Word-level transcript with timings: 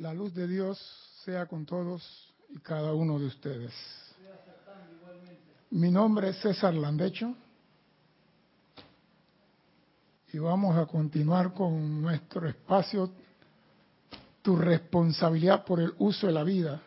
La 0.00 0.14
luz 0.14 0.32
de 0.32 0.48
Dios 0.48 0.78
sea 1.26 1.44
con 1.44 1.66
todos 1.66 2.32
y 2.48 2.58
cada 2.60 2.94
uno 2.94 3.18
de 3.18 3.26
ustedes. 3.26 3.70
Mi 5.72 5.90
nombre 5.90 6.30
es 6.30 6.40
César 6.40 6.72
Landecho 6.72 7.34
y 10.32 10.38
vamos 10.38 10.74
a 10.78 10.86
continuar 10.86 11.52
con 11.52 12.00
nuestro 12.00 12.48
espacio, 12.48 13.10
tu 14.40 14.56
responsabilidad 14.56 15.66
por 15.66 15.80
el 15.80 15.92
uso 15.98 16.28
de 16.28 16.32
la 16.32 16.44
vida, 16.44 16.80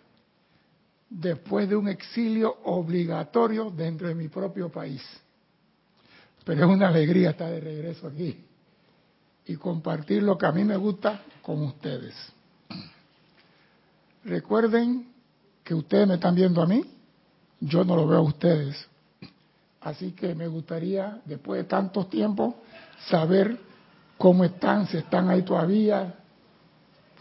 después 1.07 1.69
de 1.69 1.75
un 1.75 1.89
exilio 1.89 2.61
obligatorio 2.63 3.69
dentro 3.69 4.07
de 4.07 4.15
mi 4.15 4.27
propio 4.27 4.71
país. 4.71 5.03
Pero 6.43 6.65
es 6.65 6.67
una 6.67 6.87
alegría 6.87 7.29
estar 7.29 7.51
de 7.51 7.59
regreso 7.59 8.07
aquí 8.07 8.43
y 9.45 9.55
compartir 9.55 10.23
lo 10.23 10.35
que 10.35 10.47
a 10.47 10.51
mí 10.51 10.63
me 10.63 10.77
gusta 10.77 11.21
con 11.43 11.61
ustedes. 11.61 12.15
Recuerden 14.25 15.11
que 15.63 15.73
ustedes 15.73 16.07
me 16.07 16.15
están 16.15 16.35
viendo 16.35 16.61
a 16.61 16.65
mí, 16.65 16.83
yo 17.59 17.83
no 17.83 17.95
lo 17.95 18.07
veo 18.07 18.19
a 18.19 18.23
ustedes. 18.23 18.87
Así 19.81 20.11
que 20.11 20.33
me 20.33 20.47
gustaría, 20.47 21.21
después 21.25 21.63
de 21.63 21.69
tantos 21.69 22.09
tiempos, 22.09 22.55
saber 23.07 23.57
cómo 24.17 24.45
están, 24.45 24.87
si 24.87 24.97
están 24.97 25.29
ahí 25.29 25.41
todavía, 25.41 26.15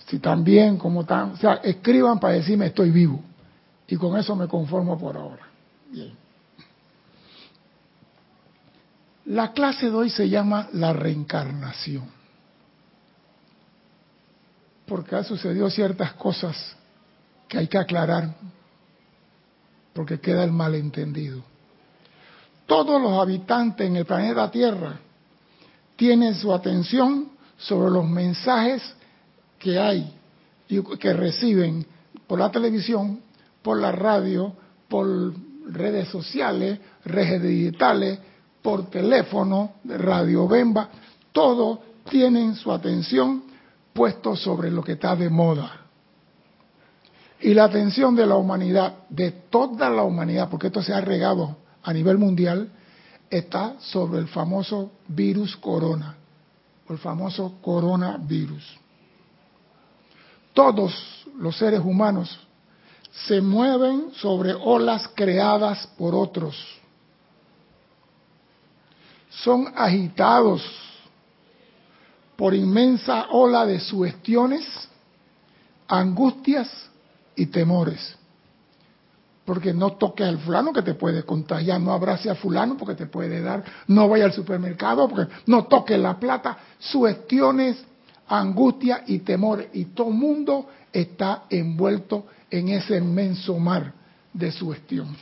si 0.07 0.17
están 0.17 0.45
bien, 0.45 0.77
cómo 0.77 1.03
están. 1.03 1.33
O 1.33 1.37
sea, 1.37 1.55
escriban 1.55 2.21
para 2.21 2.35
decirme 2.35 2.67
estoy 2.67 2.91
vivo. 2.91 3.21
Y 3.89 3.97
con 3.97 4.17
eso 4.17 4.37
me 4.37 4.47
conformo 4.47 4.97
por 4.99 5.17
ahora. 5.17 5.49
Bien. 5.91 6.13
La 9.27 9.53
clase 9.53 9.87
de 9.87 9.95
hoy 9.95 10.11
se 10.11 10.29
llama 10.29 10.69
la 10.73 10.93
reencarnación. 10.93 12.05
Porque 14.87 15.17
ha 15.17 15.25
sucedido 15.25 15.71
ciertas 15.71 16.13
cosas 16.15 16.77
que 17.53 17.59
hay 17.59 17.67
que 17.67 17.77
aclarar 17.77 18.35
porque 19.93 20.21
queda 20.21 20.43
el 20.43 20.53
malentendido. 20.53 21.43
Todos 22.65 22.99
los 22.99 23.13
habitantes 23.21 23.87
en 23.87 23.97
el 23.97 24.07
planeta 24.07 24.51
Tierra 24.51 24.99
tienen 25.95 26.35
su 26.35 26.51
atención 26.51 27.29
sobre 27.59 27.91
los 27.91 28.09
mensajes 28.09 28.83
que 29.59 29.79
hay 29.79 30.15
y 30.67 30.81
que 30.97 31.13
reciben 31.13 31.85
por 32.27 32.39
la 32.39 32.51
televisión, 32.51 33.21
por 33.61 33.79
la 33.79 33.93
radio, 33.93 34.55
por 34.89 35.07
redes 35.67 36.09
sociales, 36.09 36.81
redes 37.05 37.43
digitales, 37.43 38.19
por 38.63 38.89
teléfono, 38.89 39.73
radio 39.85 40.49
Bemba, 40.49 40.89
todos 41.33 41.81
tienen 42.09 42.55
su 42.55 42.73
atención 42.73 43.43
puesto 43.93 44.37
sobre 44.37 44.71
lo 44.71 44.83
que 44.83 44.93
está 44.93 45.15
de 45.15 45.29
moda. 45.29 45.82
Y 47.43 47.55
la 47.55 47.65
atención 47.65 48.15
de 48.15 48.25
la 48.25 48.37
humanidad, 48.37 48.95
de 49.09 49.33
toda 49.33 49.91
la 49.91 50.05
humanidad, 50.05 50.49
porque 50.49 50.69
esto 50.69 50.81
se 50.81 50.95
ha 50.95 51.01
regado 51.01 51.57
a 51.83 51.93
nivel 51.93 52.17
mundial, 52.17 52.71
está 53.29 53.75
sobre 53.81 54.21
el 54.21 54.29
famoso 54.29 54.93
virus 55.09 55.57
corona, 55.57 56.15
el 56.89 56.99
famoso 56.99 57.59
coronavirus. 57.61 58.63
Todos 60.53 61.27
los 61.37 61.57
seres 61.57 61.81
humanos 61.81 62.39
se 63.27 63.41
mueven 63.41 64.13
sobre 64.15 64.55
olas 64.55 65.09
creadas 65.13 65.89
por 65.99 66.15
otros. 66.15 66.55
Son 69.31 69.67
agitados 69.75 70.63
por 72.37 72.55
inmensa 72.55 73.27
ola 73.31 73.67
de 73.67 73.81
sugestiones, 73.81 74.65
angustias 75.89 76.91
y 77.37 77.47
temores. 77.47 78.17
Porque 79.45 79.73
no 79.73 79.93
toques 79.93 80.27
al 80.27 80.39
fulano 80.39 80.73
que 80.73 80.83
te 80.83 80.95
puede 80.95 81.25
contagiar, 81.25 81.81
no 81.81 81.93
abrace 81.93 82.31
a 82.31 82.35
fulano 82.35 82.77
porque 82.77 82.95
te 82.95 83.07
puede 83.07 83.41
dar, 83.41 83.65
no 83.89 84.09
vaya 84.09 84.27
al 84.27 84.33
supermercado 84.33 85.09
porque 85.09 85.33
no 85.47 85.65
toque 85.65 85.99
la 85.99 86.19
plata, 86.19 86.59
sugestiones, 86.79 87.85
angustia 88.29 89.03
y 89.07 89.21
temores. 89.21 89.69
Y 89.73 89.87
todo 89.87 90.09
el 90.09 90.15
mundo 90.15 90.69
está 90.93 91.45
envuelto 91.51 92.27
en 92.51 92.69
ese 92.69 92.99
inmenso 92.99 93.59
mar 93.59 93.93
de 94.33 94.53
sugestión. 94.53 95.17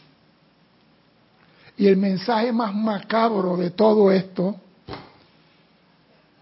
Y 1.77 1.87
el 1.87 1.97
mensaje 1.97 2.53
más 2.53 2.75
macabro 2.75 3.57
de 3.57 3.71
todo 3.71 4.13
esto 4.13 4.57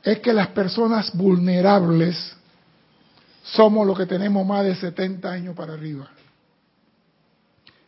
es 0.03 0.19
que 0.19 0.32
las 0.32 0.48
personas 0.48 1.16
vulnerables 1.16 2.38
somos 3.53 3.86
los 3.86 3.97
que 3.97 4.06
tenemos 4.06 4.47
más 4.47 4.64
de 4.64 4.75
70 4.75 5.31
años 5.31 5.56
para 5.56 5.75
arriba. 5.75 6.10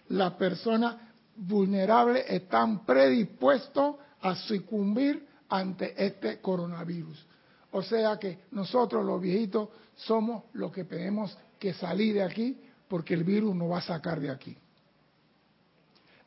Las 0.09 0.32
personas 0.34 0.97
vulnerables 1.37 2.25
están 2.28 2.84
predispuestos 2.84 3.97
a 4.20 4.34
sucumbir 4.34 5.26
ante 5.49 5.94
este 6.04 6.41
coronavirus. 6.41 7.26
O 7.72 7.82
sea 7.82 8.19
que 8.19 8.41
nosotros 8.50 9.04
los 9.04 9.20
viejitos 9.20 9.69
somos 9.97 10.44
los 10.54 10.72
que 10.72 10.84
tenemos 10.84 11.37
que 11.59 11.72
salir 11.75 12.15
de 12.15 12.22
aquí 12.22 12.59
porque 12.88 13.15
el 13.15 13.25
virus 13.25 13.54
nos 13.54 13.70
va 13.70 13.78
a 13.78 13.82
sacar 13.82 14.19
de 14.20 14.31
aquí. 14.31 14.56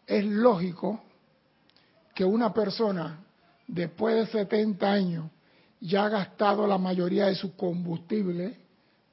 Es 0.07 0.25
lógico 0.25 1.01
que 2.13 2.23
una 2.23 2.53
persona 2.53 3.19
después 3.67 4.15
de 4.15 4.25
70 4.27 4.91
años 4.91 5.31
ya 5.79 6.05
ha 6.05 6.09
gastado 6.09 6.65
la 6.67 6.77
mayoría 6.77 7.25
de 7.25 7.35
su 7.35 7.55
combustible 7.55 8.62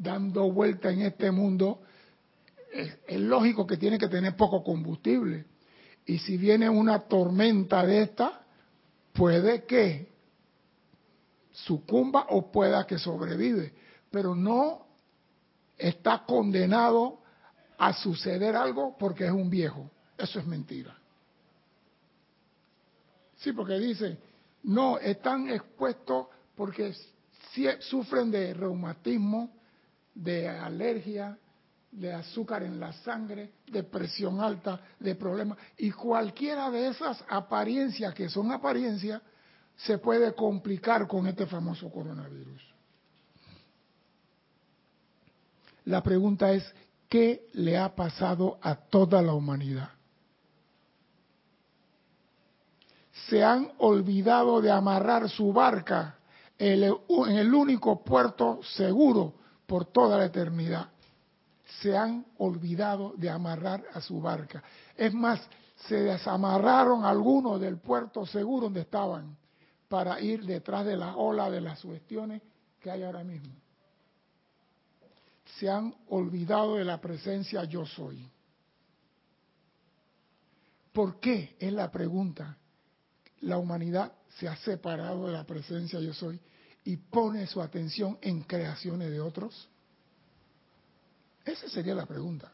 dando 0.01 0.51
vuelta 0.51 0.91
en 0.91 1.03
este 1.03 1.31
mundo, 1.31 1.83
es, 2.73 3.21
lógico 3.21 3.67
que 3.67 3.77
tiene 3.77 3.99
que 3.99 4.09
tener 4.09 4.35
poco 4.35 4.65
combustible. 4.65 5.45
Y 6.07 6.19
si 6.19 6.39
viene 6.39 6.69
una 6.69 7.01
tormenta 7.01 7.85
de 7.85 8.03
esta, 8.03 8.41
puede 9.13 9.65
que 9.65 10.09
sucumba 11.53 12.27
o 12.31 12.51
pueda 12.51 12.87
que 12.87 12.99
sobrevive, 12.99 13.75
pero 14.11 14.35
no 14.35 14.87
está 15.77 16.25
condenado 16.27 17.21
a 17.77 17.93
suceder 17.93 18.57
algo 18.57 18.97
porque 18.99 19.27
es 19.27 19.33
un 19.33 19.51
viejo. 19.51 19.91
Eso 20.17 20.39
es 20.39 20.47
mentira. 20.47 20.97
Sí, 23.37 23.53
porque 23.53 23.79
dice, 23.79 24.19
no, 24.63 24.99
están 24.99 25.49
expuestos 25.51 26.27
porque 26.55 26.95
sufren 27.81 28.31
de 28.31 28.55
reumatismo, 28.55 29.60
de 30.15 30.49
alergia, 30.49 31.39
de 31.91 32.13
azúcar 32.13 32.63
en 32.63 32.79
la 32.79 32.93
sangre, 32.93 33.53
de 33.67 33.83
presión 33.83 34.41
alta, 34.41 34.81
de 34.99 35.15
problemas. 35.15 35.59
Y 35.79 35.91
cualquiera 35.91 36.71
de 36.71 36.89
esas 36.89 37.25
apariencias, 37.29 38.15
que 38.15 38.29
son 38.29 38.53
apariencias, 38.53 39.21
se 39.77 39.99
puede 39.99 40.35
complicar 40.35 41.07
con 41.07 41.27
este 41.27 41.47
famoso 41.47 41.91
coronavirus. 41.91 42.63
La 45.87 46.03
pregunta 46.03 46.53
es, 46.53 46.71
¿qué 47.09 47.49
le 47.55 47.77
ha 47.77 47.95
pasado 47.95 48.59
a 48.63 48.75
toda 48.77 49.23
la 49.23 49.33
humanidad? 49.33 49.91
Se 53.29 53.43
han 53.43 53.73
olvidado 53.79 54.61
de 54.61 54.71
amarrar 54.71 55.29
su 55.29 55.53
barca 55.53 56.17
en 56.59 56.83
el 57.39 57.55
único 57.55 58.05
puerto 58.05 58.61
seguro 58.75 59.40
por 59.71 59.85
toda 59.85 60.19
la 60.19 60.25
eternidad. 60.25 60.91
Se 61.81 61.97
han 61.97 62.27
olvidado 62.39 63.15
de 63.17 63.31
amarrar 63.31 63.85
a 63.95 64.01
su 64.01 64.21
barca. 64.21 64.65
Es 64.97 65.15
más, 65.15 65.41
se 65.87 65.95
desamarraron 65.95 67.05
algunos 67.05 67.61
del 67.61 67.79
puerto 67.79 68.27
seguro 68.27 68.65
donde 68.65 68.81
estaban 68.81 69.37
para 69.89 70.21
ir 70.21 70.45
detrás 70.45 70.85
de 70.87 70.97
la 70.97 71.15
ola 71.15 71.49
de 71.49 71.61
las 71.61 71.81
cuestiones 71.83 72.43
que 72.81 72.91
hay 72.91 73.05
ahora 73.05 73.23
mismo. 73.23 73.55
Se 75.61 75.71
han 75.71 75.95
olvidado 76.09 76.75
de 76.75 76.85
la 76.85 77.01
presencia 77.01 77.63
yo 77.63 77.87
soy. 77.87 78.29
¿Por 80.93 81.21
qué? 81.21 81.55
Es 81.61 81.73
la 81.73 81.93
pregunta. 81.93 82.57
La 83.43 83.57
humanidad 83.57 84.15
se 84.31 84.49
ha 84.49 84.57
separado 84.57 85.29
de 85.29 85.33
la 85.33 85.45
presencia 85.45 86.01
yo 86.01 86.13
soy 86.13 86.41
y 86.85 86.97
pone 86.97 87.47
su 87.47 87.61
atención 87.61 88.19
en 88.21 88.43
creaciones 88.43 89.11
de 89.11 89.21
otros? 89.21 89.69
Esa 91.45 91.69
sería 91.69 91.95
la 91.95 92.07
pregunta. 92.07 92.51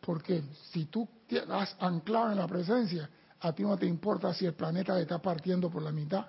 Porque 0.00 0.42
si 0.72 0.86
tú 0.86 1.08
has 1.50 1.76
anclado 1.80 2.32
en 2.32 2.38
la 2.38 2.46
presencia, 2.46 3.08
a 3.40 3.52
ti 3.52 3.62
no 3.62 3.76
te 3.76 3.86
importa 3.86 4.32
si 4.34 4.46
el 4.46 4.54
planeta 4.54 4.98
está 5.00 5.20
partiendo 5.20 5.70
por 5.70 5.82
la 5.82 5.92
mitad. 5.92 6.26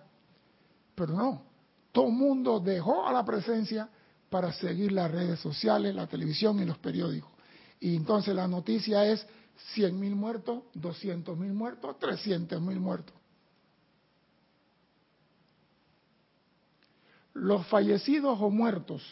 Pero 0.96 1.14
no, 1.14 1.44
todo 1.92 2.10
mundo 2.10 2.60
dejó 2.60 3.06
a 3.06 3.12
la 3.12 3.24
presencia 3.24 3.90
para 4.30 4.52
seguir 4.54 4.92
las 4.92 5.12
redes 5.12 5.40
sociales, 5.40 5.94
la 5.94 6.08
televisión 6.08 6.60
y 6.60 6.66
los 6.66 6.78
periódicos. 6.78 7.32
Y 7.80 7.96
entonces 7.96 8.34
la 8.34 8.48
noticia 8.48 9.06
es 9.06 9.26
100 9.74 10.00
mil 10.00 10.16
muertos, 10.16 10.64
200 10.74 11.38
mil 11.38 11.54
muertos, 11.54 11.98
300 12.00 12.62
mil 12.62 12.80
muertos. 12.80 13.16
Los 17.36 17.68
fallecidos 17.68 18.40
o 18.42 18.50
muertos 18.50 19.04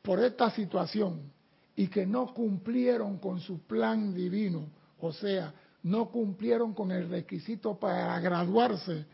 por 0.00 0.20
esta 0.20 0.50
situación 0.50 1.32
y 1.74 1.88
que 1.88 2.06
no 2.06 2.32
cumplieron 2.32 3.18
con 3.18 3.40
su 3.40 3.60
plan 3.66 4.14
divino, 4.14 4.66
o 5.00 5.12
sea, 5.12 5.52
no 5.82 6.10
cumplieron 6.10 6.74
con 6.74 6.92
el 6.92 7.08
requisito 7.08 7.78
para 7.78 8.20
graduarse 8.20 9.06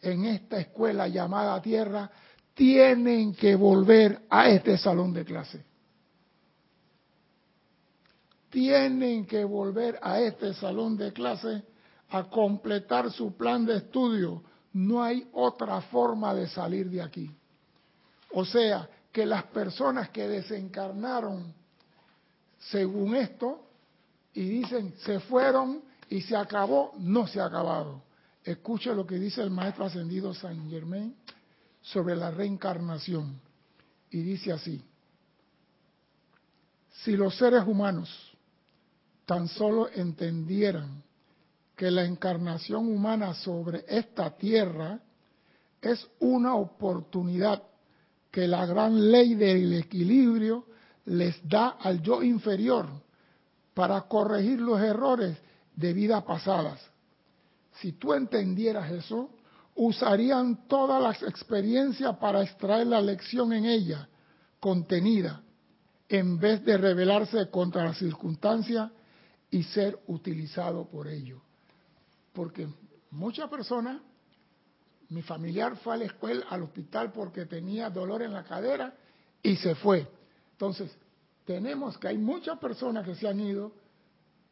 en 0.00 0.24
esta 0.24 0.58
escuela 0.58 1.08
llamada 1.08 1.60
Tierra, 1.62 2.10
tienen 2.54 3.34
que 3.34 3.54
volver 3.54 4.22
a 4.30 4.48
este 4.48 4.78
salón 4.78 5.12
de 5.12 5.24
clase. 5.24 5.64
Tienen 8.50 9.26
que 9.26 9.44
volver 9.44 9.98
a 10.00 10.20
este 10.20 10.54
salón 10.54 10.96
de 10.96 11.12
clase 11.12 11.62
a 12.08 12.24
completar 12.24 13.10
su 13.10 13.36
plan 13.36 13.66
de 13.66 13.76
estudio. 13.76 14.42
No 14.72 15.02
hay 15.02 15.28
otra 15.32 15.80
forma 15.82 16.34
de 16.34 16.48
salir 16.48 16.88
de 16.88 17.02
aquí. 17.02 17.30
O 18.38 18.44
sea, 18.44 18.86
que 19.10 19.24
las 19.24 19.44
personas 19.44 20.10
que 20.10 20.28
desencarnaron 20.28 21.54
según 22.70 23.16
esto 23.16 23.64
y 24.34 24.46
dicen 24.46 24.92
se 24.98 25.20
fueron 25.20 25.82
y 26.10 26.20
se 26.20 26.36
acabó, 26.36 26.92
no 26.98 27.26
se 27.26 27.40
ha 27.40 27.46
acabado. 27.46 28.02
Escuche 28.44 28.94
lo 28.94 29.06
que 29.06 29.18
dice 29.18 29.40
el 29.40 29.48
maestro 29.48 29.86
ascendido 29.86 30.34
San 30.34 30.68
Germain 30.68 31.16
sobre 31.80 32.14
la 32.14 32.30
reencarnación. 32.30 33.40
Y 34.10 34.20
dice 34.20 34.52
así, 34.52 34.84
si 37.04 37.16
los 37.16 37.38
seres 37.38 37.66
humanos 37.66 38.36
tan 39.24 39.48
solo 39.48 39.88
entendieran 39.88 41.02
que 41.74 41.90
la 41.90 42.04
encarnación 42.04 42.86
humana 42.86 43.32
sobre 43.32 43.86
esta 43.88 44.36
tierra 44.36 45.00
es 45.80 46.06
una 46.20 46.54
oportunidad 46.56 47.62
que 48.36 48.46
la 48.46 48.66
gran 48.66 49.10
ley 49.10 49.34
del 49.34 49.72
equilibrio 49.72 50.66
les 51.06 51.40
da 51.48 51.78
al 51.80 52.02
yo 52.02 52.22
inferior 52.22 52.86
para 53.72 54.02
corregir 54.02 54.60
los 54.60 54.78
errores 54.78 55.38
de 55.74 55.94
vidas 55.94 56.22
pasadas. 56.22 56.78
Si 57.80 57.92
tú 57.92 58.12
entendieras 58.12 58.92
eso, 58.92 59.30
usarían 59.74 60.68
todas 60.68 61.02
las 61.02 61.22
experiencias 61.22 62.14
para 62.18 62.42
extraer 62.42 62.88
la 62.88 63.00
lección 63.00 63.54
en 63.54 63.64
ella 63.64 64.06
contenida, 64.60 65.40
en 66.06 66.38
vez 66.38 66.62
de 66.62 66.76
rebelarse 66.76 67.48
contra 67.48 67.86
las 67.86 67.96
circunstancias 67.96 68.90
y 69.50 69.62
ser 69.62 69.98
utilizado 70.08 70.84
por 70.90 71.08
ello. 71.08 71.40
Porque 72.34 72.68
muchas 73.12 73.48
personas, 73.48 74.02
mi 75.08 75.22
familiar 75.22 75.76
fue 75.76 75.94
a 75.94 75.96
la 75.98 76.04
escuela, 76.04 76.46
al 76.50 76.62
hospital 76.62 77.12
porque 77.12 77.46
tenía 77.46 77.90
dolor 77.90 78.22
en 78.22 78.32
la 78.32 78.44
cadera 78.44 78.94
y 79.42 79.56
se 79.56 79.74
fue. 79.76 80.06
Entonces, 80.52 80.96
tenemos 81.44 81.96
que 81.98 82.08
hay 82.08 82.18
muchas 82.18 82.58
personas 82.58 83.04
que 83.04 83.14
se 83.14 83.28
han 83.28 83.38
ido, 83.38 83.72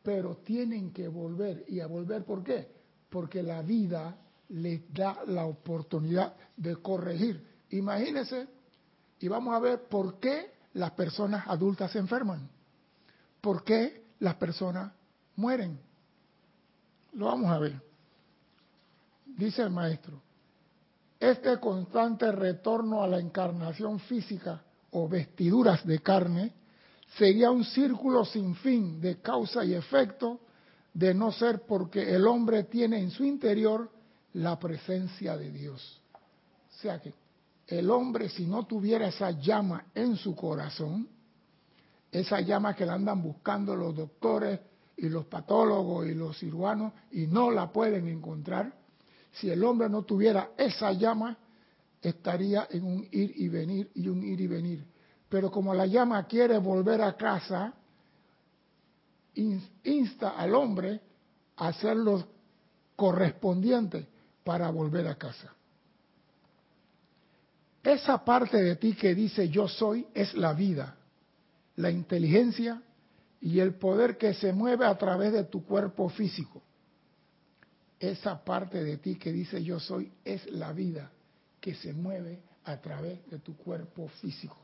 pero 0.03 0.37
tienen 0.37 0.93
que 0.93 1.09
volver. 1.09 1.65
¿Y 1.69 1.81
a 1.81 1.87
volver 1.87 2.25
por 2.25 2.45
qué? 2.45 2.69
Porque 3.11 3.43
la 3.43 3.63
vida 3.63 4.17
les 4.51 4.93
da 4.93 5.25
la 5.27 5.47
oportunidad 5.47 6.35
de 6.57 6.77
corregir. 6.77 7.45
Imagínense, 7.71 8.47
y 9.19 9.29
vamos 9.29 9.55
a 9.55 9.59
ver 9.59 9.89
por 9.89 10.21
qué 10.21 10.53
las 10.75 10.93
personas 10.93 11.47
adultas 11.49 11.91
se 11.91 11.99
enferman, 11.99 12.49
por 13.41 13.65
qué 13.65 14.05
las 14.21 14.35
personas 14.37 14.93
mueren. 15.37 15.81
Lo 17.15 17.27
vamos 17.27 17.51
a 17.51 17.59
ver. 17.59 17.81
Dice 19.27 19.63
el 19.63 19.71
maestro, 19.71 20.21
este 21.31 21.59
constante 21.59 22.31
retorno 22.33 23.03
a 23.03 23.09
la 23.09 23.19
encarnación 23.19 23.99
física 24.01 24.63
o 24.91 25.09
vestiduras 25.09 25.87
de 25.87 26.01
carne 26.01 26.53
sería 27.17 27.51
un 27.51 27.65
círculo 27.65 28.25
sin 28.25 28.55
fin 28.57 29.01
de 29.01 29.21
causa 29.21 29.65
y 29.65 29.75
efecto 29.75 30.41
de 30.93 31.15
no 31.15 31.33
ser 31.33 31.63
porque 31.67 32.15
el 32.15 32.27
hombre 32.27 32.65
tiene 32.65 32.99
en 33.01 33.11
su 33.11 33.25
interior 33.25 33.91
la 34.35 34.59
presencia 34.59 35.37
de 35.37 35.51
Dios. 35.51 36.01
O 36.15 36.79
sea 36.81 37.01
que 37.01 37.15
el 37.67 37.91
hombre 37.91 38.29
si 38.29 38.47
no 38.47 38.67
tuviera 38.67 39.09
esa 39.09 39.31
llama 39.31 39.87
en 39.95 40.17
su 40.17 40.37
corazón, 40.37 41.09
esa 42.13 42.41
llama 42.41 42.75
que 42.75 42.87
la 42.87 42.95
andan 42.95 43.23
buscando 43.23 43.75
los 43.75 43.97
doctores 43.97 44.61
y 44.97 45.09
los 45.09 45.27
patólogos 45.27 46.07
y 46.07 46.15
los 46.15 46.39
cirujanos 46.39 46.93
y 47.11 47.27
no 47.27 47.51
la 47.51 47.73
pueden 47.73 48.07
encontrar, 48.09 48.84
si 49.35 49.51
el 49.51 49.63
hombre 49.65 49.89
no 49.89 50.03
tuviera 50.03 50.51
esa 50.57 50.93
llama, 50.93 51.37
estaría 52.01 52.69
en 52.71 52.85
un 52.85 53.09
ir 53.11 53.33
y 53.37 53.49
venir 53.49 53.91
y 53.95 54.09
un 54.09 54.23
ir 54.23 54.41
y 54.41 54.47
venir. 54.47 54.85
Pero 55.29 55.51
como 55.51 55.75
la 55.75 55.87
llama 55.87 56.27
quiere 56.27 56.59
volver 56.59 57.03
a 57.03 57.17
casa, 57.17 57.75
insta 59.35 60.31
al 60.31 60.55
hombre 60.55 61.01
a 61.57 61.69
hacer 61.69 61.97
lo 61.97 62.25
correspondiente 62.95 64.07
para 64.45 64.71
volver 64.71 65.09
a 65.09 65.17
casa. 65.17 65.53
Esa 67.83 68.25
parte 68.25 68.63
de 68.63 68.77
ti 68.77 68.95
que 68.95 69.15
dice 69.15 69.49
yo 69.49 69.69
soy 69.69 70.07
es 70.15 70.35
la 70.35 70.55
vida, 70.55 70.97
la 71.77 71.91
inteligencia 71.91 72.81
y 73.41 73.61
el 73.61 73.75
poder 73.75 74.17
que 74.17 74.33
se 74.35 74.53
mueve 74.53 74.87
a 74.87 74.97
través 74.97 75.33
de 75.33 75.45
tu 75.45 75.65
cuerpo 75.65 76.09
físico. 76.09 76.63
Esa 78.11 78.45
parte 78.45 78.85
de 78.85 78.99
ti 78.99 79.17
que 79.17 79.33
dice 79.33 79.63
yo 79.65 79.81
soy 79.81 80.13
es 80.23 80.45
la 80.51 80.75
vida 80.75 81.11
que 81.59 81.75
se 81.75 81.95
mueve 81.95 82.43
a 82.65 82.77
través 82.77 83.25
de 83.31 83.39
tu 83.39 83.57
cuerpo 83.57 84.09
físico. 84.21 84.59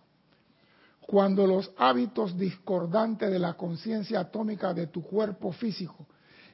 Cuando 1.01 1.47
los 1.47 1.73
hábitos 1.79 2.37
discordantes 2.37 3.31
de 3.31 3.39
la 3.39 3.55
conciencia 3.55 4.21
atómica 4.21 4.75
de 4.75 4.89
tu 4.89 5.03
cuerpo 5.03 5.53
físico 5.53 6.07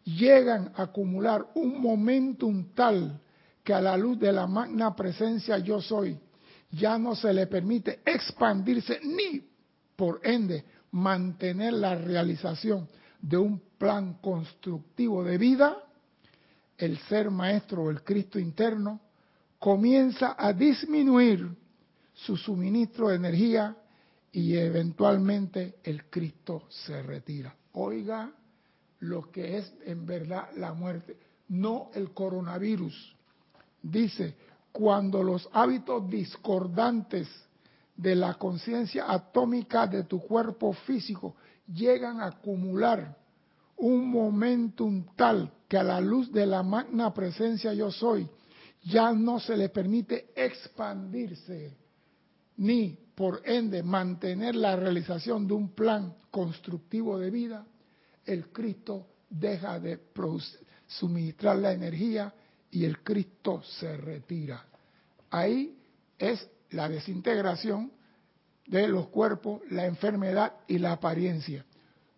llegan 0.05 0.71
a 0.77 0.85
acumular 0.85 1.47
un 1.57 1.81
momentum 1.81 2.73
tal 2.73 3.21
que 3.65 3.75
a 3.75 3.81
la 3.81 3.97
luz 3.97 4.21
de 4.21 4.33
la 4.33 4.47
magna 4.47 4.95
presencia 4.95 5.59
yo 5.59 5.83
soy, 5.83 6.17
ya 6.71 6.99
no 6.99 7.17
se 7.17 7.33
le 7.33 7.49
permite 7.49 7.99
expandirse 8.07 9.01
ni, 9.03 9.45
por 9.97 10.21
ende, 10.23 10.65
mantener 10.93 11.73
la 11.73 11.97
realización 11.97 12.89
de 13.21 13.39
un 13.39 13.61
plan 13.77 14.15
constructivo 14.21 15.25
de 15.25 15.37
vida, 15.37 15.77
el 16.79 16.99
ser 17.09 17.31
maestro 17.31 17.85
o 17.85 17.91
el 17.91 18.03
Cristo 18.03 18.39
interno 18.39 19.01
comienza 19.59 20.37
a 20.39 20.53
disminuir 20.53 21.49
su 22.13 22.37
suministro 22.37 23.09
de 23.09 23.17
energía 23.17 23.77
y 24.33 24.57
eventualmente 24.57 25.77
el 25.83 26.05
Cristo 26.11 26.65
se 26.69 27.03
retira. 27.03 27.55
Oiga 27.73 28.31
lo 29.01 29.31
que 29.31 29.59
es 29.59 29.73
en 29.85 30.07
verdad 30.07 30.49
la 30.57 30.73
muerte, 30.73 31.17
no 31.49 31.91
el 31.95 32.13
coronavirus. 32.13 33.15
Dice, 33.83 34.35
cuando 34.73 35.23
los 35.23 35.49
hábitos 35.53 36.09
discordantes 36.09 37.29
de 37.97 38.15
la 38.15 38.35
conciencia 38.35 39.11
atómica 39.11 39.87
de 39.87 40.05
tu 40.05 40.21
cuerpo 40.21 40.73
físico 40.73 41.37
llegan 41.67 42.21
a 42.21 42.27
acumular 42.27 43.17
un 43.77 44.09
momentum 44.11 45.05
tal 45.17 45.51
que 45.69 45.77
a 45.77 45.83
la 45.83 46.01
luz 46.01 46.33
de 46.33 46.47
la 46.47 46.63
magna 46.63 47.13
presencia 47.13 47.73
yo 47.75 47.91
soy, 47.91 48.29
ya 48.85 49.13
no 49.13 49.41
se 49.41 49.57
le 49.57 49.69
permite 49.69 50.31
expandirse, 50.35 51.77
ni 52.59 52.97
por 53.15 53.43
ende 53.45 53.83
mantener 53.83 54.55
la 54.55 54.77
realización 54.77 55.47
de 55.47 55.55
un 55.55 55.75
plan 55.75 56.15
constructivo 56.31 57.19
de 57.19 57.31
vida, 57.31 57.67
el 58.25 58.49
Cristo 58.49 59.07
deja 59.29 59.81
de 59.81 59.99
suministrar 60.87 61.57
la 61.59 61.73
energía 61.73 62.33
y 62.71 62.85
el 62.85 63.03
Cristo 63.03 63.63
se 63.63 63.97
retira. 63.97 64.65
Ahí 65.31 65.79
es 66.19 66.47
la 66.71 66.89
desintegración 66.89 67.93
de 68.67 68.89
los 68.89 69.09
cuerpos, 69.09 69.63
la 69.71 69.87
enfermedad 69.87 70.55
y 70.67 70.79
la 70.79 70.93
apariencia. 70.93 71.65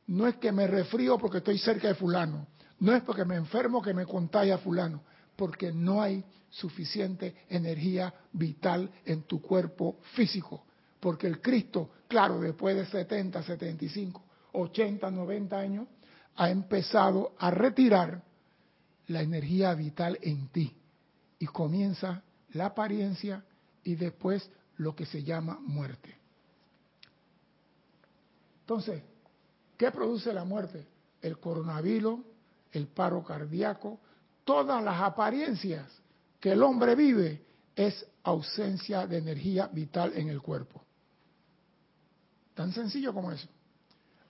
No 0.06 0.26
es 0.26 0.36
que 0.36 0.52
me 0.52 0.66
refrío 0.66 1.18
porque 1.18 1.38
estoy 1.38 1.58
cerca 1.58 1.88
de 1.88 1.94
fulano, 1.94 2.46
no 2.80 2.94
es 2.94 3.02
porque 3.02 3.24
me 3.24 3.36
enfermo 3.36 3.82
que 3.82 3.94
me 3.94 4.06
contagia 4.06 4.58
fulano, 4.58 5.02
porque 5.36 5.72
no 5.72 6.00
hay 6.00 6.24
suficiente 6.50 7.34
energía 7.48 8.12
vital 8.32 8.90
en 9.04 9.22
tu 9.22 9.40
cuerpo 9.40 9.98
físico. 10.14 10.64
Porque 11.00 11.26
el 11.26 11.40
Cristo, 11.40 11.90
claro, 12.08 12.40
después 12.40 12.76
de 12.76 12.86
70, 12.86 13.42
75, 13.42 14.22
80, 14.52 15.10
90 15.10 15.58
años, 15.58 15.88
ha 16.36 16.50
empezado 16.50 17.32
a 17.38 17.50
retirar 17.50 18.22
la 19.08 19.22
energía 19.22 19.74
vital 19.74 20.18
en 20.22 20.48
ti 20.48 20.76
y 21.38 21.46
comienza 21.46 22.22
la 22.52 22.66
apariencia 22.66 23.44
y 23.84 23.94
después 23.94 24.50
lo 24.76 24.94
que 24.94 25.06
se 25.06 25.22
llama 25.22 25.58
muerte. 25.60 26.16
Entonces, 28.60 29.02
¿qué 29.76 29.90
produce 29.90 30.32
la 30.32 30.44
muerte? 30.44 30.86
El 31.22 31.38
coronavirus, 31.38 32.20
el 32.72 32.86
paro 32.86 33.24
cardíaco, 33.24 33.98
todas 34.44 34.82
las 34.82 35.00
apariencias 35.00 35.86
que 36.40 36.52
el 36.52 36.62
hombre 36.62 36.94
vive 36.94 37.42
es 37.74 38.06
ausencia 38.22 39.06
de 39.06 39.18
energía 39.18 39.68
vital 39.68 40.12
en 40.14 40.28
el 40.28 40.40
cuerpo. 40.42 40.82
Tan 42.54 42.72
sencillo 42.72 43.14
como 43.14 43.30
eso. 43.32 43.48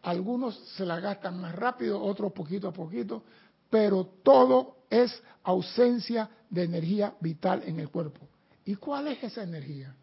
Algunos 0.03 0.57
se 0.77 0.85
la 0.85 1.01
gastan 1.01 1.41
más 1.41 1.55
rápido, 1.55 2.01
otros 2.01 2.33
poquito 2.33 2.69
a 2.69 2.73
poquito, 2.73 3.23
pero 3.71 4.05
todo 4.23 4.77
es 4.91 5.23
ausencia 5.43 6.31
de 6.49 6.65
energía 6.65 7.15
vital 7.21 7.63
en 7.65 7.81
el 7.81 7.91
cuerpo. 7.91 8.27
¿Y 8.65 8.77
cuál 8.77 9.09
es 9.09 9.23
esa 9.23 9.43
energía? 9.43 9.95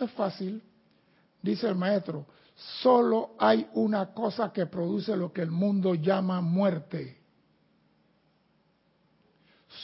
Es 0.00 0.10
fácil, 0.12 0.62
dice 1.42 1.68
el 1.68 1.74
maestro, 1.74 2.26
solo 2.56 3.34
hay 3.38 3.68
una 3.74 4.14
cosa 4.14 4.52
que 4.52 4.66
produce 4.66 5.16
lo 5.16 5.32
que 5.32 5.42
el 5.42 5.50
mundo 5.50 5.94
llama 5.94 6.40
muerte. 6.40 7.20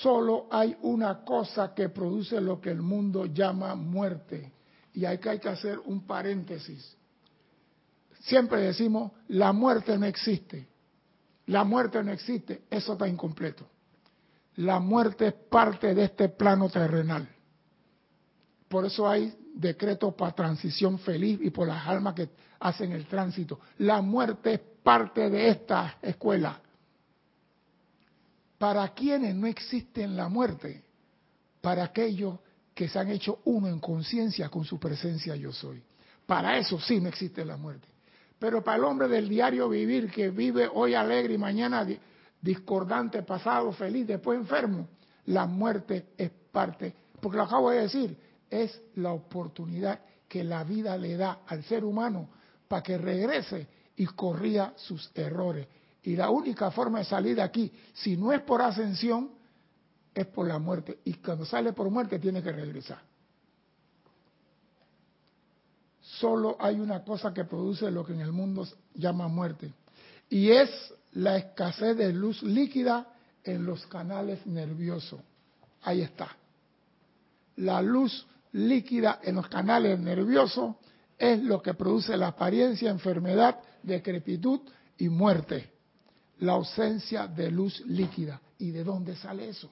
Solo 0.00 0.46
hay 0.50 0.76
una 0.82 1.22
cosa 1.22 1.74
que 1.74 1.90
produce 1.90 2.40
lo 2.40 2.60
que 2.60 2.70
el 2.70 2.80
mundo 2.80 3.26
llama 3.26 3.74
muerte. 3.74 4.52
Y 4.94 5.04
hay 5.04 5.18
que, 5.18 5.30
hacer 5.48 5.78
un 5.84 6.06
paréntesis. 6.06 6.96
Siempre 8.20 8.62
decimos, 8.62 9.12
la 9.28 9.52
muerte 9.52 9.96
no 9.98 10.06
existe. 10.06 10.68
La 11.46 11.64
muerte 11.64 12.02
no 12.02 12.10
existe. 12.10 12.62
Eso 12.70 12.94
está 12.94 13.06
incompleto. 13.06 13.66
La 14.56 14.80
muerte 14.80 15.28
es 15.28 15.34
parte 15.34 15.94
de 15.94 16.04
este 16.04 16.28
plano 16.28 16.68
terrenal. 16.70 17.28
Por 18.68 18.86
eso 18.86 19.08
hay 19.08 19.34
decretos 19.54 20.14
para 20.14 20.32
transición 20.32 20.98
feliz 20.98 21.38
y 21.42 21.50
por 21.50 21.68
las 21.68 21.86
almas 21.86 22.14
que 22.14 22.28
hacen 22.60 22.92
el 22.92 23.06
tránsito. 23.06 23.60
La 23.78 24.00
muerte 24.00 24.54
es 24.54 24.60
parte 24.82 25.28
de 25.30 25.48
esta 25.48 25.98
escuela. 26.02 26.60
¿Para 28.58 28.88
quienes 28.94 29.34
no 29.34 29.46
existen 29.46 30.16
la 30.16 30.28
muerte? 30.28 30.82
Para 31.60 31.84
aquellos 31.84 32.38
que 32.74 32.88
se 32.88 32.98
han 32.98 33.10
hecho 33.10 33.40
uno 33.44 33.68
en 33.68 33.80
conciencia 33.80 34.48
con 34.48 34.64
su 34.64 34.78
presencia 34.78 35.36
yo 35.36 35.52
soy. 35.52 35.82
Para 36.26 36.56
eso 36.56 36.80
sí 36.80 37.00
no 37.00 37.08
existe 37.08 37.44
la 37.44 37.56
muerte. 37.56 37.88
Pero 38.38 38.62
para 38.62 38.78
el 38.78 38.84
hombre 38.84 39.08
del 39.08 39.28
diario 39.28 39.68
vivir, 39.68 40.10
que 40.10 40.30
vive 40.30 40.68
hoy 40.72 40.94
alegre 40.94 41.34
y 41.34 41.38
mañana 41.38 41.86
discordante, 42.40 43.22
pasado 43.22 43.72
feliz, 43.72 44.06
después 44.06 44.38
enfermo, 44.38 44.88
la 45.26 45.46
muerte 45.46 46.06
es 46.16 46.30
parte, 46.50 46.94
porque 47.20 47.36
lo 47.36 47.44
acabo 47.44 47.70
de 47.70 47.82
decir, 47.82 48.16
es 48.52 48.80
la 48.96 49.12
oportunidad 49.12 50.00
que 50.28 50.44
la 50.44 50.62
vida 50.62 50.96
le 50.98 51.16
da 51.16 51.40
al 51.46 51.64
ser 51.64 51.84
humano 51.84 52.28
para 52.68 52.82
que 52.82 52.98
regrese 52.98 53.66
y 53.96 54.06
corría 54.06 54.74
sus 54.76 55.10
errores. 55.14 55.66
Y 56.02 56.16
la 56.16 56.30
única 56.30 56.70
forma 56.70 56.98
de 56.98 57.04
salir 57.06 57.36
de 57.36 57.42
aquí, 57.42 57.72
si 57.94 58.16
no 58.16 58.32
es 58.32 58.42
por 58.42 58.60
ascensión, 58.60 59.30
es 60.14 60.26
por 60.26 60.46
la 60.46 60.58
muerte. 60.58 60.98
Y 61.04 61.14
cuando 61.14 61.44
sale 61.44 61.72
por 61.72 61.88
muerte 61.90 62.18
tiene 62.18 62.42
que 62.42 62.52
regresar. 62.52 63.00
solo 66.22 66.56
hay 66.60 66.78
una 66.78 67.02
cosa 67.02 67.32
que 67.32 67.44
produce 67.44 67.90
lo 67.90 68.04
que 68.04 68.12
en 68.12 68.20
el 68.20 68.32
mundo 68.32 68.66
llama 68.94 69.28
muerte. 69.28 69.72
Y 70.28 70.50
es 70.50 70.70
la 71.12 71.36
escasez 71.36 71.96
de 71.96 72.12
luz 72.12 72.42
líquida 72.42 73.08
en 73.42 73.64
los 73.64 73.86
canales 73.86 74.46
nerviosos. 74.46 75.20
Ahí 75.82 76.00
está. 76.02 76.28
La 77.56 77.82
luz 77.82 78.26
líquida 78.52 79.20
en 79.22 79.36
los 79.36 79.48
canales 79.48 79.98
nerviosos 79.98 80.76
es 81.18 81.42
lo 81.42 81.62
que 81.62 81.74
produce 81.74 82.16
la 82.16 82.28
apariencia, 82.28 82.90
enfermedad, 82.90 83.58
decrepitud 83.82 84.60
y 84.98 85.08
muerte. 85.08 85.70
La 86.38 86.52
ausencia 86.52 87.26
de 87.26 87.50
luz 87.50 87.80
líquida. 87.86 88.40
¿Y 88.58 88.70
de 88.70 88.84
dónde 88.84 89.16
sale 89.16 89.48
eso? 89.48 89.70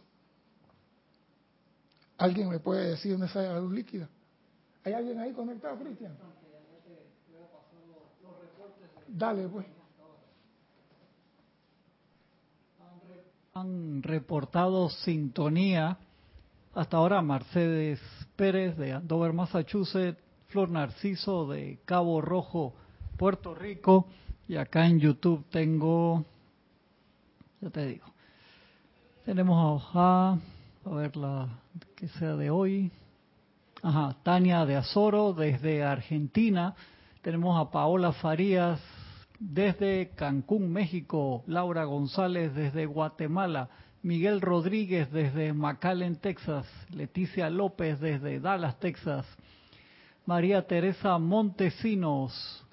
¿Alguien 2.18 2.48
me 2.48 2.58
puede 2.58 2.90
decir 2.90 3.12
dónde 3.12 3.28
sale 3.28 3.48
la 3.48 3.60
luz 3.60 3.72
líquida? 3.72 4.08
¿Hay 4.84 4.92
alguien 4.92 5.18
ahí 5.18 5.32
conectado, 5.32 5.78
Cristian? 5.78 6.16
Dale, 9.08 9.48
pues. 9.48 9.66
Han 13.54 14.02
reportado 14.02 14.88
sintonía 14.90 15.98
hasta 16.72 16.96
ahora 16.96 17.20
Mercedes 17.20 18.00
Pérez 18.40 18.74
de 18.78 18.94
Andover, 18.94 19.34
Massachusetts, 19.34 20.18
Flor 20.46 20.70
Narciso 20.70 21.46
de 21.46 21.78
Cabo 21.84 22.22
Rojo, 22.22 22.72
Puerto 23.18 23.54
Rico, 23.54 24.06
y 24.48 24.56
acá 24.56 24.86
en 24.86 24.98
YouTube 24.98 25.44
tengo, 25.50 26.24
ya 27.60 27.68
te 27.68 27.84
digo, 27.84 28.06
tenemos 29.26 29.84
a, 29.92 30.38
a 30.86 30.90
ver 30.90 31.18
la 31.18 31.50
que 31.94 32.08
sea 32.08 32.34
de 32.34 32.48
hoy, 32.48 32.90
Ajá, 33.82 34.16
Tania 34.22 34.64
de 34.64 34.76
Azoro 34.76 35.34
desde 35.34 35.84
Argentina, 35.84 36.74
tenemos 37.20 37.60
a 37.60 37.70
Paola 37.70 38.12
Farías 38.12 38.80
desde 39.38 40.12
Cancún, 40.16 40.72
México, 40.72 41.44
Laura 41.46 41.84
González 41.84 42.54
desde 42.54 42.86
Guatemala, 42.86 43.68
Miguel 44.02 44.40
Rodríguez 44.40 45.10
desde 45.12 45.52
McAllen, 45.52 46.16
Texas, 46.16 46.66
Leticia 46.90 47.50
López 47.50 48.00
desde 48.00 48.40
Dallas, 48.40 48.78
Texas, 48.80 49.26
María 50.26 50.66
Teresa 50.66 51.18
Montesinos 51.18 52.64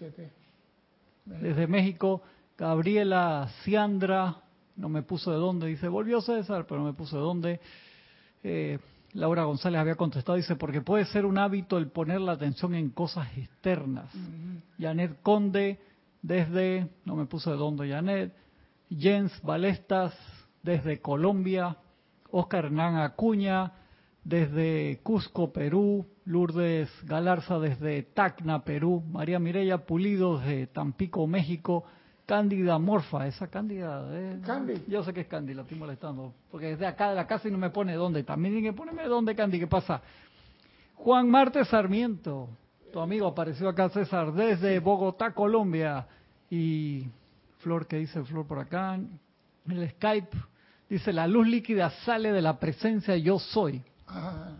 desde 1.25 1.67
México, 1.67 2.21
Gabriela 2.57 3.49
Ciandra, 3.63 4.37
no 4.77 4.89
me 4.89 5.01
puso 5.03 5.31
de 5.31 5.37
dónde, 5.37 5.67
dice, 5.67 5.87
volvió 5.87 6.21
César, 6.21 6.65
pero 6.67 6.79
no 6.79 6.87
me 6.87 6.93
puso 6.93 7.17
de 7.17 7.21
dónde. 7.21 7.59
Eh, 8.43 8.79
Laura 9.13 9.43
González 9.43 9.81
había 9.81 9.95
contestado, 9.95 10.37
dice, 10.37 10.55
porque 10.55 10.81
puede 10.81 11.05
ser 11.05 11.25
un 11.25 11.37
hábito 11.37 11.77
el 11.77 11.87
poner 11.87 12.21
la 12.21 12.33
atención 12.33 12.75
en 12.75 12.89
cosas 12.91 13.27
externas. 13.37 14.11
Janet 14.79 15.21
Conde, 15.21 15.79
desde, 16.21 16.87
no 17.05 17.15
me 17.15 17.25
puso 17.25 17.51
de 17.51 17.57
dónde 17.57 17.89
Janet, 17.89 18.33
Jens 18.89 19.41
Balestas, 19.41 20.13
desde 20.67 20.99
Colombia, 20.99 21.77
Oscar 22.29 22.65
Hernán 22.65 22.97
Acuña, 22.97 23.71
desde 24.25 24.99
Cusco, 25.01 25.53
Perú, 25.53 26.05
Lourdes 26.25 26.89
Galarza 27.05 27.57
desde 27.57 28.03
Tacna, 28.03 28.65
Perú, 28.65 29.01
María 29.09 29.39
Mireya 29.39 29.85
Pulido 29.85 30.39
desde 30.39 30.67
Tampico, 30.67 31.25
México, 31.25 31.85
Cándida 32.25 32.77
Morfa, 32.79 33.27
esa 33.27 33.47
Cándida. 33.47 34.05
Yo 34.89 35.05
sé 35.05 35.13
que 35.13 35.21
es 35.21 35.27
Cándida, 35.27 35.55
la 35.55 35.61
estoy 35.61 35.77
molestando, 35.79 36.33
porque 36.51 36.67
desde 36.67 36.85
acá 36.85 37.09
de 37.09 37.15
la 37.15 37.25
casa 37.25 37.47
y 37.47 37.51
no 37.51 37.57
me 37.57 37.69
pone 37.69 37.93
dónde. 37.93 38.23
También 38.23 38.53
tiene 38.55 38.67
que 38.67 38.75
ponerme 38.75 39.05
dónde, 39.05 39.35
Candy, 39.35 39.59
¿qué 39.59 39.67
pasa? 39.67 40.01
Juan 40.95 41.29
Marte 41.29 41.63
Sarmiento, 41.63 42.49
tu 42.91 42.99
amigo 42.99 43.25
apareció 43.27 43.69
acá, 43.69 43.87
César, 43.87 44.33
desde 44.33 44.79
Bogotá, 44.79 45.33
Colombia. 45.33 46.05
Y 46.49 47.07
Flor, 47.59 47.87
¿qué 47.87 47.95
dice 47.99 48.21
Flor 48.25 48.45
por 48.45 48.59
acá? 48.59 48.99
El 49.69 49.89
Skype 49.91 50.35
dice: 50.89 51.13
La 51.13 51.27
luz 51.27 51.47
líquida 51.47 51.89
sale 52.05 52.31
de 52.31 52.41
la 52.41 52.59
presencia 52.59 53.15
yo 53.17 53.39
soy. 53.39 53.83
Ah, 54.07 54.55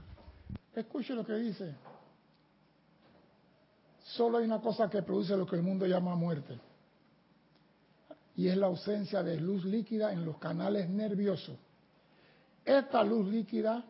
escuche 0.76 1.14
lo 1.14 1.26
que 1.26 1.34
dice. 1.34 1.76
Solo 4.04 4.38
hay 4.38 4.46
una 4.46 4.62
cosa 4.62 4.90
que 4.90 5.02
produce 5.02 5.36
lo 5.36 5.46
que 5.46 5.58
el 5.58 5.64
mundo 5.64 5.86
llama 5.86 6.16
muerte 6.16 6.58
y 8.38 8.48
es 8.48 8.56
la 8.56 8.68
ausencia 8.68 9.24
de 9.24 9.42
luz 9.42 9.66
líquida 9.66 10.14
en 10.14 10.24
los 10.24 10.38
canales 10.38 10.88
nerviosos. 10.88 11.58
Esta 12.64 13.04
luz 13.04 13.28
líquida 13.28 13.84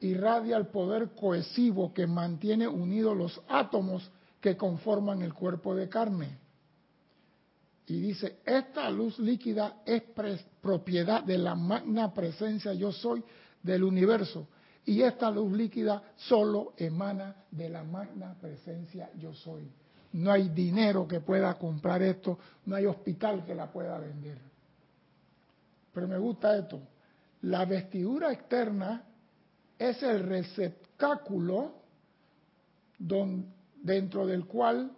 irradia 0.00 0.58
el 0.58 0.66
poder 0.66 1.14
cohesivo 1.14 1.92
que 1.94 2.06
mantiene 2.06 2.68
unidos 2.68 3.16
los 3.16 3.40
átomos 3.48 4.08
que 4.40 4.56
conforman 4.56 5.22
el 5.22 5.32
cuerpo 5.32 5.74
de 5.74 5.88
carne. 5.88 6.38
Y 7.88 8.00
dice, 8.00 8.38
esta 8.44 8.90
luz 8.90 9.18
líquida 9.18 9.82
es 9.84 10.02
propiedad 10.60 11.24
de 11.24 11.38
la 11.38 11.54
magna 11.54 12.12
presencia 12.12 12.72
yo 12.74 12.92
soy 12.92 13.24
del 13.62 13.82
universo. 13.82 14.46
Y 14.84 15.02
esta 15.02 15.30
luz 15.30 15.52
líquida 15.52 16.02
solo 16.16 16.74
emana 16.76 17.34
de 17.50 17.68
la 17.68 17.82
magna 17.84 18.34
presencia 18.40 19.10
yo 19.18 19.32
soy 19.34 19.70
no 20.12 20.32
hay 20.32 20.48
dinero 20.48 21.06
que 21.06 21.20
pueda 21.20 21.54
comprar 21.54 22.02
esto, 22.02 22.38
no 22.66 22.76
hay 22.76 22.86
hospital 22.86 23.44
que 23.44 23.54
la 23.54 23.70
pueda 23.70 23.98
vender. 23.98 24.38
Pero 25.92 26.08
me 26.08 26.18
gusta 26.18 26.56
esto, 26.56 26.80
la 27.42 27.64
vestidura 27.64 28.32
externa 28.32 29.04
es 29.78 30.02
el 30.02 30.24
receptáculo 30.24 31.74
dentro 32.98 34.26
del 34.26 34.46
cual 34.46 34.90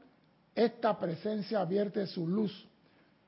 esta 0.55 0.99
presencia 0.99 1.65
vierte 1.65 2.07
su 2.07 2.27
luz 2.27 2.67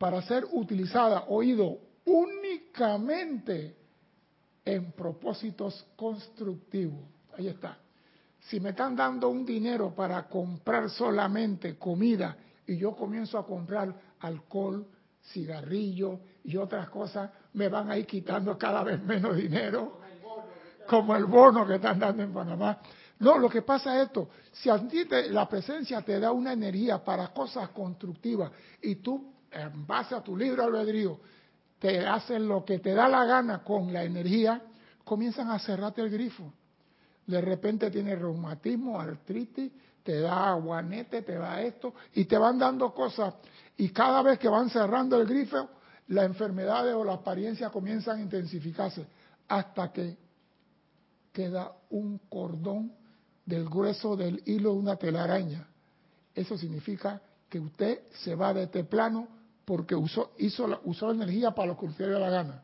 para 0.03 0.21
ser 0.23 0.45
utilizada, 0.51 1.27
oído, 1.29 1.79
únicamente 2.07 3.77
en 4.65 4.91
propósitos 4.91 5.87
constructivos. 5.95 7.05
Ahí 7.39 7.47
está. 7.47 7.79
Si 8.41 8.59
me 8.59 8.71
están 8.71 8.97
dando 8.97 9.29
un 9.29 9.47
dinero 9.47 9.95
para 9.95 10.29
comprar 10.29 10.91
solamente 10.91 11.79
comida 11.79 12.37
y 12.67 12.79
yo 12.79 12.97
comienzo 12.97 13.39
a 13.39 13.47
comprar 13.47 13.95
alcohol, 14.19 14.85
cigarrillo 15.23 16.19
y 16.43 16.57
otras 16.57 16.91
cosas, 16.91 17.31
me 17.53 17.69
van 17.69 17.89
a 17.89 17.97
ir 17.97 18.05
quitando 18.05 18.59
cada 18.59 18.83
vez 18.83 19.01
menos 19.05 19.37
dinero, 19.37 20.01
como 20.89 21.15
el 21.15 21.27
bono 21.27 21.65
que 21.65 21.77
están 21.77 22.01
dando 22.01 22.25
en 22.25 22.33
Panamá. 22.33 22.81
No, 23.21 23.39
lo 23.39 23.49
que 23.49 23.63
pasa 23.63 24.01
es 24.01 24.09
esto, 24.09 24.31
si 24.51 24.69
a 24.69 24.85
ti 24.85 25.05
la 25.31 25.49
presencia 25.49 26.03
te 26.03 26.19
da 26.19 26.33
una 26.33 26.55
energía 26.55 27.05
para 27.05 27.29
cosas 27.29 27.69
constructivas 27.69 28.51
y 28.83 28.97
tú, 28.97 29.32
en 29.53 29.87
base 29.87 30.15
a 30.15 30.23
tu 30.23 30.37
libre 30.37 30.63
albedrío, 30.63 31.19
te 31.79 32.07
haces 32.07 32.41
lo 32.41 32.65
que 32.65 32.79
te 32.79 32.95
da 32.95 33.09
la 33.09 33.25
gana 33.25 33.63
con 33.63 33.93
la 33.93 34.05
energía, 34.05 34.63
comienzan 35.05 35.51
a 35.51 35.59
cerrarte 35.59 36.01
el 36.01 36.11
grifo. 36.11 36.53
De 37.27 37.41
repente 37.41 37.91
tienes 37.91 38.19
reumatismo, 38.19 39.01
artritis, 39.01 39.73
te 40.03 40.21
da 40.21 40.51
aguanete, 40.51 41.23
te 41.23 41.35
da 41.35 41.61
esto, 41.61 41.95
y 42.15 42.25
te 42.25 42.37
van 42.37 42.59
dando 42.59 42.93
cosas. 42.93 43.35
Y 43.77 43.91
cada 43.91 44.23
vez 44.23 44.39
que 44.39 44.49
van 44.49 44.71
cerrando 44.71 45.21
el 45.21 45.27
grifo, 45.27 45.69
las 46.09 46.25
enfermedades 46.25 46.95
o 46.95 47.05
las 47.05 47.19
apariencias 47.19 47.71
comienzan 47.71 48.19
a 48.19 48.23
intensificarse 48.23 49.07
hasta 49.49 49.93
que 49.93 50.17
queda 51.33 51.73
un 51.91 52.19
cordón 52.29 52.93
del 53.45 53.69
grueso 53.69 54.17
del 54.17 54.43
hilo 54.47 54.73
de 54.73 54.79
una 54.79 54.97
telaraña. 54.97 55.67
Eso 56.35 56.57
significa 56.57 57.21
que 57.49 57.59
usted 57.59 58.03
se 58.23 58.35
va 58.35 58.55
de 58.55 58.65
este 58.65 58.85
plano 58.85 59.29
porque 59.73 59.95
usó, 59.95 60.33
hizo, 60.37 60.83
usó 60.85 61.13
energía 61.13 61.53
para 61.53 61.69
lo 61.69 61.79
que 61.79 61.87
usted 61.87 62.07
la 62.07 62.29
gana. 62.29 62.63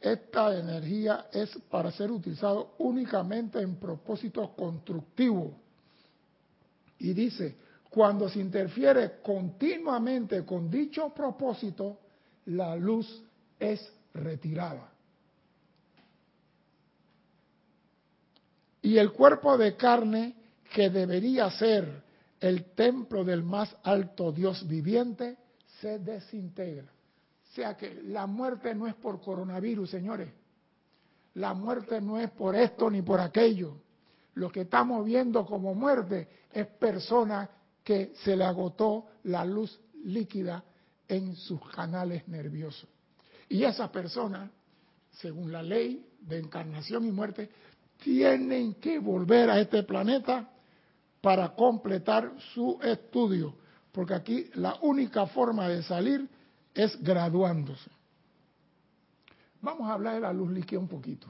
Esta 0.00 0.58
energía 0.58 1.26
es 1.30 1.50
para 1.68 1.92
ser 1.92 2.10
utilizado 2.10 2.76
únicamente 2.78 3.60
en 3.60 3.76
propósitos 3.76 4.52
constructivos. 4.56 5.52
Y 6.98 7.12
dice, 7.12 7.56
cuando 7.90 8.26
se 8.30 8.40
interfiere 8.40 9.20
continuamente 9.22 10.46
con 10.46 10.70
dicho 10.70 11.10
propósito, 11.10 11.98
la 12.46 12.74
luz 12.74 13.22
es 13.60 13.86
retirada. 14.14 14.90
Y 18.80 18.96
el 18.96 19.12
cuerpo 19.12 19.58
de 19.58 19.76
carne, 19.76 20.36
que 20.72 20.88
debería 20.88 21.50
ser 21.50 22.03
el 22.44 22.74
templo 22.74 23.24
del 23.24 23.42
más 23.42 23.74
alto 23.84 24.30
Dios 24.30 24.68
viviente, 24.68 25.38
se 25.80 25.98
desintegra. 25.98 26.84
O 26.84 27.54
sea 27.54 27.74
que 27.74 28.02
la 28.02 28.26
muerte 28.26 28.74
no 28.74 28.86
es 28.86 28.94
por 28.96 29.18
coronavirus, 29.22 29.88
señores. 29.88 30.28
La 31.34 31.54
muerte 31.54 32.02
no 32.02 32.20
es 32.20 32.30
por 32.32 32.54
esto 32.54 32.90
ni 32.90 33.00
por 33.00 33.18
aquello. 33.18 33.78
Lo 34.34 34.52
que 34.52 34.60
estamos 34.60 35.06
viendo 35.06 35.46
como 35.46 35.74
muerte 35.74 36.28
es 36.52 36.66
persona 36.66 37.48
que 37.82 38.12
se 38.22 38.36
le 38.36 38.44
agotó 38.44 39.06
la 39.22 39.42
luz 39.46 39.80
líquida 40.04 40.62
en 41.08 41.36
sus 41.36 41.66
canales 41.70 42.28
nerviosos. 42.28 42.90
Y 43.48 43.64
esa 43.64 43.90
persona, 43.90 44.50
según 45.12 45.50
la 45.50 45.62
ley 45.62 46.06
de 46.20 46.40
encarnación 46.40 47.06
y 47.06 47.10
muerte, 47.10 47.48
tienen 48.02 48.74
que 48.74 48.98
volver 48.98 49.48
a 49.48 49.60
este 49.60 49.82
planeta 49.84 50.50
para 51.24 51.54
completar 51.54 52.34
su 52.52 52.78
estudio, 52.82 53.54
porque 53.92 54.12
aquí 54.12 54.50
la 54.56 54.76
única 54.82 55.26
forma 55.26 55.66
de 55.68 55.82
salir 55.82 56.28
es 56.74 57.02
graduándose. 57.02 57.90
Vamos 59.62 59.88
a 59.88 59.94
hablar 59.94 60.16
de 60.16 60.20
la 60.20 60.34
luz 60.34 60.50
líquida 60.50 60.78
un 60.78 60.86
poquito. 60.86 61.26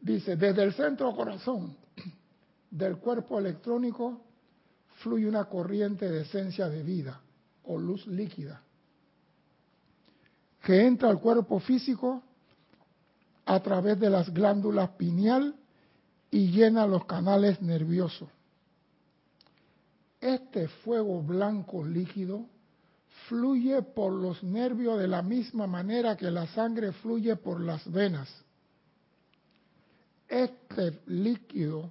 Dice, 0.00 0.36
desde 0.36 0.62
el 0.62 0.72
centro 0.72 1.14
corazón 1.14 1.76
del 2.70 2.96
cuerpo 2.96 3.38
electrónico 3.38 4.22
fluye 5.02 5.28
una 5.28 5.44
corriente 5.44 6.10
de 6.10 6.22
esencia 6.22 6.66
de 6.70 6.82
vida 6.82 7.20
o 7.64 7.76
luz 7.76 8.06
líquida 8.06 8.62
que 10.62 10.86
entra 10.86 11.10
al 11.10 11.20
cuerpo 11.20 11.60
físico 11.60 12.22
a 13.44 13.60
través 13.60 14.00
de 14.00 14.08
las 14.08 14.32
glándulas 14.32 14.88
pineal 14.92 15.54
y 16.30 16.50
llena 16.50 16.86
los 16.86 17.04
canales 17.06 17.60
nerviosos. 17.60 18.28
Este 20.20 20.68
fuego 20.68 21.22
blanco 21.22 21.84
líquido 21.84 22.46
fluye 23.28 23.82
por 23.82 24.12
los 24.12 24.42
nervios 24.42 24.98
de 24.98 25.08
la 25.08 25.22
misma 25.22 25.66
manera 25.66 26.16
que 26.16 26.30
la 26.30 26.46
sangre 26.48 26.92
fluye 26.92 27.36
por 27.36 27.60
las 27.60 27.90
venas. 27.90 28.28
Este 30.28 31.00
líquido, 31.06 31.90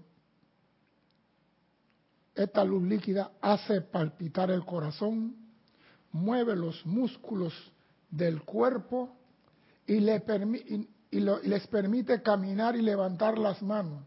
esta 2.36 2.64
luz 2.64 2.84
líquida 2.84 3.32
hace 3.42 3.82
palpitar 3.82 4.52
el 4.52 4.64
corazón, 4.64 5.36
mueve 6.12 6.56
los 6.56 6.86
músculos 6.86 7.54
del 8.10 8.44
cuerpo 8.44 9.16
y 9.86 9.98
y, 11.12 11.20
les 11.20 11.68
permite 11.68 12.22
caminar 12.22 12.76
y 12.76 12.84
levantar 12.84 13.38
las 13.40 13.64
manos. 13.64 14.04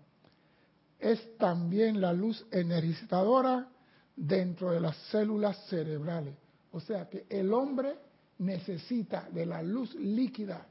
Es 1.02 1.36
también 1.36 2.00
la 2.00 2.12
luz 2.12 2.46
energizadora 2.52 3.68
dentro 4.14 4.70
de 4.70 4.78
las 4.78 4.96
células 5.10 5.56
cerebrales. 5.66 6.36
O 6.70 6.78
sea 6.78 7.08
que 7.08 7.26
el 7.28 7.52
hombre 7.52 7.96
necesita 8.38 9.28
de 9.32 9.44
la 9.44 9.64
luz 9.64 9.92
líquida 9.96 10.64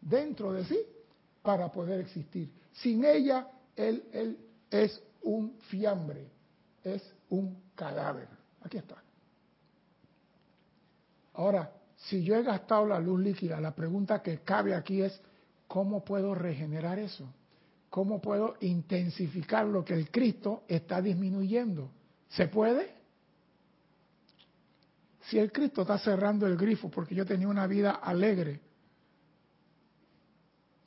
dentro 0.00 0.54
de 0.54 0.64
sí 0.64 0.78
para 1.42 1.70
poder 1.70 2.00
existir. 2.00 2.50
Sin 2.72 3.04
ella, 3.04 3.46
él, 3.76 4.38
es 4.70 5.02
un 5.20 5.58
fiambre, 5.68 6.30
es 6.82 7.02
un 7.28 7.54
cadáver. 7.74 8.28
Aquí 8.62 8.78
está. 8.78 8.96
Ahora, 11.34 11.70
si 11.96 12.24
yo 12.24 12.36
he 12.36 12.42
gastado 12.42 12.86
la 12.86 12.98
luz 12.98 13.20
líquida, 13.20 13.60
la 13.60 13.74
pregunta 13.74 14.22
que 14.22 14.38
cabe 14.38 14.74
aquí 14.74 15.02
es, 15.02 15.20
¿cómo 15.68 16.02
puedo 16.02 16.34
regenerar 16.34 16.98
eso? 16.98 17.28
¿Cómo 17.94 18.20
puedo 18.20 18.56
intensificar 18.60 19.66
lo 19.66 19.84
que 19.84 19.94
el 19.94 20.10
Cristo 20.10 20.64
está 20.66 21.00
disminuyendo? 21.00 21.92
¿Se 22.26 22.48
puede? 22.48 22.92
Si 25.20 25.38
el 25.38 25.52
Cristo 25.52 25.82
está 25.82 25.96
cerrando 26.00 26.44
el 26.48 26.56
grifo 26.56 26.90
porque 26.90 27.14
yo 27.14 27.24
tenía 27.24 27.46
una 27.46 27.68
vida 27.68 27.92
alegre, 27.92 28.60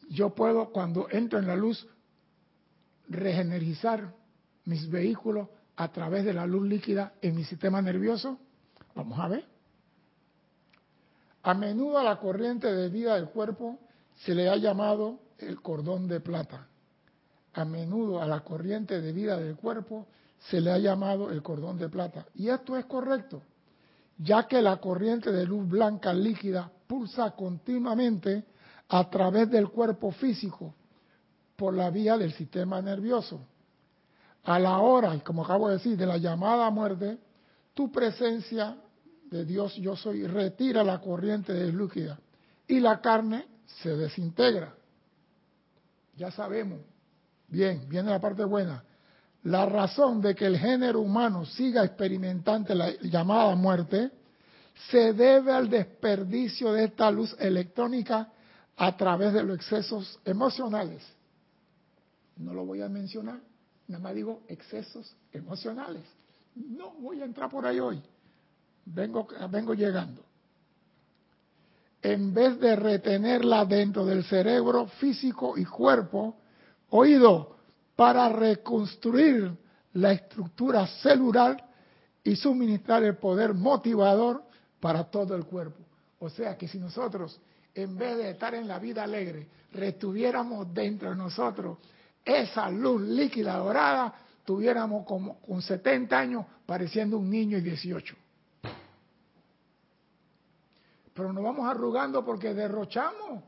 yo 0.10 0.36
puedo 0.36 0.70
cuando 0.74 1.08
entro 1.10 1.40
en 1.40 1.48
la 1.48 1.56
luz 1.56 1.88
regenerizar 3.08 4.14
mis 4.66 4.90
vehículos 4.90 5.48
a 5.78 5.90
través 5.94 6.26
de 6.26 6.34
la 6.34 6.46
luz 6.46 6.68
líquida 6.68 7.14
en 7.22 7.38
mi 7.38 7.46
sistema 7.46 7.82
nervioso. 7.82 8.38
Vamos 8.96 9.18
a 9.18 9.30
ver. 9.30 9.46
A 11.44 11.54
menudo 11.54 12.04
la 12.04 12.20
corriente 12.20 12.68
de 12.68 12.90
vida 12.90 13.16
del 13.16 13.30
cuerpo 13.30 13.80
se 14.26 14.36
le 14.36 14.50
ha 14.50 14.58
llamado 14.58 15.22
el 15.38 15.62
cordón 15.62 16.10
de 16.10 16.20
plata. 16.20 16.68
A 17.58 17.66
menudo 17.66 18.22
a 18.22 18.28
la 18.28 18.42
corriente 18.42 19.02
de 19.02 19.12
vida 19.12 19.36
del 19.36 19.56
cuerpo 19.56 20.06
se 20.38 20.62
le 20.62 20.72
ha 20.72 20.78
llamado 20.78 21.32
el 21.32 21.42
cordón 21.42 21.80
de 21.80 21.90
plata. 21.90 22.28
Y 22.36 22.50
esto 22.50 22.78
es 22.78 22.86
correcto, 22.86 23.42
ya 24.20 24.48
que 24.48 24.62
la 24.62 24.78
corriente 24.78 25.32
de 25.32 25.44
luz 25.44 25.68
blanca 25.68 26.14
líquida 26.14 26.70
pulsa 26.86 27.32
continuamente 27.32 28.44
a 28.90 29.10
través 29.10 29.50
del 29.50 29.70
cuerpo 29.70 30.12
físico 30.12 30.76
por 31.56 31.74
la 31.74 31.90
vía 31.90 32.16
del 32.16 32.32
sistema 32.34 32.80
nervioso. 32.80 33.40
A 34.44 34.60
la 34.60 34.78
hora, 34.78 35.20
como 35.24 35.44
acabo 35.44 35.68
de 35.68 35.78
decir, 35.78 35.98
de 35.98 36.06
la 36.06 36.18
llamada 36.18 36.70
muerte, 36.70 37.18
tu 37.74 37.92
presencia 37.92 38.78
de 39.32 39.46
Dios 39.46 39.74
yo 39.78 39.96
soy 39.96 40.28
retira 40.28 40.84
la 40.84 41.02
corriente 41.02 41.54
de 41.54 41.74
líquida 41.74 42.20
y 42.68 42.80
la 42.80 43.02
carne 43.02 43.48
se 43.82 43.98
desintegra. 43.98 44.76
Ya 46.16 46.30
sabemos. 46.30 46.82
Bien, 47.48 47.88
viene 47.88 48.10
la 48.10 48.20
parte 48.20 48.44
buena. 48.44 48.84
La 49.44 49.66
razón 49.66 50.22
de 50.22 50.36
que 50.36 50.46
el 50.46 50.58
género 50.58 51.00
humano 51.00 51.46
siga 51.46 51.84
experimentando 51.84 52.74
la 52.76 52.92
llamada 53.02 53.56
muerte 53.56 54.12
se 54.90 55.14
debe 55.14 55.52
al 55.52 55.70
desperdicio 55.70 56.72
de 56.74 56.86
esta 56.86 57.10
luz 57.10 57.36
electrónica 57.40 58.32
a 58.76 58.96
través 58.96 59.34
de 59.34 59.44
los 59.44 59.56
excesos 59.56 60.20
emocionales. 60.26 61.02
No 62.36 62.54
lo 62.54 62.66
voy 62.66 62.82
a 62.82 62.90
mencionar, 62.90 63.40
nada 63.88 64.04
más 64.04 64.14
digo 64.14 64.42
excesos 64.48 65.16
emocionales. 65.32 66.04
No 66.56 66.92
voy 67.00 67.22
a 67.22 67.26
entrar 67.26 67.50
por 67.50 67.66
ahí 67.66 67.80
hoy. 67.80 68.02
Vengo, 68.86 69.28
vengo 69.50 69.74
llegando 69.74 70.28
en 72.02 72.34
vez 72.34 72.60
de 72.60 72.76
retenerla 72.76 73.66
dentro 73.66 74.06
del 74.06 74.24
cerebro 74.24 74.88
físico 74.88 75.58
y 75.58 75.66
cuerpo, 75.66 76.38
oído, 76.90 77.58
para 77.96 78.30
reconstruir 78.30 79.52
la 79.94 80.12
estructura 80.12 80.86
celular 80.88 81.64
y 82.24 82.36
suministrar 82.36 83.04
el 83.04 83.18
poder 83.18 83.54
motivador 83.54 84.44
para 84.80 85.06
todo 85.06 85.36
el 85.36 85.46
cuerpo. 85.46 85.84
O 86.20 86.30
sea 86.30 86.58
que 86.58 86.68
si 86.68 86.78
nosotros, 86.78 87.40
en 87.74 87.98
vez 87.98 88.18
de 88.18 88.32
estar 88.32 88.54
en 88.54 88.68
la 88.68 88.80
vida 88.80 89.04
alegre, 89.04 89.48
retuviéramos 89.74 90.74
dentro 90.74 91.10
de 91.10 91.16
nosotros 91.16 91.78
esa 92.24 92.70
luz 92.70 93.02
líquida 93.02 93.58
dorada, 93.58 94.14
tuviéramos 94.46 95.06
como 95.06 95.40
con 95.40 95.62
70 95.62 96.18
años 96.18 96.46
pareciendo 96.66 97.18
un 97.18 97.30
niño 97.30 97.58
y 97.58 97.62
18 97.62 98.16
pero 101.18 101.34
nos 101.34 101.44
vamos 101.44 101.68
arrugando 101.68 102.24
porque 102.24 102.54
derrochamos 102.54 103.44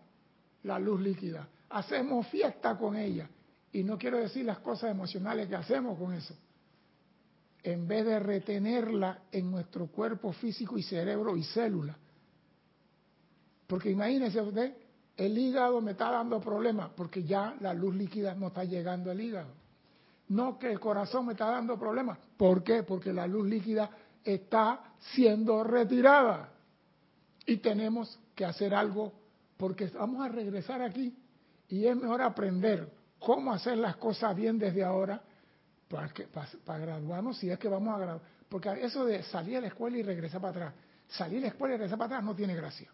la 0.63 0.79
luz 0.79 0.99
líquida, 0.99 1.47
hacemos 1.69 2.27
fiesta 2.27 2.77
con 2.77 2.95
ella 2.95 3.29
Y 3.71 3.83
no 3.83 3.97
quiero 3.97 4.17
decir 4.17 4.45
las 4.45 4.59
cosas 4.59 4.91
emocionales 4.91 5.47
que 5.47 5.55
hacemos 5.55 5.97
con 5.97 6.13
eso. 6.13 6.35
En 7.61 7.87
vez 7.87 8.05
de 8.05 8.19
retenerla 8.19 9.19
en 9.31 9.51
nuestro 9.51 9.87
cuerpo 9.87 10.31
físico 10.33 10.77
y 10.77 10.83
cerebro 10.83 11.37
y 11.37 11.43
célula. 11.43 11.95
Porque 13.67 13.91
imagínese 13.91 14.41
usted, 14.41 14.75
el 15.15 15.37
hígado 15.37 15.81
me 15.81 15.91
está 15.91 16.09
dando 16.09 16.39
problemas 16.39 16.89
porque 16.95 17.23
ya 17.23 17.55
la 17.59 17.73
luz 17.73 17.95
líquida 17.95 18.33
no 18.33 18.47
está 18.47 18.63
llegando 18.63 19.11
al 19.11 19.21
hígado. 19.21 19.53
No 20.29 20.57
que 20.57 20.71
el 20.71 20.79
corazón 20.79 21.27
me 21.27 21.33
está 21.33 21.51
dando 21.51 21.77
problemas. 21.77 22.17
¿Por 22.37 22.63
qué? 22.63 22.83
Porque 22.83 23.13
la 23.13 23.27
luz 23.27 23.47
líquida 23.47 23.91
está 24.23 24.93
siendo 25.13 25.63
retirada. 25.63 26.49
Y 27.45 27.57
tenemos 27.57 28.17
que 28.33 28.45
hacer 28.45 28.73
algo 28.73 29.11
porque 29.57 29.87
vamos 29.87 30.25
a 30.25 30.29
regresar 30.29 30.81
aquí 30.81 31.13
y 31.69 31.85
es 31.85 31.95
mejor 31.95 32.21
aprender 32.21 32.91
cómo 33.19 33.53
hacer 33.53 33.77
las 33.77 33.95
cosas 33.97 34.35
bien 34.35 34.57
desde 34.57 34.83
ahora 34.83 35.21
para, 35.87 36.09
que, 36.09 36.27
para, 36.27 36.79
graduarnos 36.79 37.37
si 37.37 37.49
es 37.49 37.59
que 37.59 37.67
vamos 37.67 37.95
a 37.95 37.99
graduar. 37.99 38.21
Porque 38.49 38.69
eso 38.83 39.05
de 39.05 39.21
salir 39.23 39.57
a 39.57 39.61
la 39.61 39.67
escuela 39.67 39.97
y 39.97 40.03
regresar 40.03 40.41
para 40.41 40.51
atrás, 40.51 40.73
salir 41.07 41.37
a 41.39 41.41
la 41.41 41.47
escuela 41.49 41.75
y 41.75 41.77
regresar 41.77 41.97
para 41.97 42.07
atrás 42.07 42.23
no 42.23 42.35
tiene 42.35 42.55
gracia. 42.55 42.89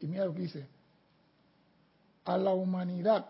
Y 0.00 0.06
mira 0.06 0.24
lo 0.24 0.34
que 0.34 0.40
dice, 0.40 0.66
a 2.24 2.38
la 2.38 2.52
humanidad 2.52 3.26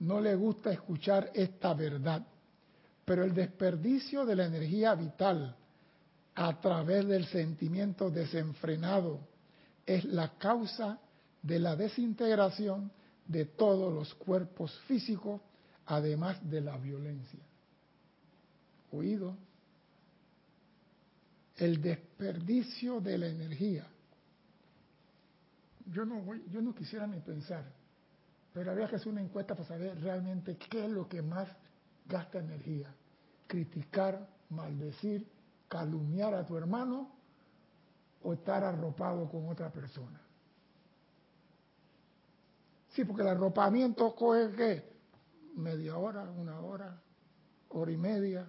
no 0.00 0.20
le 0.20 0.34
gusta 0.36 0.70
escuchar 0.70 1.30
esta 1.34 1.74
verdad, 1.74 2.24
pero 3.04 3.24
el 3.24 3.34
desperdicio 3.34 4.26
de 4.26 4.36
la 4.36 4.44
energía 4.44 4.94
vital 4.94 5.56
a 6.36 6.60
través 6.60 7.06
del 7.08 7.26
sentimiento 7.26 8.10
desenfrenado 8.10 9.20
es 9.86 10.04
la 10.04 10.36
causa 10.36 11.00
de 11.42 11.58
la 11.58 11.74
desintegración 11.74 12.92
de 13.26 13.46
todos 13.46 13.92
los 13.92 14.14
cuerpos 14.14 14.78
físicos, 14.86 15.40
además 15.86 16.38
de 16.48 16.60
la 16.60 16.76
violencia. 16.76 17.40
Oído, 18.92 19.34
el 21.56 21.80
desperdicio 21.80 23.00
de 23.00 23.18
la 23.18 23.28
energía. 23.28 23.86
Yo 25.86 26.04
no, 26.04 26.20
voy, 26.20 26.44
yo 26.50 26.60
no 26.60 26.74
quisiera 26.74 27.06
ni 27.06 27.20
pensar, 27.20 27.64
pero 28.52 28.72
habría 28.72 28.88
que 28.88 28.96
hacer 28.96 29.08
una 29.08 29.22
encuesta 29.22 29.54
para 29.54 29.66
saber 29.66 29.98
realmente 30.02 30.56
qué 30.56 30.84
es 30.84 30.90
lo 30.90 31.08
que 31.08 31.22
más 31.22 31.48
gasta 32.06 32.40
energía. 32.40 32.92
Criticar, 33.46 34.28
maldecir, 34.50 35.26
calumniar 35.68 36.34
a 36.34 36.44
tu 36.44 36.56
hermano 36.56 37.10
o 38.22 38.32
estar 38.32 38.64
arropado 38.64 39.28
con 39.28 39.48
otra 39.48 39.70
persona. 39.70 40.20
Sí, 42.90 43.04
porque 43.04 43.22
el 43.22 43.28
arropamiento 43.28 44.14
coge 44.14 44.50
qué? 44.52 44.96
Media 45.56 45.96
hora, 45.96 46.22
una 46.22 46.60
hora, 46.60 47.00
hora 47.70 47.92
y 47.92 47.96
media. 47.96 48.46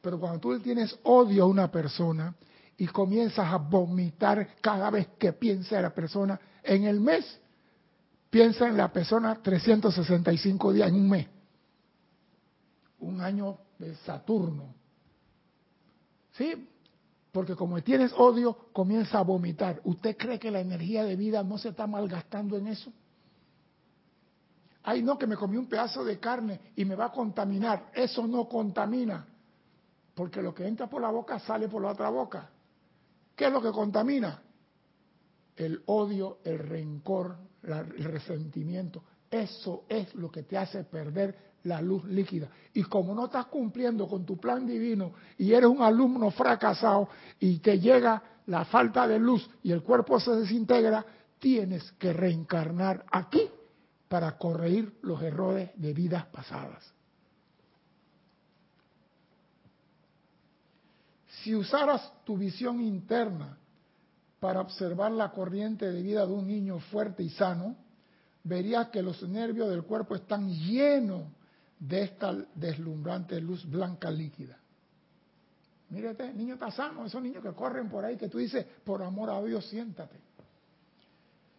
Pero 0.00 0.20
cuando 0.20 0.38
tú 0.38 0.60
tienes 0.60 0.96
odio 1.02 1.44
a 1.44 1.46
una 1.46 1.70
persona 1.70 2.34
y 2.76 2.86
comienzas 2.86 3.52
a 3.52 3.56
vomitar 3.56 4.54
cada 4.60 4.90
vez 4.90 5.08
que 5.18 5.32
piensa 5.32 5.76
en 5.76 5.82
la 5.82 5.94
persona, 5.94 6.38
en 6.62 6.84
el 6.84 7.00
mes, 7.00 7.40
piensa 8.30 8.68
en 8.68 8.76
la 8.76 8.92
persona 8.92 9.34
365 9.42 10.72
días 10.72 10.88
en 10.88 10.94
un 10.94 11.10
mes. 11.10 11.26
Un 13.00 13.20
año 13.20 13.58
de 13.78 13.94
Saturno. 13.96 14.74
¿Sí? 16.36 16.68
Porque 17.32 17.54
como 17.54 17.82
tienes 17.82 18.12
odio, 18.16 18.56
comienza 18.72 19.18
a 19.18 19.22
vomitar. 19.22 19.80
¿Usted 19.84 20.16
cree 20.16 20.38
que 20.38 20.50
la 20.50 20.60
energía 20.60 21.04
de 21.04 21.16
vida 21.16 21.42
no 21.42 21.58
se 21.58 21.70
está 21.70 21.86
malgastando 21.86 22.56
en 22.56 22.68
eso? 22.68 22.92
Ay, 24.82 25.02
no, 25.02 25.18
que 25.18 25.26
me 25.26 25.36
comí 25.36 25.56
un 25.56 25.68
pedazo 25.68 26.04
de 26.04 26.18
carne 26.18 26.60
y 26.76 26.84
me 26.84 26.94
va 26.94 27.06
a 27.06 27.12
contaminar. 27.12 27.90
Eso 27.92 28.26
no 28.26 28.48
contamina. 28.48 29.26
Porque 30.14 30.40
lo 30.40 30.54
que 30.54 30.66
entra 30.66 30.88
por 30.88 31.02
la 31.02 31.10
boca 31.10 31.38
sale 31.40 31.68
por 31.68 31.82
la 31.82 31.90
otra 31.90 32.08
boca. 32.08 32.48
¿Qué 33.34 33.46
es 33.46 33.52
lo 33.52 33.60
que 33.60 33.70
contamina? 33.70 34.42
El 35.56 35.82
odio, 35.86 36.38
el 36.44 36.58
rencor, 36.58 37.36
el 37.62 38.04
resentimiento. 38.04 39.02
Eso 39.30 39.84
es 39.88 40.14
lo 40.14 40.30
que 40.30 40.44
te 40.44 40.56
hace 40.56 40.84
perder 40.84 41.55
la 41.66 41.82
luz 41.82 42.04
líquida. 42.04 42.48
Y 42.72 42.84
como 42.84 43.14
no 43.14 43.26
estás 43.26 43.46
cumpliendo 43.46 44.08
con 44.08 44.24
tu 44.24 44.38
plan 44.38 44.66
divino 44.66 45.12
y 45.36 45.52
eres 45.52 45.68
un 45.68 45.82
alumno 45.82 46.30
fracasado 46.30 47.08
y 47.40 47.58
te 47.58 47.78
llega 47.78 48.22
la 48.46 48.64
falta 48.64 49.06
de 49.06 49.18
luz 49.18 49.48
y 49.62 49.72
el 49.72 49.82
cuerpo 49.82 50.20
se 50.20 50.32
desintegra, 50.32 51.04
tienes 51.38 51.92
que 51.92 52.12
reencarnar 52.12 53.04
aquí 53.10 53.48
para 54.08 54.38
corregir 54.38 54.94
los 55.02 55.20
errores 55.22 55.70
de 55.74 55.92
vidas 55.92 56.26
pasadas. 56.26 56.92
Si 61.42 61.54
usaras 61.54 62.12
tu 62.24 62.36
visión 62.36 62.80
interna 62.80 63.58
para 64.38 64.60
observar 64.60 65.10
la 65.12 65.32
corriente 65.32 65.90
de 65.90 66.02
vida 66.02 66.26
de 66.26 66.32
un 66.32 66.46
niño 66.46 66.78
fuerte 66.78 67.22
y 67.22 67.30
sano, 67.30 67.76
verías 68.44 68.88
que 68.88 69.02
los 69.02 69.20
nervios 69.28 69.68
del 69.68 69.82
cuerpo 69.82 70.14
están 70.14 70.48
llenos 70.48 71.24
de 71.78 72.02
esta 72.02 72.32
deslumbrante 72.54 73.40
luz 73.40 73.68
blanca 73.68 74.10
líquida. 74.10 74.58
Mírate, 75.90 76.32
niño 76.34 76.54
está 76.54 76.70
sano, 76.70 77.06
esos 77.06 77.22
niños 77.22 77.42
que 77.42 77.52
corren 77.52 77.88
por 77.88 78.04
ahí, 78.04 78.16
que 78.16 78.28
tú 78.28 78.38
dices, 78.38 78.66
por 78.84 79.02
amor 79.02 79.30
a 79.30 79.42
Dios, 79.42 79.64
siéntate. 79.66 80.18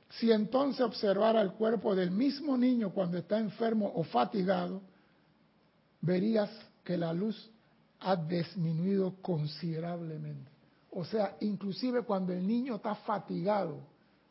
Si 0.10 0.32
entonces 0.32 0.82
observara 0.82 1.42
el 1.42 1.54
cuerpo 1.54 1.96
del 1.96 2.12
mismo 2.12 2.58
niño 2.58 2.92
cuando 2.92 3.18
está 3.18 3.38
enfermo 3.38 3.92
o 3.96 4.04
fatigado, 4.04 4.82
verías 6.02 6.50
que 6.84 6.98
la 6.98 7.14
luz 7.14 7.52
ha 8.00 8.16
disminuido 8.16 9.16
considerablemente. 9.22 10.50
O 10.92 11.06
sea, 11.06 11.36
inclusive 11.42 12.04
cuando 12.04 12.34
el 12.34 12.46
niño 12.46 12.76
está 12.76 12.96
fatigado. 12.96 13.80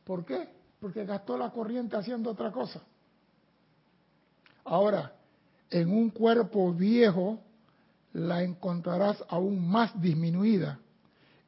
¿Por 0.05 0.25
qué? 0.25 0.49
Porque 0.81 1.05
gastó 1.05 1.37
la 1.37 1.51
corriente 1.51 1.96
haciendo 1.96 2.31
otra 2.31 2.51
cosa. 2.51 2.83
Ahora, 4.64 5.12
en 5.71 5.91
un 5.91 6.11
cuerpo 6.11 6.73
viejo 6.73 7.41
la 8.13 8.43
encontrarás 8.43 9.23
aún 9.29 9.69
más 9.69 10.01
disminuida. 10.01 10.79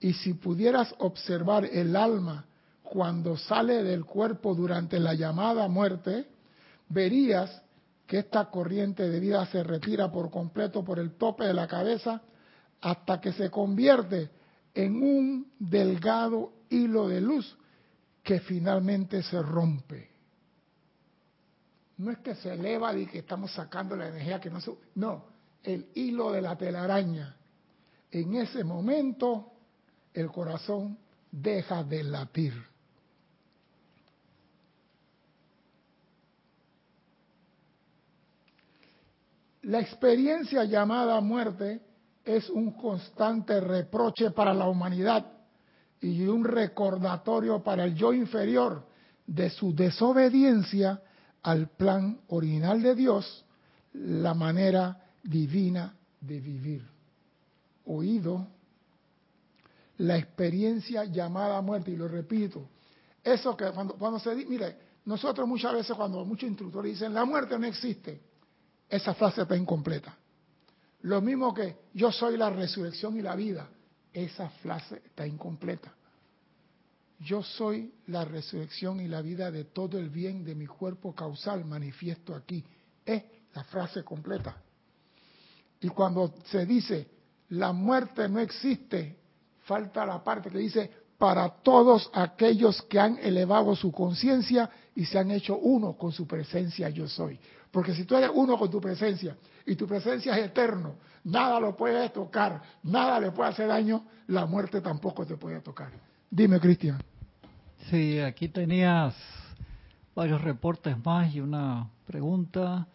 Y 0.01 0.13
si 0.13 0.35
pudieras 0.35 0.95
observar 0.99 1.65
el 1.65 1.97
alma 1.97 2.47
cuando 2.83 3.37
sale 3.37 3.83
del 3.83 4.05
cuerpo 4.05 4.55
durante 4.55 4.99
la 4.99 5.15
llamada 5.15 5.69
muerte, 5.69 6.27
verías 6.89 7.63
que 8.07 8.21
esta 8.21 8.47
corriente 8.47 9.09
de 9.09 9.21
vida 9.21 9.45
se 9.47 9.63
retira 9.63 10.11
por 10.11 10.31
completo 10.31 10.85
por 10.85 10.99
el 10.99 11.13
tope 11.13 11.45
de 11.45 11.55
la 11.55 11.67
cabeza 11.67 12.23
hasta 12.81 13.21
que 13.21 13.33
se 13.33 13.51
convierte 13.51 14.31
en 14.75 15.03
un 15.03 15.53
delgado 15.59 16.53
hilo 16.71 17.09
de 17.09 17.21
luz 17.21 17.57
que 18.23 18.41
finalmente 18.41 19.23
se 19.23 19.43
rompe 19.43 20.18
no 21.99 22.13
es 22.13 22.19
que 22.19 22.35
se 22.37 22.55
eleva 22.55 22.97
y 22.97 23.07
que 23.07 23.19
estamos 23.19 23.53
sacando 23.53 23.97
la 23.97 24.09
energía 24.09 24.41
que 24.41 24.51
no 24.51 24.61
se... 24.61 24.73
No, 24.95 25.25
el 25.63 25.89
hilo 25.95 26.31
de 26.31 26.41
la 26.41 26.57
telaraña. 26.57 27.37
En 28.11 28.35
ese 28.37 28.63
momento 28.65 29.53
el 30.15 30.31
corazón 30.31 30.97
deja 31.31 31.83
de 31.83 32.05
latir. 32.05 32.55
La 39.63 39.81
experiencia 39.81 40.65
llamada 40.65 41.21
muerte 41.21 41.83
es 42.25 42.49
un 42.49 42.73
constante 42.73 43.61
reproche 43.61 44.31
para 44.31 44.55
la 44.55 44.69
humanidad 44.69 45.27
y 46.01 46.27
un 46.27 46.45
recordatorio 46.45 47.63
para 47.63 47.85
el 47.85 47.95
yo 47.97 48.13
inferior 48.13 48.87
de 49.27 49.51
su 49.51 49.75
desobediencia 49.75 51.03
al 51.49 51.71
plan 51.71 52.21
original 52.29 52.83
de 52.83 52.95
Dios 52.95 53.43
la 53.95 54.35
manera 54.35 55.03
divina 55.23 55.97
de 56.21 56.41
vivir. 56.41 56.87
Oído 57.87 58.47
la 59.97 60.19
experiencia 60.19 61.07
llamada 61.07 61.63
muerte, 61.63 61.91
y 61.91 61.97
lo 61.97 62.07
repito, 62.07 62.69
eso 63.25 63.57
que 63.57 63.65
cuando, 63.71 63.95
cuando 63.95 64.19
se 64.19 64.35
dice, 64.35 64.47
mire, 64.47 64.77
nosotros 65.07 65.49
muchas 65.49 65.73
veces 65.73 65.97
cuando 65.97 66.23
muchos 66.27 66.51
instructores 66.51 66.93
dicen 66.93 67.15
la 67.15 67.25
muerte 67.25 67.59
no 67.59 67.67
existe, 67.67 68.21
esa 68.87 69.15
frase 69.15 69.41
está 69.41 69.57
incompleta. 69.57 70.15
Lo 71.01 71.23
mismo 71.23 71.55
que 71.55 71.77
yo 71.95 72.13
soy 72.13 72.37
la 72.37 72.51
resurrección 72.51 73.17
y 73.17 73.23
la 73.23 73.35
vida, 73.35 73.71
esa 74.13 74.51
frase 74.51 75.01
está 75.07 75.27
incompleta 75.27 75.95
yo 77.21 77.43
soy 77.43 77.93
la 78.07 78.25
resurrección 78.25 79.01
y 79.01 79.09
la 79.09 79.23
vida 79.23 79.51
de 79.51 79.65
todo 79.65 79.99
el 79.99 80.09
bien 80.09 80.45
de 80.45 80.55
mi 80.55 80.67
cuerpo 80.67 81.15
causal 81.15 81.65
manifiesto 81.65 82.35
aquí. 82.35 82.65
Es 83.05 83.23
la 83.55 83.65
frase 83.65 84.05
completa. 84.05 84.57
Y 85.81 85.89
cuando 85.89 86.35
se 86.47 86.65
dice, 86.65 87.09
la 87.51 87.73
muerte 87.73 88.29
no 88.29 88.39
existe, 88.39 89.17
falta 89.65 90.05
la 90.07 90.23
parte 90.23 90.51
que 90.51 90.59
dice, 90.59 90.91
para 91.17 91.49
todos 91.49 92.09
aquellos 92.13 92.83
que 92.83 93.01
han 93.01 93.19
elevado 93.19 93.75
su 93.75 93.91
conciencia 93.91 94.71
y 94.95 95.05
se 95.05 95.19
han 95.19 95.33
hecho 95.33 95.59
uno 95.59 95.95
con 95.95 96.13
su 96.13 96.27
presencia 96.27 96.89
yo 96.91 97.09
soy. 97.09 97.39
Porque 97.73 97.95
si 97.95 98.05
tú 98.05 98.17
eres 98.17 98.31
uno 98.33 98.57
con 98.57 98.71
tu 98.71 98.81
presencia 98.81 99.37
y 99.67 99.75
tu 99.75 99.87
presencia 99.87 100.39
es 100.39 100.47
eterno, 100.47 100.97
nada 101.25 101.59
lo 101.59 101.77
puede 101.77 102.09
tocar, 102.11 102.63
nada 102.85 103.19
le 103.19 103.33
puede 103.33 103.51
hacer 103.51 103.67
daño, 103.67 104.07
la 104.29 104.47
muerte 104.47 104.81
tampoco 104.81 105.27
te 105.27 105.37
puede 105.37 105.61
tocar. 105.61 106.08
Dime, 106.31 106.61
Cristian. 106.61 107.03
Sí, 107.91 108.19
aquí 108.19 108.49
tenías 108.49 109.15
varios 110.15 110.43
reportes 110.43 110.95
más 111.03 111.35
y 111.35 111.41
una 111.41 111.89
pregunta. 112.07 112.87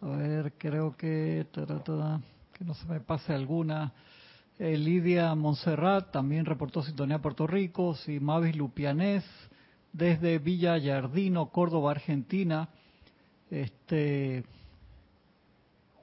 A 0.00 0.06
ver, 0.06 0.52
creo 0.56 0.96
que, 0.96 1.46
que 1.52 2.64
no 2.64 2.74
se 2.74 2.86
me 2.86 3.00
pase 3.00 3.34
alguna. 3.34 3.92
Eh, 4.60 4.76
Lidia 4.76 5.34
Montserrat 5.34 6.12
también 6.12 6.44
reportó 6.44 6.84
sintonía 6.84 7.20
Puerto 7.20 7.48
Rico. 7.48 7.96
Sí, 7.96 8.20
Mavis 8.20 8.54
Lupianés 8.54 9.24
desde 9.92 10.38
Villa 10.38 10.78
Yardino, 10.78 11.50
Córdoba, 11.50 11.90
Argentina. 11.90 12.68
Este, 13.50 14.44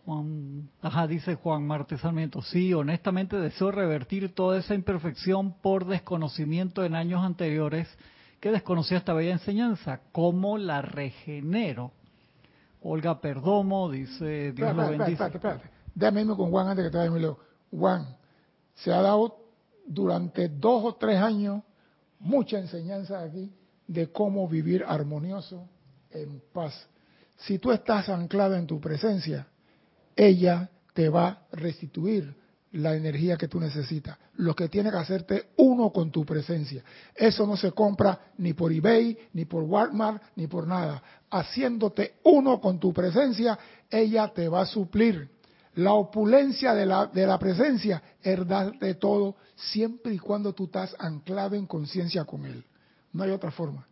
Juan, 0.05 0.69
ajá, 0.81 1.07
dice 1.07 1.33
Juan 1.33 1.65
Marte 1.65 1.97
Sarmiento, 1.97 2.41
sí, 2.43 2.73
honestamente 2.73 3.37
deseo 3.37 3.71
revertir 3.71 4.35
toda 4.35 4.59
esa 4.59 4.75
imperfección 4.75 5.53
por 5.61 5.87
desconocimiento 5.87 6.85
en 6.85 6.93
años 6.93 7.23
anteriores 7.23 7.87
que 8.39 8.51
desconocía 8.51 8.99
esta 8.99 9.13
bella 9.13 9.31
enseñanza. 9.31 10.01
¿Cómo 10.11 10.59
la 10.59 10.83
regenero? 10.83 11.91
Olga 12.83 13.19
Perdomo 13.19 13.89
dice, 13.89 14.51
Dios 14.51 14.75
lo 14.75 14.89
bendice. 14.89 15.13
Espérate, 15.13 15.37
espérate, 15.37 15.69
Déjame 15.95 16.25
con 16.35 16.51
Juan 16.51 16.67
antes 16.67 16.85
que 16.85 16.91
te 16.91 16.97
vaya 16.97 17.35
Juan, 17.71 18.15
se 18.75 18.93
ha 18.93 19.01
dado 19.01 19.37
durante 19.87 20.49
dos 20.49 20.83
o 20.85 20.95
tres 20.95 21.19
años 21.19 21.63
mucha 22.19 22.59
enseñanza 22.59 23.23
aquí 23.23 23.51
de 23.87 24.11
cómo 24.11 24.47
vivir 24.47 24.83
armonioso, 24.87 25.67
en 26.11 26.41
paz. 26.53 26.87
Si 27.37 27.57
tú 27.57 27.71
estás 27.71 28.07
anclado 28.09 28.55
en 28.55 28.67
tu 28.67 28.79
presencia, 28.79 29.47
ella 30.15 30.69
te 30.93 31.09
va 31.09 31.27
a 31.27 31.47
restituir 31.51 32.33
la 32.71 32.95
energía 32.95 33.37
que 33.37 33.47
tú 33.47 33.59
necesitas. 33.59 34.17
Lo 34.35 34.55
que 34.55 34.67
tiene 34.67 34.91
que 34.91 34.97
hacerte 34.97 35.49
uno 35.57 35.91
con 35.91 36.11
tu 36.11 36.25
presencia. 36.25 36.83
Eso 37.15 37.47
no 37.47 37.55
se 37.55 37.71
compra 37.71 38.31
ni 38.37 38.53
por 38.53 38.71
eBay, 38.71 39.17
ni 39.33 39.45
por 39.45 39.63
Walmart, 39.63 40.21
ni 40.35 40.47
por 40.47 40.67
nada. 40.67 41.01
Haciéndote 41.29 42.15
uno 42.23 42.59
con 42.59 42.79
tu 42.79 42.93
presencia, 42.93 43.57
ella 43.89 44.31
te 44.33 44.49
va 44.49 44.61
a 44.61 44.65
suplir 44.65 45.35
la 45.75 45.93
opulencia 45.93 46.73
de 46.73 46.85
la, 46.85 47.07
de 47.07 47.27
la 47.27 47.37
presencia 47.37 48.01
es 48.21 48.39
de 48.79 48.95
todo 48.95 49.35
siempre 49.55 50.13
y 50.13 50.19
cuando 50.19 50.53
tú 50.53 50.65
estás 50.65 50.95
anclado 50.99 51.55
en 51.55 51.65
conciencia 51.65 52.23
con 52.23 52.45
Él. 52.45 52.63
No 53.11 53.23
hay 53.23 53.31
otra 53.31 53.51
forma. 53.51 53.85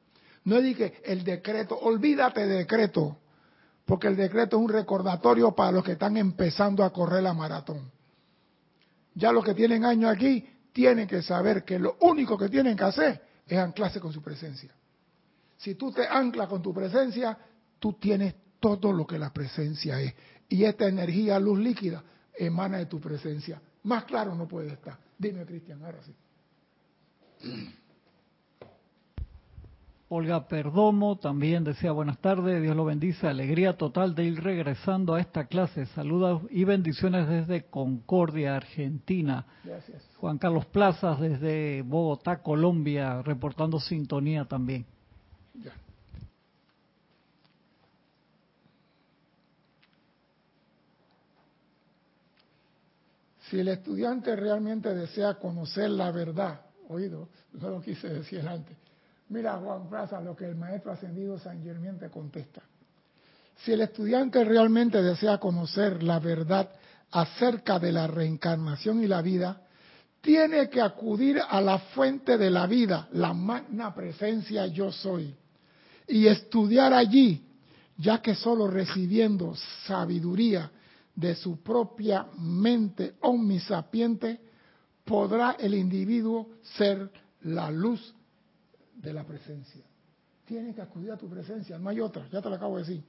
No 0.46 0.58
es 0.58 0.78
que 0.78 1.02
el 1.06 1.24
decreto, 1.24 1.78
olvídate 1.78 2.48
de 2.48 2.58
decreto, 2.60 3.18
porque 3.86 4.08
el 4.08 4.16
decreto 4.16 4.58
es 4.58 4.64
un 4.64 4.70
recordatorio 4.70 5.52
para 5.54 5.72
los 5.72 5.84
que 5.84 5.94
están 5.94 6.18
empezando 6.18 6.84
a 6.84 6.92
correr 6.92 7.24
la 7.24 7.34
maratón. 7.34 7.92
Ya 9.16 9.32
los 9.32 9.44
que 9.44 9.54
tienen 9.54 9.86
años 9.86 10.12
aquí 10.12 10.48
tienen 10.72 11.08
que 11.08 11.22
saber 11.22 11.64
que 11.64 11.78
lo 11.78 11.98
único 12.02 12.38
que 12.38 12.50
tienen 12.50 12.76
que 12.76 12.84
hacer 12.84 13.22
es 13.46 13.58
anclarse 13.58 14.00
con 14.00 14.12
su 14.12 14.22
presencia. 14.22 14.74
Si 15.58 15.76
tú 15.76 15.92
te 15.92 16.08
anclas 16.08 16.48
con 16.48 16.62
tu 16.62 16.74
presencia, 16.74 17.38
tú 17.80 17.94
tienes 17.94 18.36
todo 18.60 18.92
lo 18.92 19.06
que 19.06 19.20
la 19.20 19.32
presencia 19.32 20.00
es. 20.00 20.14
Y 20.50 20.64
esta 20.64 20.88
energía, 20.88 21.40
luz 21.40 21.60
líquida, 21.60 22.04
emana 22.34 22.78
de 22.78 22.86
tu 22.86 23.00
presencia. 23.00 23.62
Más 23.84 24.06
claro 24.06 24.34
no 24.36 24.48
puede 24.48 24.74
estar. 24.74 24.98
Dime, 25.18 25.46
Cristian, 25.46 25.84
ahora 25.84 26.00
sí. 26.04 26.14
Olga 30.16 30.48
Perdomo 30.48 31.18
también 31.18 31.64
decía 31.64 31.92
buenas 31.92 32.20
tardes, 32.20 32.62
Dios 32.62 32.76
lo 32.76 32.86
bendice, 32.86 33.28
alegría 33.28 33.78
total 33.78 34.14
de 34.14 34.26
ir 34.26 34.44
regresando 34.44 35.16
a 35.16 35.20
esta 35.20 35.46
clase. 35.46 35.88
Saludos 35.88 36.44
y 36.52 36.66
bendiciones 36.66 37.28
desde 37.28 37.64
Concordia, 37.64 38.56
Argentina. 38.56 39.48
Gracias. 39.64 40.04
Juan 40.18 40.38
Carlos 40.38 40.68
Plazas 40.68 41.20
desde 41.20 41.82
Bogotá, 41.82 42.44
Colombia, 42.44 43.24
reportando 43.24 43.80
sintonía 43.80 44.46
también. 44.46 44.86
Ya. 45.56 45.74
Si 53.50 53.60
el 53.60 53.68
estudiante 53.68 54.36
realmente 54.36 54.94
desea 54.94 55.40
conocer 55.40 55.90
la 55.90 56.12
verdad, 56.12 56.62
oído, 56.88 57.30
no 57.54 57.70
lo 57.72 57.82
quise 57.82 58.10
decir 58.10 58.48
antes. 58.48 58.83
Mira, 59.34 59.54
Juan 59.58 59.90
Plaza, 59.90 60.22
lo 60.22 60.36
que 60.36 60.46
el 60.46 60.56
maestro 60.56 60.92
ascendido 60.92 61.40
San 61.40 61.64
Germán 61.64 61.98
te 61.98 62.12
contesta. 62.12 62.62
Si 63.66 63.72
el 63.72 63.82
estudiante 63.82 64.44
realmente 64.44 65.02
desea 65.02 65.40
conocer 65.40 66.04
la 66.04 66.20
verdad 66.20 66.70
acerca 67.10 67.80
de 67.80 67.92
la 67.92 68.06
reencarnación 68.06 69.04
y 69.04 69.08
la 69.08 69.24
vida, 69.24 69.60
tiene 70.22 70.70
que 70.70 70.82
acudir 70.82 71.42
a 71.50 71.60
la 71.62 71.80
fuente 71.80 72.38
de 72.38 72.52
la 72.52 72.68
vida, 72.68 73.08
la 73.14 73.34
magna 73.34 73.96
presencia 73.96 74.68
yo 74.68 74.92
soy, 74.92 75.36
y 76.08 76.28
estudiar 76.28 76.94
allí, 76.94 77.44
ya 77.98 78.22
que 78.22 78.36
solo 78.36 78.68
recibiendo 78.68 79.56
sabiduría 79.88 80.70
de 81.16 81.34
su 81.34 81.64
propia 81.64 82.28
mente 82.38 83.16
omnisapiente, 83.22 84.40
podrá 85.04 85.56
el 85.60 85.74
individuo 85.74 86.50
ser 86.62 87.10
la 87.42 87.72
luz 87.72 88.14
de 89.04 89.14
la 89.14 89.24
presencia. 89.26 89.84
Tiene 90.46 90.74
que 90.74 90.82
acudir 90.82 91.12
a 91.12 91.18
tu 91.18 91.30
presencia, 91.30 91.78
no 91.78 91.90
hay 91.90 92.00
otra, 92.00 92.28
ya 92.30 92.42
te 92.42 92.50
lo 92.50 92.56
acabo 92.56 92.78
de 92.78 92.84
decir. 92.84 93.04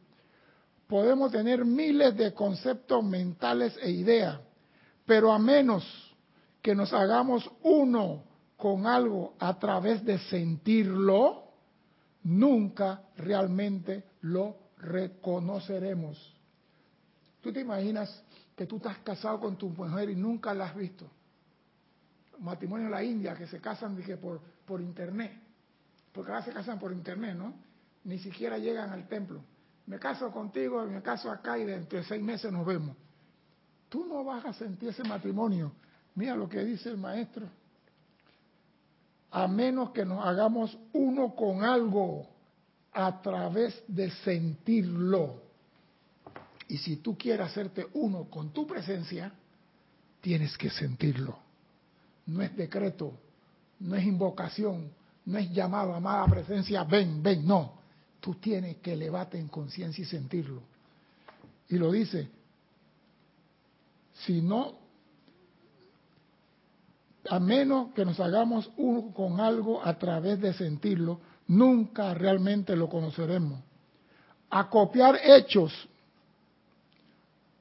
Podemos 0.87 1.33
tener 1.33 1.65
miles 1.65 2.17
de 2.17 2.35
conceptos 2.35 3.03
mentales 3.03 3.79
e 3.81 3.91
ideas, 3.91 4.41
pero 5.07 5.33
a 5.33 5.39
menos 5.39 5.85
que 6.61 6.75
nos 6.75 6.93
hagamos 6.93 7.51
uno 7.63 8.25
con 8.57 8.87
algo 8.87 9.35
a 9.39 9.59
través 9.59 10.05
de 10.05 10.19
sentirlo, 10.19 11.45
nunca 12.25 13.03
realmente 13.17 14.05
lo 14.23 14.57
reconoceremos. 14.79 16.35
¿Tú 17.41 17.53
te 17.53 17.61
imaginas 17.61 18.23
que 18.57 18.67
tú 18.67 18.77
estás 18.77 18.99
casado 18.99 19.41
con 19.41 19.57
tu 19.57 19.69
mujer 19.69 20.11
y 20.11 20.17
nunca 20.17 20.55
la 20.55 20.67
has 20.67 20.77
visto? 20.77 21.11
Matrimonio 22.39 22.87
en 22.87 22.93
la 22.93 23.03
India 23.03 23.35
que 23.35 23.47
se 23.47 23.61
casan 23.61 23.97
dije, 23.97 24.17
por, 24.17 24.41
por 24.65 24.81
internet. 24.81 25.44
Porque 26.15 26.31
ahora 26.31 26.45
se 26.45 26.53
casan 26.53 26.79
por 26.79 26.93
internet, 26.93 27.37
¿no? 27.37 27.53
Ni 28.05 28.19
siquiera 28.19 28.57
llegan 28.57 28.91
al 28.91 29.09
templo. 29.09 29.43
Me 29.87 29.99
caso 29.99 30.31
contigo, 30.31 30.87
me 30.87 31.03
caso 31.03 31.31
acá 31.31 31.59
y 31.59 31.65
dentro 31.65 31.99
de 31.99 32.05
seis 32.05 32.23
meses 32.23 32.53
nos 32.53 32.65
vemos. 32.65 32.97
Tú 33.89 34.07
no 34.07 34.25
vas 34.25 34.45
a 34.45 34.53
sentir 34.53 34.91
ese 34.91 35.03
matrimonio. 35.03 35.73
Mira 36.15 36.37
lo 36.37 36.49
que 36.49 36.65
dice 36.65 36.89
el 36.89 36.97
maestro. 36.97 37.49
A 39.33 39.49
menos 39.49 39.91
que 39.91 40.05
nos 40.05 40.25
hagamos 40.25 40.79
uno 40.93 41.35
con 41.35 41.65
algo 41.65 42.29
a 42.93 43.21
través 43.21 43.83
de 43.89 44.11
sentirlo. 44.11 45.43
Y 46.69 46.79
si 46.79 46.97
tú 46.97 47.19
quieres 47.19 47.49
hacerte 47.49 47.89
uno 47.95 48.31
con 48.31 48.53
tu 48.53 48.67
presencia, 48.69 49.33
tienes 50.21 50.57
que 50.57 50.71
sentirlo. 50.71 51.37
No 52.27 52.41
es 52.41 52.57
decreto, 52.57 53.19
no 53.81 53.97
es 53.97 54.05
invocación, 54.05 54.91
no 55.27 55.39
es 55.39 55.51
llamado, 55.51 55.95
amada 55.95 56.27
presencia, 56.27 56.85
ven, 56.85 57.23
ven, 57.23 57.47
no. 57.47 57.75
Tú 58.21 58.35
tienes 58.35 58.77
que 58.77 58.93
elevarte 58.93 59.39
en 59.39 59.49
conciencia 59.49 60.03
y 60.03 60.07
sentirlo. 60.07 60.63
Y 61.69 61.77
lo 61.77 61.91
dice, 61.91 62.29
si 64.13 64.43
no, 64.43 64.75
a 67.29 67.41
menos 67.41 67.93
que 67.95 68.05
nos 68.05 68.21
hagamos 68.21 68.71
uno 68.77 69.13
con 69.15 69.41
algo 69.41 69.85
a 69.85 69.99
través 69.99 70.41
de 70.41 70.53
sentirlo, 70.53 71.21
nunca 71.49 72.13
realmente 72.15 72.77
lo 72.77 72.89
conoceremos. 72.89 73.61
A 74.51 74.69
copiar 74.69 75.19
hechos 75.23 75.73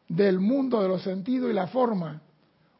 del 0.07 0.39
mundo 0.39 0.81
de 0.81 0.89
los 0.89 1.01
sentidos 1.01 1.49
y 1.49 1.53
la 1.53 1.67
forma 1.67 2.21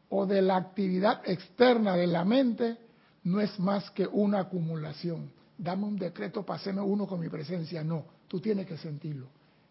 o 0.10 0.26
de 0.26 0.42
la 0.42 0.58
actividad 0.58 1.22
externa 1.26 1.96
de 1.96 2.08
la 2.08 2.24
mente 2.24 2.78
no 3.24 3.40
es 3.40 3.60
más 3.60 3.90
que 3.92 4.06
una 4.08 4.42
acumulación. 4.42 5.32
Dame 5.58 5.86
un 5.86 5.98
decreto, 5.98 6.46
paseme 6.46 6.82
uno 6.82 7.08
con 7.08 7.20
mi 7.20 7.30
presencia. 7.30 7.84
No, 7.84 8.06
tú 8.28 8.40
tienes 8.40 8.68
que 8.68 8.78
sentirlo, 8.78 9.28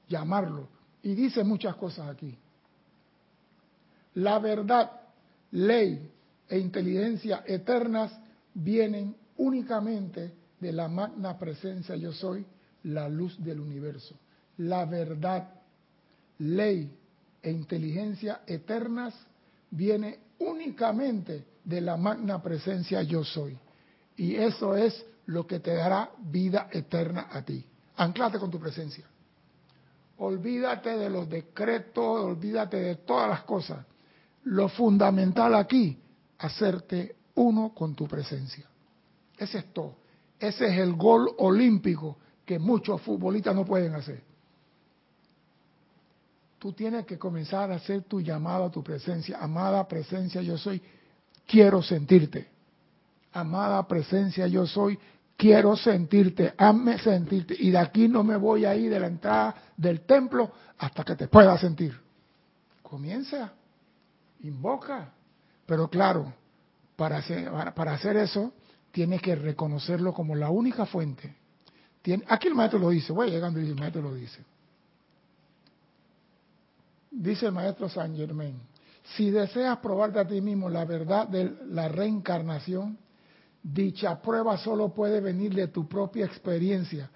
llamarlo. 0.08 0.68
Y 1.02 1.14
dice 1.14 1.44
muchas 1.44 1.76
cosas 1.76 2.08
aquí. 2.08 2.36
La 4.14 4.38
verdad, 4.38 4.90
ley 5.50 6.10
e 6.48 6.58
inteligencia 6.58 7.42
eternas 7.46 8.12
vienen 8.54 9.16
únicamente 9.38 10.32
de 10.60 10.72
la 10.72 10.88
magna 10.88 11.38
presencia 11.38 11.96
yo 11.96 12.12
soy, 12.12 12.46
la 12.84 13.08
luz 13.08 13.42
del 13.42 13.60
universo. 13.60 14.16
La 14.58 14.84
verdad, 14.84 15.48
ley 16.38 16.90
e 17.42 17.50
inteligencia 17.50 18.42
eternas 18.46 19.14
viene 19.70 20.18
únicamente 20.38 21.44
de 21.64 21.80
la 21.80 21.96
magna 21.96 22.42
presencia 22.42 23.02
yo 23.02 23.24
soy. 23.24 23.58
Y 24.16 24.36
eso 24.36 24.76
es 24.76 25.04
lo 25.26 25.46
que 25.46 25.60
te 25.60 25.74
dará 25.74 26.10
vida 26.18 26.68
eterna 26.70 27.28
a 27.30 27.42
ti. 27.42 27.64
Anclate 27.96 28.38
con 28.38 28.50
tu 28.50 28.58
presencia. 28.58 29.04
Olvídate 30.18 30.96
de 30.96 31.10
los 31.10 31.28
decretos, 31.28 32.20
olvídate 32.20 32.76
de 32.78 32.96
todas 32.96 33.28
las 33.28 33.42
cosas. 33.42 33.84
Lo 34.44 34.68
fundamental 34.68 35.54
aquí, 35.54 35.98
hacerte 36.38 37.16
uno 37.34 37.72
con 37.74 37.94
tu 37.94 38.06
presencia. 38.06 38.66
Ese 39.38 39.58
es 39.58 39.72
todo. 39.72 39.96
Ese 40.38 40.66
es 40.66 40.78
el 40.78 40.94
gol 40.94 41.30
olímpico 41.38 42.18
que 42.44 42.58
muchos 42.58 43.00
futbolistas 43.02 43.54
no 43.54 43.64
pueden 43.64 43.94
hacer. 43.94 44.22
Tú 46.58 46.72
tienes 46.72 47.06
que 47.06 47.18
comenzar 47.18 47.72
a 47.72 47.76
hacer 47.76 48.02
tu 48.02 48.20
llamado 48.20 48.66
a 48.66 48.70
tu 48.70 48.82
presencia. 48.82 49.38
Amada 49.40 49.86
presencia, 49.88 50.42
yo 50.42 50.56
soy, 50.56 50.80
quiero 51.46 51.82
sentirte. 51.82 52.48
Amada 53.32 53.86
presencia, 53.86 54.46
yo 54.46 54.66
soy, 54.66 54.98
quiero 55.36 55.76
sentirte, 55.76 56.54
hazme 56.56 56.98
sentirte. 56.98 57.56
Y 57.58 57.70
de 57.70 57.78
aquí 57.78 58.08
no 58.08 58.22
me 58.22 58.36
voy 58.36 58.64
a 58.64 58.74
ir 58.76 58.90
de 58.90 59.00
la 59.00 59.06
entrada 59.06 59.54
del 59.76 60.02
templo 60.02 60.52
hasta 60.78 61.04
que 61.04 61.16
te 61.16 61.28
pueda 61.28 61.56
sentir. 61.58 61.98
Comienza, 62.82 63.52
invoca. 64.40 65.12
Pero 65.66 65.88
claro, 65.88 66.32
para 66.96 67.18
hacer, 67.18 67.50
para 67.74 67.94
hacer 67.94 68.16
eso, 68.16 68.52
tienes 68.90 69.22
que 69.22 69.34
reconocerlo 69.34 70.12
como 70.12 70.34
la 70.34 70.50
única 70.50 70.86
fuente. 70.86 71.34
aquí 72.28 72.48
el 72.48 72.54
maestro 72.54 72.78
lo 72.78 72.90
dice, 72.90 73.12
voy 73.12 73.30
llegando 73.30 73.58
y 73.60 73.66
el 73.66 73.74
maestro 73.74 74.02
lo 74.02 74.14
dice. 74.14 74.44
Dice 77.10 77.46
el 77.46 77.52
maestro 77.52 77.88
San 77.88 78.16
Germain, 78.16 78.58
si 79.02 79.30
deseas 79.30 79.78
probarte 79.78 80.20
a 80.20 80.26
ti 80.26 80.40
mismo 80.40 80.68
la 80.68 80.84
verdad 80.84 81.28
de 81.28 81.56
la 81.66 81.88
reencarnación, 81.88 82.98
dicha 83.62 84.20
prueba 84.20 84.56
solo 84.56 84.94
puede 84.94 85.20
venir 85.20 85.54
de 85.54 85.68
tu 85.68 85.88
propia 85.88 86.24
experiencia, 86.24 87.10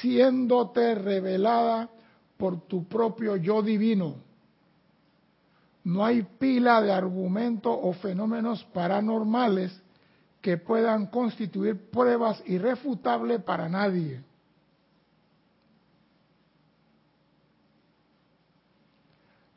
siéndote 0.00 0.94
revelada 0.94 1.90
por 2.36 2.66
tu 2.66 2.86
propio 2.88 3.36
yo 3.36 3.62
divino. 3.62 4.16
No 5.84 6.04
hay 6.04 6.22
pila 6.22 6.82
de 6.82 6.92
argumentos 6.92 7.76
o 7.80 7.92
fenómenos 7.92 8.64
paranormales 8.64 9.80
que 10.40 10.56
puedan 10.58 11.06
constituir 11.06 11.90
pruebas 11.90 12.42
irrefutables 12.46 13.42
para 13.42 13.68
nadie. 13.68 14.22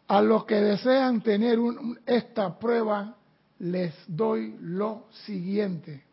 A 0.10 0.24
los 0.24 0.46
que 0.46 0.56
desean 0.56 1.22
tener 1.22 1.60
esta 2.08 2.58
prueba, 2.58 3.16
les 3.60 3.94
doy 4.08 4.58
lo 4.60 5.06
siguiente. 5.24 6.04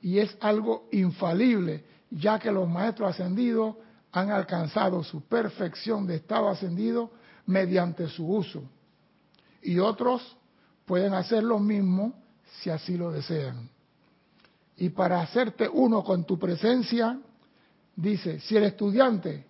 Y 0.00 0.18
es 0.20 0.34
algo 0.40 0.88
infalible, 0.90 1.84
ya 2.10 2.38
que 2.38 2.50
los 2.50 2.66
maestros 2.66 3.10
ascendidos 3.10 3.76
han 4.10 4.30
alcanzado 4.30 5.04
su 5.04 5.20
perfección 5.20 6.06
de 6.06 6.16
estado 6.16 6.48
ascendido 6.48 7.10
mediante 7.44 8.08
su 8.08 8.26
uso. 8.26 8.62
Y 9.60 9.80
otros 9.80 10.34
pueden 10.86 11.12
hacer 11.12 11.42
lo 11.42 11.58
mismo 11.58 12.14
si 12.60 12.70
así 12.70 12.96
lo 12.96 13.10
desean. 13.10 13.68
Y 14.78 14.88
para 14.88 15.20
hacerte 15.20 15.68
uno 15.68 16.02
con 16.02 16.24
tu 16.24 16.38
presencia, 16.38 17.20
dice, 17.94 18.40
si 18.40 18.56
el 18.56 18.64
estudiante 18.64 19.44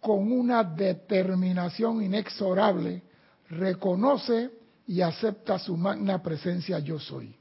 con 0.00 0.32
una 0.32 0.64
determinación 0.64 2.02
inexorable 2.02 3.04
reconoce 3.50 4.50
y 4.86 5.00
acepta 5.02 5.58
su 5.58 5.76
magna 5.76 6.22
presencia 6.22 6.78
yo 6.78 6.98
soy. 6.98 7.34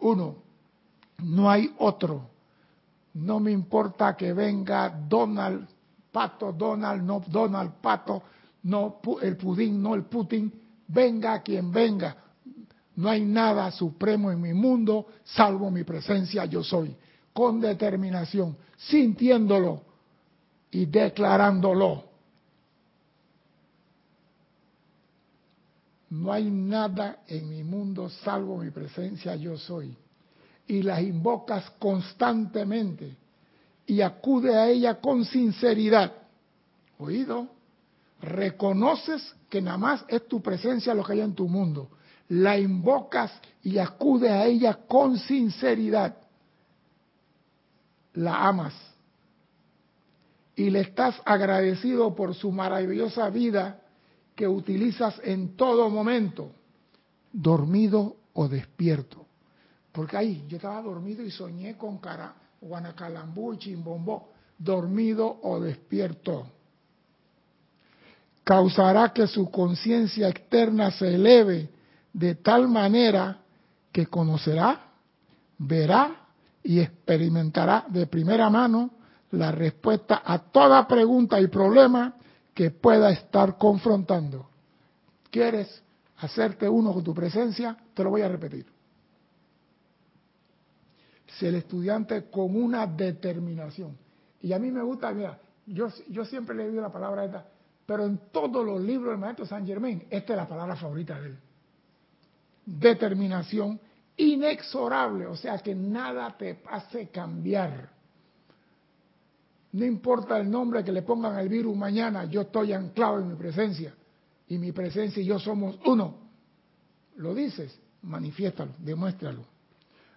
Uno, 0.00 0.36
no 1.22 1.50
hay 1.50 1.72
otro. 1.78 2.28
No 3.14 3.40
me 3.40 3.50
importa 3.50 4.14
que 4.16 4.32
venga 4.32 4.90
Donald, 5.08 5.66
Pato, 6.12 6.52
Donald, 6.52 7.02
no 7.02 7.22
Donald, 7.26 7.72
Pato, 7.80 8.22
no 8.64 9.00
el 9.22 9.36
Pudín, 9.36 9.82
no 9.82 9.94
el 9.94 10.04
Putin, 10.04 10.52
venga 10.88 11.40
quien 11.40 11.72
venga. 11.72 12.16
No 12.96 13.08
hay 13.08 13.24
nada 13.24 13.70
supremo 13.70 14.30
en 14.30 14.40
mi 14.40 14.52
mundo 14.52 15.06
salvo 15.24 15.70
mi 15.70 15.84
presencia 15.84 16.44
yo 16.44 16.62
soy. 16.62 16.94
Con 17.32 17.60
determinación, 17.60 18.56
sintiéndolo 18.76 19.82
y 20.70 20.86
declarándolo. 20.86 22.04
No 26.10 26.32
hay 26.32 26.50
nada 26.50 27.22
en 27.26 27.48
mi 27.48 27.64
mundo 27.64 28.08
salvo 28.08 28.58
mi 28.58 28.70
presencia 28.70 29.34
yo 29.36 29.56
soy. 29.56 29.96
Y 30.68 30.82
las 30.82 31.02
invocas 31.02 31.70
constantemente 31.78 33.16
y 33.86 34.00
acude 34.00 34.56
a 34.56 34.68
ella 34.68 35.00
con 35.00 35.24
sinceridad. 35.24 36.12
¿Oído? 36.98 37.48
Reconoces 38.20 39.34
que 39.48 39.60
nada 39.60 39.78
más 39.78 40.04
es 40.08 40.26
tu 40.26 40.40
presencia 40.40 40.94
lo 40.94 41.04
que 41.04 41.12
hay 41.12 41.20
en 41.20 41.34
tu 41.34 41.48
mundo. 41.48 41.90
La 42.28 42.58
invocas 42.58 43.32
y 43.62 43.78
acude 43.78 44.28
a 44.30 44.46
ella 44.46 44.80
con 44.88 45.18
sinceridad. 45.18 46.16
La 48.14 48.48
amas. 48.48 48.74
Y 50.56 50.70
le 50.70 50.80
estás 50.80 51.20
agradecido 51.24 52.14
por 52.14 52.34
su 52.34 52.50
maravillosa 52.50 53.28
vida 53.28 53.82
que 54.36 54.46
utilizas 54.46 55.18
en 55.24 55.56
todo 55.56 55.88
momento, 55.88 56.52
dormido 57.32 58.16
o 58.34 58.46
despierto. 58.46 59.24
Porque 59.90 60.18
ahí 60.18 60.44
yo 60.46 60.58
estaba 60.58 60.82
dormido 60.82 61.24
y 61.24 61.30
soñé 61.30 61.78
con 61.78 61.98
cara, 61.98 62.34
Guanacalambú 62.60 63.54
y 63.54 63.58
Chimbombó, 63.58 64.28
dormido 64.58 65.38
o 65.42 65.58
despierto. 65.58 66.46
Causará 68.44 69.12
que 69.14 69.26
su 69.26 69.50
conciencia 69.50 70.28
externa 70.28 70.90
se 70.90 71.14
eleve 71.14 71.70
de 72.12 72.34
tal 72.36 72.68
manera 72.68 73.40
que 73.90 74.06
conocerá, 74.06 74.92
verá 75.58 76.26
y 76.62 76.80
experimentará 76.80 77.86
de 77.88 78.06
primera 78.06 78.50
mano 78.50 78.90
la 79.30 79.50
respuesta 79.50 80.22
a 80.24 80.38
toda 80.38 80.86
pregunta 80.86 81.40
y 81.40 81.46
problema 81.46 82.16
que 82.56 82.70
pueda 82.70 83.10
estar 83.10 83.58
confrontando. 83.58 84.48
¿Quieres 85.30 85.82
hacerte 86.16 86.66
uno 86.66 86.94
con 86.94 87.04
tu 87.04 87.12
presencia? 87.12 87.76
Te 87.92 88.02
lo 88.02 88.08
voy 88.08 88.22
a 88.22 88.28
repetir. 88.28 88.64
Si 91.26 91.44
el 91.44 91.56
estudiante 91.56 92.30
con 92.30 92.56
una 92.56 92.86
determinación, 92.86 93.94
y 94.40 94.54
a 94.54 94.58
mí 94.58 94.70
me 94.70 94.82
gusta, 94.82 95.12
mira, 95.12 95.38
yo, 95.66 95.88
yo 96.08 96.24
siempre 96.24 96.56
le 96.56 96.66
he 96.66 96.72
la 96.72 96.90
palabra 96.90 97.26
esta, 97.26 97.46
pero 97.84 98.06
en 98.06 98.18
todos 98.32 98.64
los 98.64 98.80
libros 98.80 99.10
del 99.10 99.20
maestro 99.20 99.44
San 99.44 99.66
Germain, 99.66 100.06
esta 100.08 100.32
es 100.32 100.36
la 100.38 100.48
palabra 100.48 100.76
favorita 100.76 101.20
de 101.20 101.26
él. 101.26 101.38
Determinación 102.64 103.78
inexorable, 104.16 105.26
o 105.26 105.36
sea 105.36 105.58
que 105.58 105.74
nada 105.74 106.34
te 106.38 106.62
hace 106.70 107.10
cambiar. 107.10 107.90
No 109.72 109.84
importa 109.84 110.38
el 110.38 110.50
nombre 110.50 110.84
que 110.84 110.92
le 110.92 111.02
pongan 111.02 111.36
al 111.36 111.48
virus 111.48 111.76
mañana, 111.76 112.24
yo 112.24 112.42
estoy 112.42 112.72
anclado 112.72 113.20
en 113.20 113.28
mi 113.28 113.34
presencia. 113.34 113.94
Y 114.48 114.58
mi 114.58 114.72
presencia 114.72 115.22
y 115.22 115.26
yo 115.26 115.38
somos 115.38 115.78
uno. 115.84 116.18
Lo 117.16 117.34
dices, 117.34 117.78
manifiéstalo, 118.02 118.72
demuéstralo. 118.78 119.44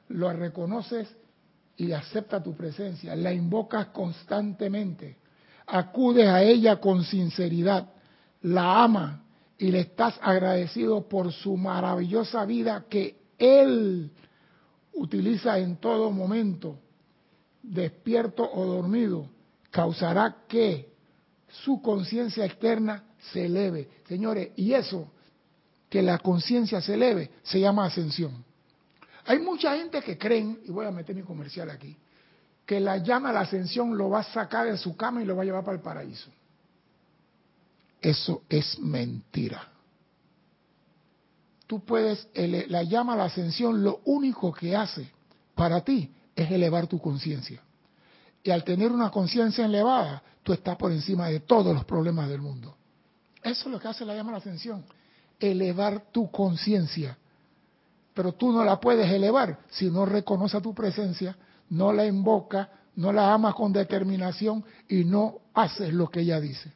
Lo 0.10 0.32
reconoces 0.32 1.08
y 1.78 1.92
acepta 1.92 2.44
tu 2.44 2.54
presencia. 2.56 3.16
La 3.16 3.34
invocas 3.34 3.88
constantemente. 3.88 5.18
Acudes 5.66 6.28
a 6.28 6.44
ella 6.44 6.80
con 6.80 7.04
sinceridad. 7.04 7.90
La 8.44 8.84
ama 8.84 9.24
y 9.58 9.72
le 9.72 9.82
estás 9.82 10.18
agradecido 10.22 11.08
por 11.10 11.34
su 11.34 11.58
maravillosa 11.58 12.46
vida 12.46 12.86
que 12.90 13.18
Él 13.38 14.12
utiliza 14.94 15.58
en 15.58 15.78
todo 15.78 16.12
momento, 16.12 16.78
despierto 17.62 18.50
o 18.50 18.66
dormido 18.66 19.28
causará 19.72 20.44
que 20.48 20.90
su 21.64 21.82
conciencia 21.82 22.46
externa 22.46 23.04
se 23.32 23.46
eleve. 23.46 23.90
Señores, 24.08 24.52
y 24.56 24.74
eso, 24.74 25.12
que 25.90 26.02
la 26.02 26.20
conciencia 26.20 26.82
se 26.82 26.94
eleve, 26.94 27.32
se 27.44 27.60
llama 27.60 27.86
ascensión. 27.86 28.44
Hay 29.26 29.40
mucha 29.40 29.76
gente 29.76 30.02
que 30.02 30.18
creen, 30.18 30.60
y 30.66 30.72
voy 30.72 30.86
a 30.86 30.92
meter 30.92 31.16
mi 31.16 31.24
comercial 31.24 31.70
aquí, 31.70 31.96
que 32.66 32.80
la 32.80 32.98
llama 32.98 33.30
a 33.30 33.34
la 33.34 33.40
ascensión 33.42 33.98
lo 33.98 34.10
va 34.10 34.20
a 34.20 34.24
sacar 34.24 34.70
de 34.70 34.78
su 34.78 34.96
cama 34.96 35.22
y 35.22 35.26
lo 35.26 35.36
va 35.36 35.42
a 35.42 35.46
llevar 35.46 35.64
para 35.64 35.78
el 35.78 35.84
paraíso. 35.84 36.30
Eso 38.02 38.44
es 38.48 38.80
mentira. 38.80 39.68
Tú 41.68 41.84
puedes, 41.84 42.28
la 42.36 42.84
llama 42.84 43.14
a 43.14 43.18
la 43.18 43.26
ascensión 43.26 43.84
lo 43.84 44.02
único 44.06 44.52
que 44.52 44.76
hace 44.76 45.12
para 45.54 45.82
ti 45.82 46.12
es 46.36 46.50
elevar 46.50 46.88
tu 46.88 47.00
conciencia. 47.00 47.62
Y 48.44 48.52
al 48.52 48.64
tener 48.64 48.92
una 48.92 49.12
conciencia 49.12 49.66
elevada, 49.66 50.24
tú 50.44 50.54
estás 50.54 50.76
por 50.78 50.92
encima 50.92 51.28
de 51.28 51.42
todos 51.42 51.74
los 51.74 51.86
problemas 51.86 52.30
del 52.30 52.42
mundo. 52.42 52.76
Eso 53.44 53.68
es 53.68 53.72
lo 53.72 53.80
que 53.80 53.88
hace 53.88 54.06
la 54.06 54.16
llama 54.16 54.32
la 54.32 54.38
atención, 54.40 54.84
elevar 55.40 56.12
tu 56.12 56.30
conciencia. 56.30 57.18
pero 58.14 58.34
tú 58.34 58.52
no 58.52 58.66
la 58.66 58.80
puedes 58.82 59.10
elevar 59.10 59.60
si 59.70 59.90
no 59.90 60.06
reconoce 60.06 60.60
tu 60.60 60.74
presencia, 60.74 61.38
no 61.70 61.94
la 61.94 62.06
invoca, 62.06 62.70
no 62.96 63.14
la 63.14 63.34
amas 63.34 63.56
con 63.56 63.72
determinación 63.72 64.62
y 64.90 65.06
no 65.06 65.36
haces 65.54 65.94
lo 65.94 66.10
que 66.10 66.20
ella 66.20 66.42
dice. 66.42 66.74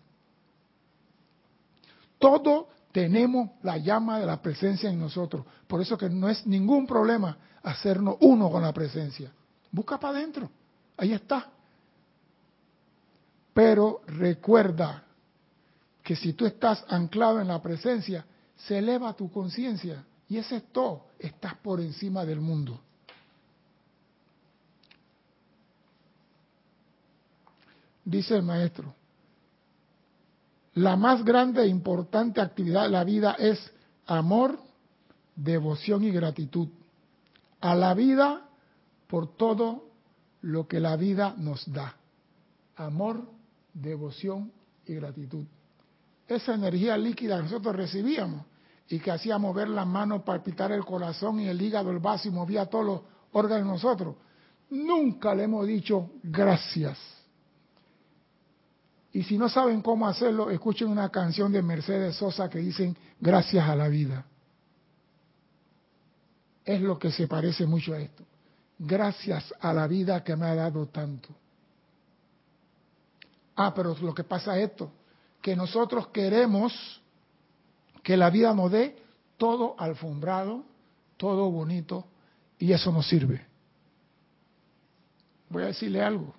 Todo 2.18 2.70
tenemos 2.94 3.50
la 3.62 3.78
llama 3.78 4.20
de 4.20 4.26
la 4.26 4.42
presencia 4.42 4.90
en 4.90 5.00
nosotros. 5.00 5.46
Por 5.68 5.82
eso 5.82 5.98
que 5.98 6.10
no 6.10 6.30
es 6.30 6.48
ningún 6.48 6.88
problema 6.88 7.38
hacernos 7.62 8.16
uno 8.22 8.50
con 8.50 8.62
la 8.62 8.72
presencia. 8.72 9.30
Busca 9.70 10.00
para 10.00 10.20
adentro. 10.20 10.50
Ahí 10.96 11.12
está. 11.12 11.50
Pero 13.54 14.02
recuerda 14.08 15.04
que 16.04 16.16
si 16.16 16.34
tú 16.34 16.46
estás 16.46 16.84
anclado 16.90 17.40
en 17.40 17.48
la 17.48 17.62
presencia, 17.62 18.26
se 18.56 18.80
eleva 18.80 19.14
tu 19.14 19.32
conciencia. 19.32 20.04
Y 20.28 20.38
ese 20.38 20.58
es 20.58 20.72
todo. 20.72 21.08
Estás 21.20 21.56
por 21.56 21.80
encima 21.80 22.26
del 22.26 22.42
mundo. 22.42 22.80
Dice 28.06 28.36
el 28.36 28.44
maestro, 28.44 28.94
la 30.74 30.98
más 30.98 31.24
grande 31.24 31.64
e 31.64 31.68
importante 31.68 32.42
actividad 32.42 32.84
de 32.84 32.90
la 32.90 33.04
vida 33.04 33.34
es 33.40 33.72
amor, 34.06 34.60
devoción 35.36 36.04
y 36.04 36.12
gratitud. 36.12 36.68
A 37.62 37.76
la 37.76 37.94
vida 37.94 38.50
por 39.08 39.36
todo 39.38 39.86
lo 40.42 40.68
que 40.68 40.82
la 40.82 40.98
vida 40.98 41.34
nos 41.38 41.72
da. 41.72 41.96
Amor, 42.76 43.24
devoción 43.74 44.52
y 44.86 44.96
gratitud. 44.96 45.46
Esa 46.28 46.54
energía 46.54 46.98
líquida 46.98 47.38
que 47.38 47.44
nosotros 47.44 47.76
recibíamos 47.76 48.46
y 48.88 49.00
que 49.00 49.12
hacía 49.12 49.38
mover 49.38 49.70
las 49.70 49.88
manos, 49.88 50.24
palpitar 50.24 50.72
el 50.72 50.86
corazón 50.86 51.40
y 51.40 51.48
el 51.48 51.62
hígado, 51.62 51.92
el 51.92 52.00
vaso 52.00 52.28
y 52.28 52.32
movía 52.32 52.66
todos 52.66 52.86
los 52.86 53.02
órganos 53.32 53.66
de 53.66 53.72
nosotros. 53.74 54.16
Nunca 54.70 55.34
le 55.36 55.44
hemos 55.44 55.68
dicho 55.68 56.12
gracias. 56.24 56.98
Y 59.12 59.24
si 59.24 59.38
no 59.38 59.48
saben 59.48 59.82
cómo 59.82 60.08
hacerlo, 60.08 60.50
escuchen 60.50 60.88
una 60.88 61.10
canción 61.10 61.52
de 61.52 61.62
Mercedes 61.62 62.16
Sosa 62.16 62.50
que 62.50 62.60
dicen 62.60 62.98
gracias 63.20 63.68
a 63.68 63.76
la 63.76 63.88
vida. 63.88 64.26
Es 66.66 66.82
lo 66.82 66.98
que 66.98 67.12
se 67.12 67.28
parece 67.28 67.66
mucho 67.68 67.94
a 67.94 68.00
esto. 68.00 68.24
Gracias 68.80 69.54
a 69.60 69.72
la 69.72 69.86
vida 69.86 70.24
que 70.24 70.36
me 70.36 70.48
ha 70.48 70.56
dado 70.56 70.88
tanto. 70.88 71.30
Ah, 73.56 73.74
pero 73.74 73.96
lo 74.02 74.14
que 74.14 74.24
pasa 74.24 74.58
es 74.58 74.72
esto, 74.72 74.92
que 75.42 75.56
nosotros 75.56 76.08
queremos 76.08 77.02
que 78.02 78.18
la 78.18 78.30
vida 78.30 78.54
nos 78.54 78.72
dé 78.72 78.98
todo 79.38 79.76
alfombrado, 79.78 80.64
todo 81.18 81.50
bonito, 81.52 82.06
y 82.58 82.72
eso 82.72 82.92
no 82.92 83.04
sirve. 83.04 83.46
Voy 85.50 85.64
a 85.64 85.68
decirle 85.68 86.02
algo 86.02 86.34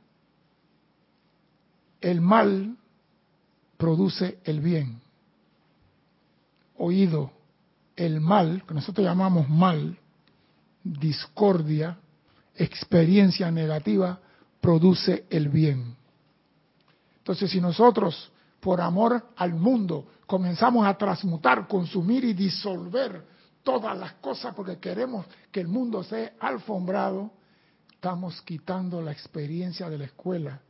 el 2.05 2.21
mal 2.21 2.77
produce 3.79 4.39
el 4.45 4.61
bien. 4.61 5.01
Oído, 6.77 7.33
el 7.97 8.21
mal, 8.21 8.63
que 8.69 8.75
nosotros 8.75 9.07
llamamos 9.07 9.49
mal, 9.49 9.99
discordia, 10.83 11.97
experiencia 12.57 13.51
negativa, 13.51 14.21
produce 14.61 15.25
el 15.31 15.49
bien. 15.49 15.97
Entonces, 17.25 17.51
si 17.51 17.61
nosotros, 17.61 18.31
por 18.61 18.81
amor 18.81 19.31
al 19.37 19.55
mundo, 19.55 20.07
comenzamos 20.27 20.87
a 20.87 20.97
transmutar, 20.97 21.67
consumir 21.67 22.25
y 22.25 22.35
disolver 22.35 23.25
todas 23.63 23.99
las 23.99 24.13
cosas 24.15 24.55
porque 24.55 24.79
queremos 24.79 25.27
que 25.51 25.61
el 25.61 25.69
mundo 25.69 26.03
sea 26.03 26.35
alfombrado, 26.39 27.33
estamos 27.91 28.43
quitando 28.43 29.01
la 29.01 29.11
experiencia 29.11 29.89
de 29.89 29.99
la 29.99 30.05
escuela 30.05 30.61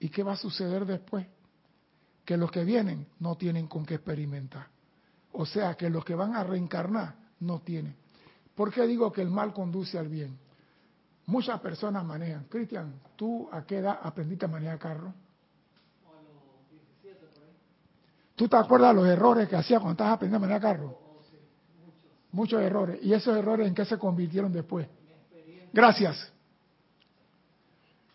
¿Y 0.00 0.08
qué 0.10 0.22
va 0.22 0.32
a 0.32 0.36
suceder 0.36 0.86
después? 0.86 1.26
Que 2.24 2.36
los 2.36 2.50
que 2.50 2.64
vienen 2.64 3.06
no 3.18 3.36
tienen 3.36 3.66
con 3.66 3.84
qué 3.84 3.94
experimentar. 3.94 4.68
O 5.32 5.46
sea, 5.46 5.74
que 5.74 5.90
los 5.90 6.04
que 6.04 6.14
van 6.14 6.34
a 6.34 6.44
reencarnar 6.44 7.16
no 7.40 7.60
tienen. 7.60 7.96
¿Por 8.54 8.72
qué 8.72 8.86
digo 8.86 9.12
que 9.12 9.22
el 9.22 9.30
mal 9.30 9.52
conduce 9.52 9.98
al 9.98 10.08
bien? 10.08 10.38
Muchas 11.26 11.60
personas 11.60 12.04
manejan. 12.04 12.44
Cristian, 12.44 13.00
¿tú 13.16 13.48
a 13.52 13.64
qué 13.64 13.78
edad 13.78 13.98
aprendiste 14.02 14.46
a 14.46 14.48
manejar 14.48 14.78
carro? 14.78 15.08
A 16.06 16.22
los 16.22 16.70
17 16.70 17.26
por 17.26 17.44
ahí. 17.44 17.50
¿Tú 18.38 18.46
te 18.46 18.56
acuerdas 18.56 18.94
los 18.94 19.04
errores 19.08 19.48
que 19.48 19.56
hacías 19.56 19.80
cuando 19.80 19.94
estabas 19.94 20.14
aprendiendo 20.14 20.46
a 20.46 20.48
manejar 20.48 20.76
carro? 20.76 20.96
Muchos 22.30 22.62
errores. 22.62 23.00
¿Y 23.02 23.12
esos 23.12 23.36
errores 23.36 23.66
en 23.66 23.74
qué 23.74 23.84
se 23.84 23.98
convirtieron 23.98 24.52
después? 24.52 24.86
Gracias. 25.72 26.30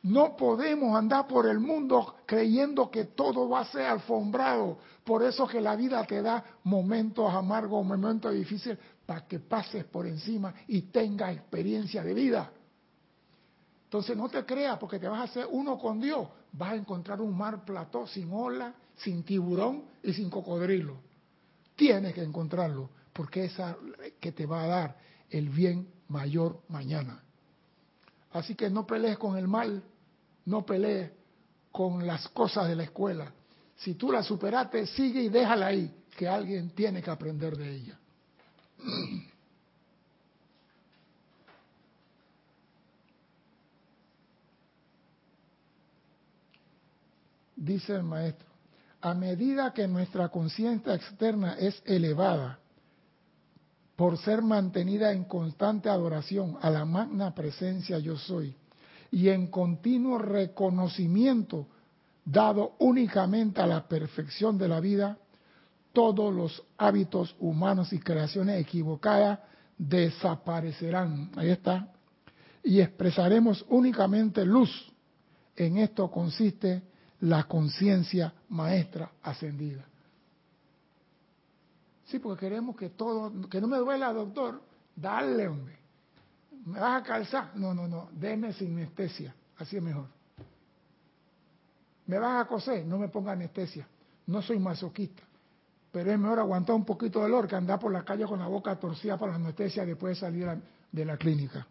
No 0.03 0.37
podemos 0.37 0.95
andar 0.95 1.27
por 1.27 1.45
el 1.45 1.59
mundo 1.59 2.15
creyendo 2.25 2.89
que 2.89 3.03
todo 3.03 3.49
va 3.49 3.59
a 3.59 3.65
ser 3.65 3.81
alfombrado. 3.81 4.77
Por 5.03 5.23
eso 5.23 5.45
que 5.45 5.59
la 5.59 5.75
vida 5.75 6.05
te 6.05 6.21
da 6.21 6.41
momentos 6.63 7.29
amargos, 7.33 7.85
momentos 7.85 8.33
difíciles, 8.33 8.77
para 9.05 9.27
que 9.27 9.39
pases 9.39 9.83
por 9.83 10.07
encima 10.07 10.53
y 10.69 10.83
tengas 10.83 11.35
experiencia 11.35 12.01
de 12.01 12.13
vida. 12.13 12.49
Entonces 13.83 14.15
no 14.15 14.29
te 14.29 14.45
creas 14.45 14.77
porque 14.79 14.99
te 14.99 15.07
vas 15.09 15.19
a 15.19 15.23
hacer 15.23 15.47
uno 15.51 15.77
con 15.77 15.99
Dios. 15.99 16.29
Vas 16.53 16.71
a 16.71 16.75
encontrar 16.75 17.19
un 17.19 17.37
mar 17.37 17.65
plató 17.65 18.07
sin 18.07 18.31
ola, 18.31 18.73
sin 18.97 19.23
tiburón 19.23 19.85
y 20.03 20.13
sin 20.13 20.29
cocodrilo. 20.29 20.97
Tienes 21.75 22.13
que 22.13 22.23
encontrarlo 22.23 22.89
porque 23.11 23.45
es 23.45 23.55
que 24.19 24.31
te 24.31 24.45
va 24.45 24.63
a 24.63 24.67
dar 24.67 24.97
el 25.29 25.49
bien 25.49 25.87
mayor 26.09 26.61
mañana. 26.69 27.23
Así 28.31 28.55
que 28.55 28.69
no 28.69 28.85
pelees 28.85 29.17
con 29.17 29.37
el 29.37 29.47
mal, 29.47 29.83
no 30.45 30.65
pelees 30.65 31.11
con 31.71 32.05
las 32.05 32.27
cosas 32.29 32.67
de 32.67 32.75
la 32.75 32.83
escuela. 32.83 33.31
Si 33.75 33.95
tú 33.95 34.11
la 34.11 34.23
superaste, 34.23 34.85
sigue 34.87 35.23
y 35.23 35.29
déjala 35.29 35.67
ahí, 35.67 35.93
que 36.15 36.27
alguien 36.27 36.69
tiene 36.71 37.01
que 37.01 37.09
aprender 37.09 37.57
de 37.57 37.75
ella. 37.75 37.99
Dice 47.55 47.95
el 47.95 48.03
maestro, 48.03 48.52
a 49.03 49.13
medida 49.13 49.73
que 49.73 49.85
nuestra 49.85 50.29
conciencia 50.29 50.95
externa 50.95 51.55
es 51.59 51.83
elevada 51.85 52.59
por 53.97 54.17
ser 54.17 54.41
mantenida 54.41 55.11
en 55.11 55.25
constante 55.25 55.89
adoración 55.89 56.57
a 56.61 56.69
la 56.69 56.85
magna 56.85 57.35
presencia 57.35 57.99
yo 57.99 58.15
soy, 58.15 58.55
y 59.11 59.27
en 59.27 59.47
continuo 59.47 60.17
reconocimiento 60.19 61.67
dado 62.23 62.75
únicamente 62.79 63.59
a 63.59 63.67
la 63.67 63.85
perfección 63.89 64.57
de 64.57 64.69
la 64.69 64.79
vida, 64.79 65.17
todos 65.91 66.33
los 66.33 66.63
hábitos 66.77 67.35
humanos 67.39 67.91
y 67.91 67.99
creaciones 67.99 68.61
equivocadas 68.61 69.39
desaparecerán. 69.77 71.29
Ahí 71.35 71.49
está. 71.49 71.89
Y 72.63 72.79
expresaremos 72.79 73.65
únicamente 73.67 74.45
luz. 74.45 74.71
En 75.57 75.77
esto 75.77 76.09
consiste 76.09 76.92
la 77.23 77.45
conciencia 77.45 78.33
maestra 78.49 79.11
ascendida. 79.21 79.85
Sí, 82.05 82.19
porque 82.19 82.41
queremos 82.41 82.75
que 82.75 82.89
todo, 82.89 83.31
que 83.49 83.61
no 83.61 83.67
me 83.67 83.77
duela, 83.77 84.11
doctor, 84.11 84.61
dale, 84.93 85.47
hombre. 85.47 85.77
¿Me 86.65 86.79
vas 86.79 87.01
a 87.01 87.03
calzar? 87.03 87.51
No, 87.55 87.73
no, 87.73 87.87
no, 87.87 88.09
déme 88.11 88.51
sin 88.51 88.77
anestesia, 88.77 89.33
así 89.57 89.77
es 89.77 89.83
mejor. 89.83 90.07
¿Me 92.07 92.19
vas 92.19 92.45
a 92.45 92.47
coser? 92.47 92.85
No 92.85 92.97
me 92.97 93.07
ponga 93.07 93.31
anestesia. 93.31 93.87
No 94.27 94.41
soy 94.41 94.59
masoquista, 94.59 95.23
pero 95.93 96.11
es 96.11 96.19
mejor 96.19 96.39
aguantar 96.39 96.75
un 96.75 96.83
poquito 96.83 97.19
de 97.19 97.25
dolor 97.25 97.47
que 97.47 97.55
andar 97.55 97.79
por 97.79 97.93
la 97.93 98.03
calle 98.03 98.25
con 98.25 98.39
la 98.39 98.47
boca 98.47 98.77
torcida 98.77 99.17
por 99.17 99.29
la 99.29 99.35
anestesia 99.35 99.85
después 99.85 100.17
de 100.17 100.27
salir 100.27 100.49
de 100.91 101.05
la 101.05 101.15
clínica. 101.15 101.65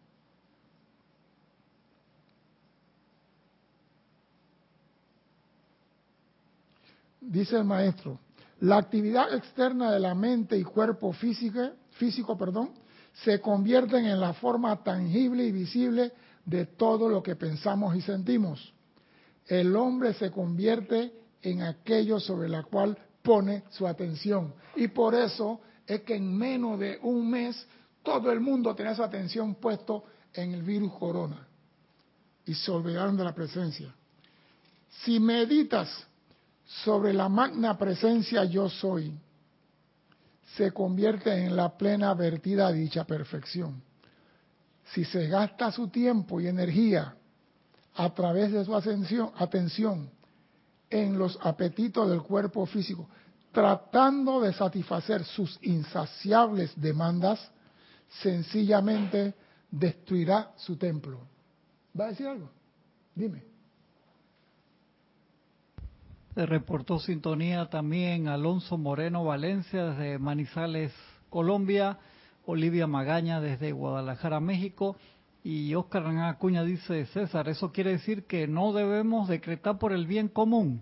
Dice 7.23 7.57
el 7.57 7.65
maestro, 7.65 8.19
la 8.61 8.79
actividad 8.79 9.33
externa 9.33 9.93
de 9.93 10.01
la 10.01 10.15
mente 10.15 10.59
y 10.59 10.65
cuerpo 10.65 11.13
físico, 11.13 12.37
perdón, 12.37 12.71
se 13.13 13.41
convierten 13.41 14.07
en 14.07 14.21
la 14.21 14.33
forma 14.33 14.83
tangible 14.83 15.45
y 15.45 15.53
visible 15.53 16.13
de 16.45 16.67
todo 16.67 17.09
lo 17.09 17.23
que 17.23 17.37
pensamos 17.37 17.95
y 17.95 18.01
sentimos. 18.01 18.73
El 19.47 19.77
hombre 19.77 20.15
se 20.15 20.33
convierte 20.33 21.13
en 21.43 21.63
aquello 21.63 22.19
sobre 22.19 22.49
la 22.49 22.65
cual 22.65 22.99
pone 23.23 23.65
su 23.71 23.87
atención. 23.87 24.55
Y 24.75 24.89
por 24.89 25.15
eso 25.15 25.61
es 25.87 26.03
que 26.03 26.17
en 26.17 26.37
menos 26.37 26.79
de 26.81 26.99
un 27.03 27.31
mes 27.31 27.67
todo 28.03 28.33
el 28.33 28.41
mundo 28.41 28.75
tenía 28.75 28.97
su 28.97 29.03
atención 29.03 29.55
puesto 29.55 30.05
en 30.35 30.55
el 30.55 30.63
virus 30.63 30.93
corona. 30.95 31.47
Y 32.47 32.55
se 32.55 32.71
olvidaron 32.73 33.17
de 33.17 33.25
la 33.25 33.35
presencia. 33.35 33.95
Si 35.05 35.21
meditas 35.21 35.89
sobre 36.85 37.13
la 37.13 37.29
magna 37.29 37.77
presencia 37.77 38.45
yo 38.45 38.69
soy, 38.69 39.13
se 40.57 40.73
convierte 40.73 41.33
en 41.33 41.55
la 41.55 41.77
plena 41.77 42.15
vertida 42.15 42.73
dicha 42.73 43.05
perfección. 43.05 43.83
Si 44.93 45.05
se 45.05 45.29
gasta 45.29 45.71
su 45.71 45.89
tiempo 45.89 46.41
y 46.41 46.49
energía 46.49 47.15
a 47.95 48.15
través 48.15 48.53
de 48.53 48.65
su 48.65 48.75
atención 48.75 50.11
en 50.91 51.19
los 51.19 51.39
apetitos 51.43 52.11
del 52.11 52.23
cuerpo 52.23 52.67
físico, 52.67 53.09
tratando 53.53 54.41
de 54.41 54.53
satisfacer 54.53 55.25
sus 55.25 55.59
insaciables 55.63 56.73
demandas, 56.77 57.39
sencillamente 58.23 59.35
destruirá 59.71 60.53
su 60.57 60.77
templo. 60.77 61.21
¿Va 61.99 62.07
a 62.07 62.09
decir 62.09 62.27
algo? 62.27 62.51
Dime. 63.15 63.52
Reportó 66.35 66.99
sintonía 66.99 67.69
también 67.69 68.29
Alonso 68.29 68.79
Moreno 68.79 69.25
Valencia 69.25 69.85
desde 69.91 70.19
Manizales, 70.19 70.93
Colombia, 71.29 71.99
Olivia 72.47 72.87
Magaña 72.87 73.41
desde 73.41 73.73
Guadalajara, 73.73 74.41
México, 74.41 74.97
y 75.45 75.75
Oscar 75.75 76.07
Acuña 76.07 76.63
dice, 76.63 77.07
César, 77.07 77.49
eso 77.49 77.73
quiere 77.73 77.93
decir 77.93 78.27
que 78.27 78.47
no 78.47 78.73
debemos 78.73 79.29
decretar 79.29 79.79
por 79.79 79.93
el 79.93 80.07
bien 80.07 80.29
común. 80.29 80.81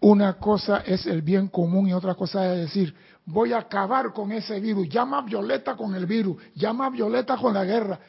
Una 0.00 0.38
cosa 0.38 0.78
es 0.78 1.06
el 1.06 1.20
bien 1.20 1.48
común 1.48 1.88
y 1.88 1.92
otra 1.92 2.14
cosa 2.14 2.54
es 2.54 2.60
decir, 2.60 2.94
voy 3.26 3.52
a 3.52 3.58
acabar 3.58 4.14
con 4.14 4.32
ese 4.32 4.58
virus, 4.58 4.88
llama 4.88 5.18
a 5.18 5.22
Violeta 5.22 5.76
con 5.76 5.94
el 5.94 6.06
virus, 6.06 6.42
llama 6.54 6.86
a 6.86 6.90
Violeta 6.90 7.36
con 7.36 7.52
la 7.52 7.64
guerra. 7.64 8.00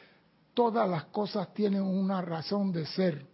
Todas 0.54 0.88
las 0.88 1.04
cosas 1.04 1.52
tienen 1.52 1.82
una 1.82 2.22
razón 2.22 2.72
de 2.72 2.86
ser 2.86 3.26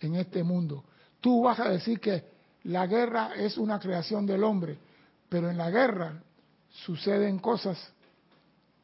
en 0.00 0.14
este 0.14 0.44
mundo. 0.44 0.84
Tú 1.20 1.42
vas 1.42 1.58
a 1.58 1.68
decir 1.68 1.98
que 1.98 2.35
la 2.66 2.86
guerra 2.86 3.30
es 3.36 3.58
una 3.58 3.78
creación 3.78 4.26
del 4.26 4.42
hombre, 4.42 4.76
pero 5.28 5.48
en 5.48 5.56
la 5.56 5.70
guerra 5.70 6.20
suceden 6.68 7.38
cosas 7.38 7.78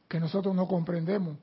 que 0.08 0.20
nosotros 0.20 0.54
no 0.54 0.68
comprendemos. 0.68 1.36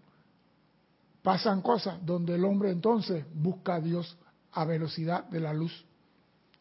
Pasan 1.21 1.61
cosas 1.61 2.03
donde 2.05 2.35
el 2.35 2.45
hombre 2.45 2.71
entonces 2.71 3.25
busca 3.33 3.75
a 3.75 3.81
Dios 3.81 4.17
a 4.53 4.63
velocidad 4.63 5.25
de 5.25 5.41
la 5.41 5.51
luz. 5.51 5.85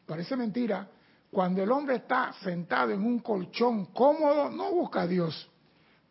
Parece 0.05 0.35
mentira, 0.35 0.89
cuando 1.31 1.63
el 1.63 1.71
hombre 1.71 1.95
está 1.95 2.33
sentado 2.43 2.91
en 2.91 3.01
un 3.01 3.19
colchón 3.19 3.85
cómodo, 3.85 4.49
no 4.49 4.71
busca 4.71 5.01
a 5.03 5.07
Dios. 5.07 5.49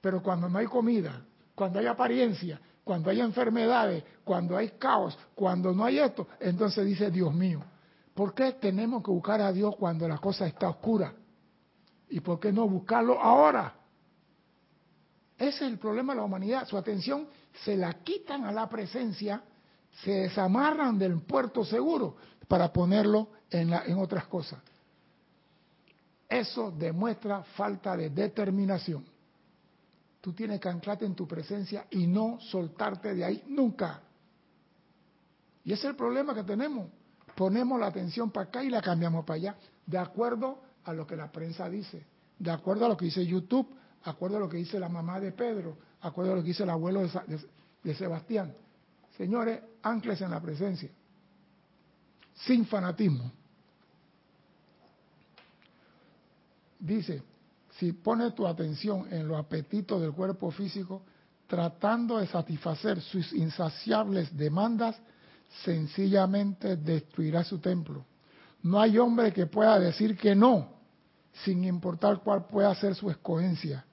Pero 0.01 0.23
cuando 0.23 0.49
no 0.49 0.59
hay 0.59 0.66
comida, 0.66 1.21
cuando 1.55 1.79
hay 1.79 1.87
apariencia, 1.87 2.59
cuando 2.85 3.11
hay 3.11 3.21
enfermedades, 3.21 4.03
cuando 4.25 4.57
hay 4.57 4.71
caos, 4.79 5.19
cuando 5.35 5.75
no 5.75 5.85
hay 5.85 5.99
esto, 5.99 6.27
entonces 6.41 6.87
dice, 6.87 7.11
Dios 7.11 7.35
mío, 7.35 7.62
¿por 8.19 8.35
qué 8.35 8.55
tenemos 8.55 9.01
que 9.05 9.12
buscar 9.12 9.41
a 9.41 9.53
Dios 9.53 9.77
cuando 9.77 10.09
la 10.09 10.19
cosa 10.19 10.45
está 10.45 10.69
oscura? 10.69 11.14
¿Y 12.09 12.19
por 12.19 12.41
qué 12.41 12.53
no 12.53 12.69
buscarlo 12.69 13.16
ahora? 13.16 13.73
Ese 15.39 15.64
es 15.64 15.71
el 15.71 15.79
problema 15.79 16.14
de 16.14 16.19
la 16.19 16.25
humanidad. 16.25 16.66
Su 16.66 16.77
atención 16.77 17.29
se 17.62 17.77
la 17.77 17.93
quitan 18.03 18.45
a 18.45 18.51
la 18.51 18.69
presencia, 18.69 19.41
se 20.03 20.11
desamarran 20.11 20.99
del 20.99 21.21
puerto 21.23 21.64
seguro 21.64 22.16
para 22.49 22.73
ponerlo 22.73 23.29
en, 23.51 23.73
otras 23.97 24.27
cosas. 24.27 24.59
Eso 26.29 26.73
demuestra 26.73 27.45
falta 27.45 27.97
de 27.97 28.11
determinación. 28.11 29.05
Tú 30.21 30.33
tienes 30.33 30.59
que 30.59 30.69
anclarte 30.69 31.05
en 31.05 31.14
tu 31.14 31.29
presencia 31.29 31.87
y 31.89 32.09
no 32.09 32.41
soltarte 32.41 33.14
de 33.14 33.25
ahí 33.25 33.45
nunca. 33.47 34.01
Y 35.62 35.73
ese 35.73 35.87
es 35.87 35.91
el 35.91 35.97
problema 35.97 36.35
que 36.35 36.43
tenemos. 36.43 36.97
Ponemos 37.39 37.78
la 37.78 37.86
atención 37.86 38.32
para 38.32 38.49
acá 38.49 38.64
y 38.64 38.68
la 38.68 38.82
cambiamos 38.82 39.24
para 39.24 39.36
allá, 39.36 39.57
de 39.86 39.97
acuerdo 39.97 40.61
a 40.82 40.93
lo 40.93 41.07
que 41.07 41.14
la 41.14 41.30
prensa 41.30 41.68
dice, 41.70 42.05
de 42.36 42.51
acuerdo 42.51 42.84
a 42.84 42.89
lo 42.89 42.97
que 42.97 43.05
dice 43.05 43.24
YouTube, 43.24 43.68
de 44.05 44.11
acuerdo 44.11 44.39
a 44.39 44.41
lo 44.41 44.49
que 44.49 44.57
dice 44.57 44.80
la 44.80 44.89
mamá 44.89 45.20
de 45.20 45.30
Pedro, 45.30 45.78
de 46.03 46.09
acuerdo 46.09 46.32
a 46.32 46.34
lo 46.34 46.43
que 46.43 46.49
dice 46.49 46.64
el 46.64 46.70
abuelo 46.70 47.03
de, 47.84 47.95
Sebastián. 47.95 48.53
Señores, 49.16 49.61
ancles 49.84 50.20
en 50.20 50.32
la 50.32 50.41
presencia, 50.41 50.91
sin 52.34 52.66
fanatismo. 52.66 53.30
dice, 56.80 57.22
si 57.78 57.93
pones 57.93 58.34
tu 58.34 58.49
atención 58.49 59.07
en 59.12 59.28
los 59.28 59.39
apetitos 59.39 60.01
del 60.01 60.11
cuerpo 60.11 60.51
físico, 60.51 61.03
tratando 61.47 62.18
de 62.18 62.26
satisfacer 62.26 63.01
sus 63.01 63.32
insaciables 63.32 64.36
demandas, 64.36 65.01
sencillamente 65.64 66.76
destruirá 66.76 67.44
su 67.44 67.59
templo. 67.59 68.05
No 68.62 68.80
hay 68.80 68.99
hombre 68.99 69.32
que 69.32 69.46
pueda 69.46 69.78
decir 69.78 70.16
que 70.16 70.34
no, 70.34 70.68
sin 71.44 71.64
importar 71.64 72.20
cuál 72.22 72.46
pueda 72.46 72.74
ser 72.74 72.94
su 72.94 73.11
escogencia. 73.11 73.84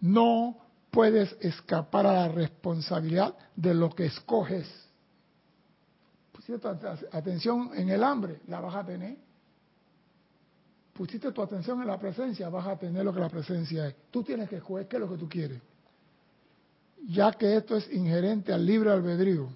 No 0.00 0.56
puedes 0.90 1.36
escapar 1.40 2.06
a 2.06 2.12
la 2.12 2.28
responsabilidad 2.28 3.34
de 3.54 3.74
lo 3.74 3.90
que 3.90 4.06
escoges. 4.06 4.68
atención 7.12 7.70
en 7.74 7.88
el 7.90 8.02
hambre, 8.02 8.40
la 8.46 8.60
vas 8.60 8.74
a 8.74 8.84
tener 8.84 9.28
pusiste 10.98 11.30
tu 11.30 11.40
atención 11.40 11.80
en 11.80 11.86
la 11.86 11.96
presencia, 11.96 12.48
vas 12.48 12.66
a 12.66 12.76
tener 12.76 13.04
lo 13.04 13.14
que 13.14 13.20
la 13.20 13.28
presencia 13.28 13.86
es. 13.86 13.94
Tú 14.10 14.24
tienes 14.24 14.48
que 14.48 14.56
escoger 14.56 14.88
qué 14.88 14.96
es 14.96 15.00
lo 15.00 15.08
que 15.08 15.16
tú 15.16 15.28
quieres. 15.28 15.60
Ya 17.06 17.30
que 17.30 17.56
esto 17.56 17.76
es 17.76 17.88
inherente 17.92 18.52
al 18.52 18.66
libre 18.66 18.90
albedrío. 18.90 19.48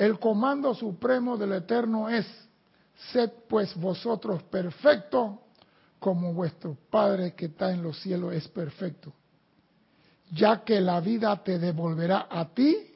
El 0.00 0.18
comando 0.18 0.74
supremo 0.74 1.36
del 1.36 1.52
Eterno 1.52 2.08
es, 2.08 2.26
sed 3.12 3.30
pues 3.46 3.76
vosotros 3.76 4.42
perfectos 4.44 5.32
como 5.98 6.32
vuestro 6.32 6.74
Padre 6.88 7.34
que 7.34 7.44
está 7.44 7.70
en 7.70 7.82
los 7.82 8.00
cielos 8.00 8.32
es 8.32 8.48
perfecto. 8.48 9.12
Ya 10.32 10.64
que 10.64 10.80
la 10.80 11.02
vida 11.02 11.44
te 11.44 11.58
devolverá 11.58 12.28
a 12.30 12.48
ti 12.48 12.94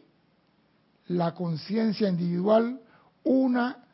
la 1.08 1.34
conciencia 1.34 2.08
individual 2.08 2.80
una 3.22 3.84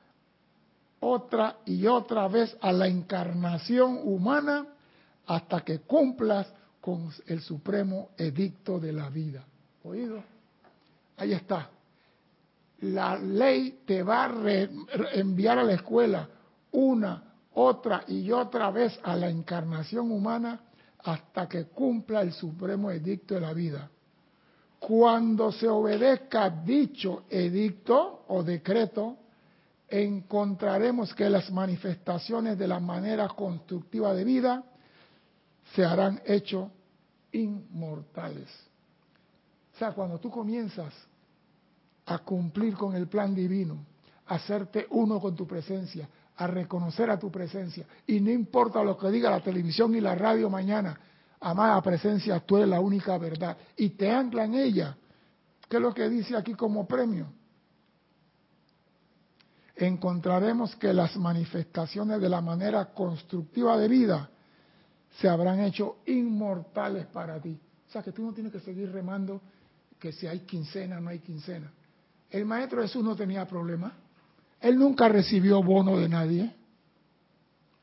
otra 1.01 1.57
y 1.67 1.89
otra 1.89 2.29
vez 2.29 2.57
a 2.61 2.71
la 2.71 2.87
encarnación 2.87 3.99
humana 4.05 4.69
hasta 5.27 5.63
que 5.63 5.81
cumplas 5.81 6.47
con 6.81 7.11
el 7.27 7.41
supremo 7.41 8.11
edicto 8.17 8.79
de 8.79 8.93
la 8.93 9.11
vida. 9.11 9.43
¿Oído? 9.83 10.23
Ahí 11.17 11.33
está. 11.33 11.71
La 12.81 13.19
ley 13.19 13.81
te 13.87 14.03
va 14.03 14.25
a 14.25 14.31
enviar 15.15 15.59
a 15.59 15.65
la 15.65 15.75
escuela 15.75 16.29
una, 16.73 17.23
otra 17.55 18.05
y 18.09 18.31
otra 18.31 18.71
vez 18.71 18.99
a 19.03 19.17
la 19.17 19.29
encarnación 19.29 20.11
humana 20.11 20.61
hasta 21.03 21.49
que 21.49 21.65
cumpla 21.67 22.23
el 22.23 22.33
supremo 22.33 22.91
edicto 22.91 23.35
de 23.35 23.41
la 23.41 23.53
vida. 23.53 23.91
Cuando 24.79 25.53
se 25.53 25.69
obedezca 25.69 26.49
dicho 26.49 27.25
edicto 27.29 28.25
o 28.29 28.43
decreto, 28.43 29.17
encontraremos 29.89 31.13
que 31.15 31.29
las 31.29 31.51
manifestaciones 31.51 32.57
de 32.57 32.69
la 32.69 32.81
manera 32.81 33.29
constructiva 33.29 34.15
de 34.15 34.25
vida 34.25 34.65
se 35.75 35.85
harán 35.85 36.23
hechos 36.25 36.71
inmortales. 37.33 38.49
O 39.75 39.79
sea, 39.79 39.93
cuando 39.93 40.19
tú 40.19 40.31
comienzas 40.31 40.95
a 42.11 42.19
cumplir 42.19 42.75
con 42.75 42.97
el 42.97 43.07
plan 43.07 43.33
divino, 43.35 43.87
a 44.27 44.35
hacerte 44.35 44.87
uno 44.91 45.21
con 45.21 45.37
tu 45.37 45.47
presencia, 45.47 46.09
a 46.37 46.47
reconocer 46.49 47.09
a 47.09 47.19
tu 47.19 47.31
presencia, 47.31 47.87
y 48.07 48.21
no 48.21 48.31
importa 48.31 48.83
lo 48.83 48.97
que 48.99 49.11
diga 49.11 49.31
la 49.31 49.41
televisión 49.41 49.95
y 49.95 50.01
la 50.01 50.17
radio 50.17 50.51
mañana, 50.51 50.99
amada 51.41 51.81
presencia, 51.81 52.41
tú 52.41 52.57
eres 52.57 52.69
la 52.69 52.81
única 52.81 53.17
verdad, 53.17 53.57
y 53.77 53.91
te 53.91 54.11
ancla 54.11 54.45
en 54.45 54.55
ella. 54.55 54.97
¿Qué 55.69 55.77
es 55.77 55.83
lo 55.83 55.95
que 55.95 56.09
dice 56.09 56.37
aquí 56.37 56.55
como 56.55 56.87
premio? 56.87 57.29
encontraremos 59.87 60.77
que 60.77 60.93
las 60.93 61.17
manifestaciones 61.17 62.21
de 62.21 62.29
la 62.29 62.43
manera 62.43 62.93
constructiva 62.93 63.79
de 63.79 63.89
vida 63.89 64.29
se 65.19 65.27
habrán 65.27 65.61
hecho 65.61 66.01
inmortales 66.05 67.07
para 67.07 67.41
ti. 67.41 67.59
O 67.89 67.91
sea 67.91 68.03
que 68.03 68.13
tú 68.13 68.23
no 68.23 68.35
tienes 68.35 68.53
que 68.53 68.61
seguir 68.61 68.93
remando 68.93 69.41
que 69.99 70.13
si 70.13 70.27
hay 70.27 70.41
quincena 70.41 71.01
no 71.01 71.09
hay 71.09 71.21
quincena. 71.21 71.73
El 72.31 72.45
maestro 72.45 72.83
Jesús 72.83 73.03
no 73.03 73.17
tenía 73.17 73.47
problema. 73.47 73.93
Él 74.61 74.79
nunca 74.79 75.09
recibió 75.09 75.63
bono 75.63 75.97
de 75.97 76.09
nadie. 76.09 76.55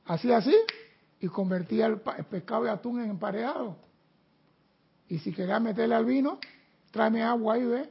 Hacía 0.05 0.37
así 0.37 0.55
y 1.19 1.27
convertía 1.27 1.87
el, 1.87 1.99
pescado 1.99 2.63
de 2.63 2.69
atún 2.69 3.01
en 3.01 3.09
empareado. 3.09 3.77
Y 5.09 5.19
si 5.19 5.33
quería 5.33 5.59
meterle 5.59 5.95
al 5.95 6.05
vino, 6.05 6.39
tráeme 6.91 7.23
agua 7.23 7.57
y 7.57 7.65
ve. 7.65 7.89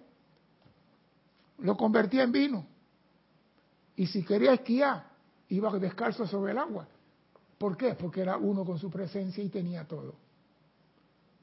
Lo 1.58 1.76
convertía 1.76 2.22
en 2.22 2.32
vino. 2.32 2.66
Y 3.96 4.06
si 4.06 4.22
quería 4.24 4.52
esquiar, 4.52 5.10
iba 5.48 5.78
descalzo 5.78 6.26
sobre 6.26 6.52
el 6.52 6.58
agua. 6.58 6.86
¿Por 7.58 7.76
qué? 7.76 7.94
Porque 7.94 8.20
era 8.20 8.36
uno 8.36 8.64
con 8.64 8.78
su 8.78 8.90
presencia 8.90 9.42
y 9.42 9.48
tenía 9.48 9.84
todo. 9.84 10.14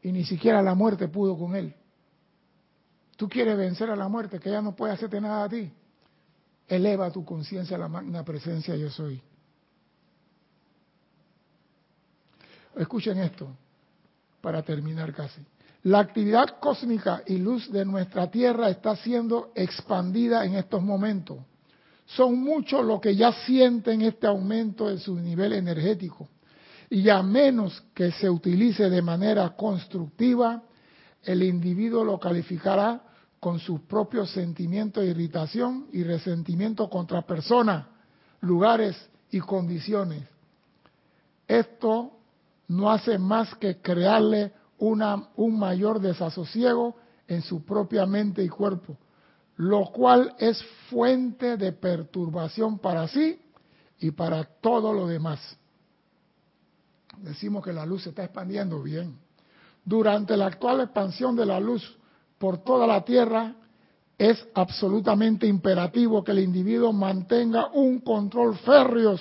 Y 0.02 0.12
ni 0.12 0.24
siquiera 0.24 0.62
la 0.62 0.76
muerte 0.76 1.08
pudo 1.08 1.38
con 1.38 1.56
él. 1.56 1.74
Tú 3.24 3.30
quieres 3.30 3.56
vencer 3.56 3.90
a 3.90 3.96
la 3.96 4.10
muerte, 4.10 4.38
que 4.38 4.50
ella 4.50 4.62
no 4.62 4.76
puede 4.76 4.92
hacerte 4.92 5.22
nada 5.22 5.46
a 5.46 5.48
ti. 5.48 5.72
Eleva 6.68 7.10
tu 7.10 7.24
conciencia 7.24 7.78
a 7.78 7.80
la 7.80 7.88
magna 7.88 8.22
presencia 8.22 8.76
yo 8.76 8.90
soy. 8.90 9.22
Escuchen 12.76 13.20
esto. 13.20 13.48
para 14.42 14.62
terminar 14.62 15.14
casi. 15.14 15.40
La 15.84 16.00
actividad 16.00 16.60
cósmica 16.60 17.24
y 17.26 17.38
luz 17.38 17.72
de 17.72 17.86
nuestra 17.86 18.30
Tierra 18.30 18.68
está 18.70 18.94
siendo 18.98 19.54
expandida 19.56 20.44
en 20.44 20.56
estos 20.56 20.84
momentos. 20.84 21.38
Son 22.06 22.38
muchos 22.38 22.86
los 22.86 23.00
que 23.00 23.16
ya 23.16 23.32
sienten 23.32 24.02
este 24.02 24.28
aumento 24.28 24.90
de 24.90 24.98
su 24.98 25.16
nivel 25.16 25.54
energético. 25.54 26.28
Y 26.90 27.08
a 27.08 27.24
menos 27.24 27.86
que 27.94 28.12
se 28.12 28.30
utilice 28.30 28.90
de 28.90 29.02
manera 29.02 29.56
constructiva, 29.56 30.62
el 31.24 31.42
individuo 31.42 32.04
lo 32.04 32.20
calificará 32.20 33.13
con 33.44 33.60
sus 33.60 33.82
propios 33.82 34.32
sentimientos 34.32 35.04
de 35.04 35.10
irritación 35.10 35.88
y 35.92 36.02
resentimiento 36.06 36.90
contra 36.90 37.24
personas, 37.24 37.86
lugares 38.40 38.96
y 39.32 39.42
condiciones. 39.42 40.24
Esto 41.46 42.14
no 42.70 42.90
hace 42.90 43.18
más 43.18 43.54
que 43.56 43.82
crearle 43.82 44.54
un 44.78 45.60
mayor 45.60 46.00
desasosiego 46.00 46.96
en 47.28 47.42
su 47.42 47.66
propia 47.66 48.06
mente 48.06 48.42
y 48.42 48.48
cuerpo, 48.48 48.96
lo 49.58 49.88
cual 49.88 50.34
es 50.40 50.64
fuente 50.90 51.58
de 51.58 51.74
perturbación 51.74 52.80
para 52.80 53.10
sí 53.10 53.42
y 54.00 54.12
para 54.12 54.46
todo 54.46 54.94
lo 54.94 55.06
demás. 55.06 55.58
Decimos 57.18 57.62
que 57.62 57.74
la 57.74 57.86
luz 57.86 58.04
se 58.04 58.12
está 58.12 58.24
expandiendo 58.24 58.82
bien. 58.82 59.18
Durante 59.84 60.38
la 60.38 60.46
actual 60.46 60.80
expansión 60.80 61.36
de 61.36 61.46
la 61.46 61.60
luz 61.60 61.98
por 62.44 62.58
toda 62.58 62.86
la 62.86 63.06
Tierra, 63.06 63.56
es 64.18 64.46
absolutamente 64.54 65.48
imperativo 65.48 66.26
que 66.26 66.32
el 66.34 66.40
individuo 66.40 66.92
mantenga 66.92 67.70
un 67.72 68.02
control 68.02 68.58
férreo 68.58 69.18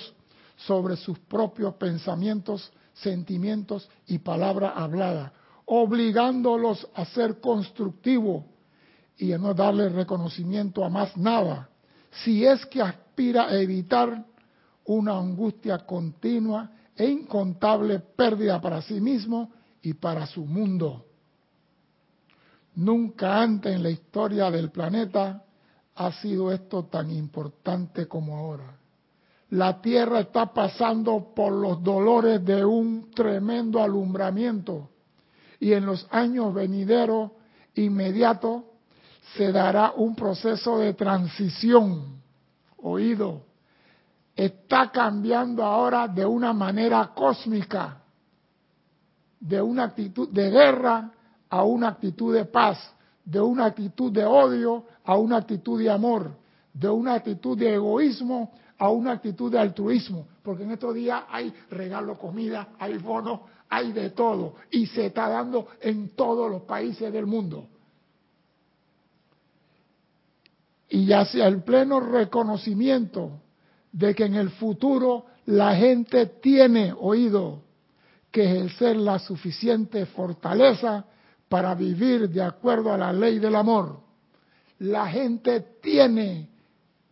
sobre 0.57 0.97
sus 0.97 1.17
propios 1.19 1.75
pensamientos, 1.75 2.69
sentimientos 2.93 3.89
y 4.07 4.17
palabra 4.17 4.71
hablada, 4.71 5.31
obligándolos 5.63 6.85
a 6.95 7.05
ser 7.05 7.39
constructivos 7.39 8.43
y 9.17 9.31
a 9.31 9.37
no 9.37 9.53
darle 9.53 9.87
reconocimiento 9.87 10.83
a 10.83 10.89
más 10.89 11.15
nada, 11.15 11.69
si 12.25 12.43
es 12.43 12.65
que 12.65 12.81
aspira 12.81 13.45
a 13.45 13.55
evitar 13.55 14.25
una 14.83 15.17
angustia 15.17 15.77
continua 15.85 16.69
e 16.93 17.05
incontable 17.07 17.99
pérdida 17.99 18.59
para 18.59 18.81
sí 18.81 18.99
mismo 18.99 19.49
y 19.81 19.93
para 19.93 20.27
su 20.27 20.45
mundo. 20.45 21.05
Nunca 22.75 23.41
antes 23.41 23.75
en 23.75 23.83
la 23.83 23.89
historia 23.89 24.49
del 24.49 24.71
planeta 24.71 25.43
ha 25.95 26.11
sido 26.13 26.51
esto 26.51 26.85
tan 26.85 27.11
importante 27.11 28.07
como 28.07 28.37
ahora. 28.37 28.77
La 29.51 29.79
Tierra 29.79 30.21
está 30.21 30.51
pasando 30.51 31.33
por 31.35 31.53
los 31.53 31.83
dolores 31.83 32.43
de 32.43 32.65
un 32.65 33.11
tremendo 33.11 33.83
alumbramiento 33.83 34.89
y 35.59 35.73
en 35.73 35.85
los 35.85 36.07
años 36.09 36.53
venideros 36.53 37.31
inmediatos 37.75 38.63
se 39.37 39.51
dará 39.51 39.93
un 39.95 40.15
proceso 40.15 40.79
de 40.79 40.95
transición. 40.95 42.21
Oído, 42.77 43.43
está 44.35 44.91
cambiando 44.91 45.63
ahora 45.63 46.07
de 46.07 46.25
una 46.25 46.51
manera 46.51 47.11
cósmica, 47.13 48.01
de 49.39 49.61
una 49.61 49.83
actitud 49.83 50.29
de 50.29 50.49
guerra 50.49 51.11
a 51.53 51.63
una 51.63 51.89
actitud 51.89 52.33
de 52.33 52.45
paz, 52.45 52.79
de 53.23 53.39
una 53.39 53.65
actitud 53.65 54.11
de 54.11 54.25
odio 54.25 54.85
a 55.03 55.17
una 55.17 55.37
actitud 55.37 55.79
de 55.79 55.87
amor, 55.87 56.31
de 56.73 56.89
una 56.89 57.13
actitud 57.13 57.55
de 57.55 57.75
egoísmo 57.75 58.51
a 58.79 58.89
una 58.89 59.11
actitud 59.11 59.51
de 59.51 59.59
altruismo, 59.59 60.25
porque 60.41 60.63
en 60.63 60.71
estos 60.71 60.95
días 60.95 61.21
hay 61.29 61.53
regalo, 61.69 62.17
comida, 62.17 62.69
hay 62.79 62.97
bonos, 62.97 63.41
hay 63.69 63.91
de 63.91 64.09
todo, 64.09 64.55
y 64.71 64.87
se 64.87 65.05
está 65.05 65.29
dando 65.29 65.67
en 65.79 66.15
todos 66.15 66.49
los 66.49 66.63
países 66.63 67.13
del 67.13 67.27
mundo. 67.27 67.67
Y 70.89 71.11
hacia 71.13 71.45
el 71.45 71.61
pleno 71.61 71.99
reconocimiento 71.99 73.41
de 73.91 74.15
que 74.15 74.25
en 74.25 74.33
el 74.33 74.49
futuro 74.49 75.27
la 75.45 75.75
gente 75.75 76.25
tiene 76.25 76.95
oído 76.99 77.61
que 78.31 78.43
ejercer 78.43 78.95
la 78.95 79.19
suficiente 79.19 80.07
fortaleza 80.07 81.05
para 81.53 81.75
vivir 81.75 82.31
de 82.31 82.41
acuerdo 82.41 82.91
a 82.91 82.97
la 82.97 83.13
ley 83.13 83.37
del 83.37 83.55
amor. 83.55 83.99
La 84.79 85.05
gente 85.05 85.59
tiene 85.83 86.49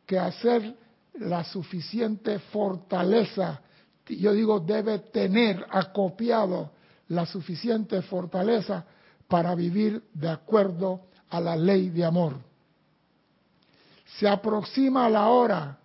que 0.03 0.17
hacer 0.17 0.75
la 1.19 1.43
suficiente 1.43 2.39
fortaleza. 2.39 3.61
Yo 4.07 4.33
digo, 4.33 4.59
debe 4.59 4.97
tener 4.97 5.63
acopiado 5.69 6.71
la 7.09 7.27
suficiente 7.27 8.01
fortaleza 8.01 8.83
para 9.27 9.53
vivir 9.53 10.01
de 10.11 10.29
acuerdo 10.29 11.01
a 11.29 11.39
la 11.39 11.55
ley 11.55 11.91
de 11.91 12.03
amor. 12.03 12.33
Se 14.17 14.27
aproxima 14.27 15.07
la 15.07 15.27
hora 15.27 15.77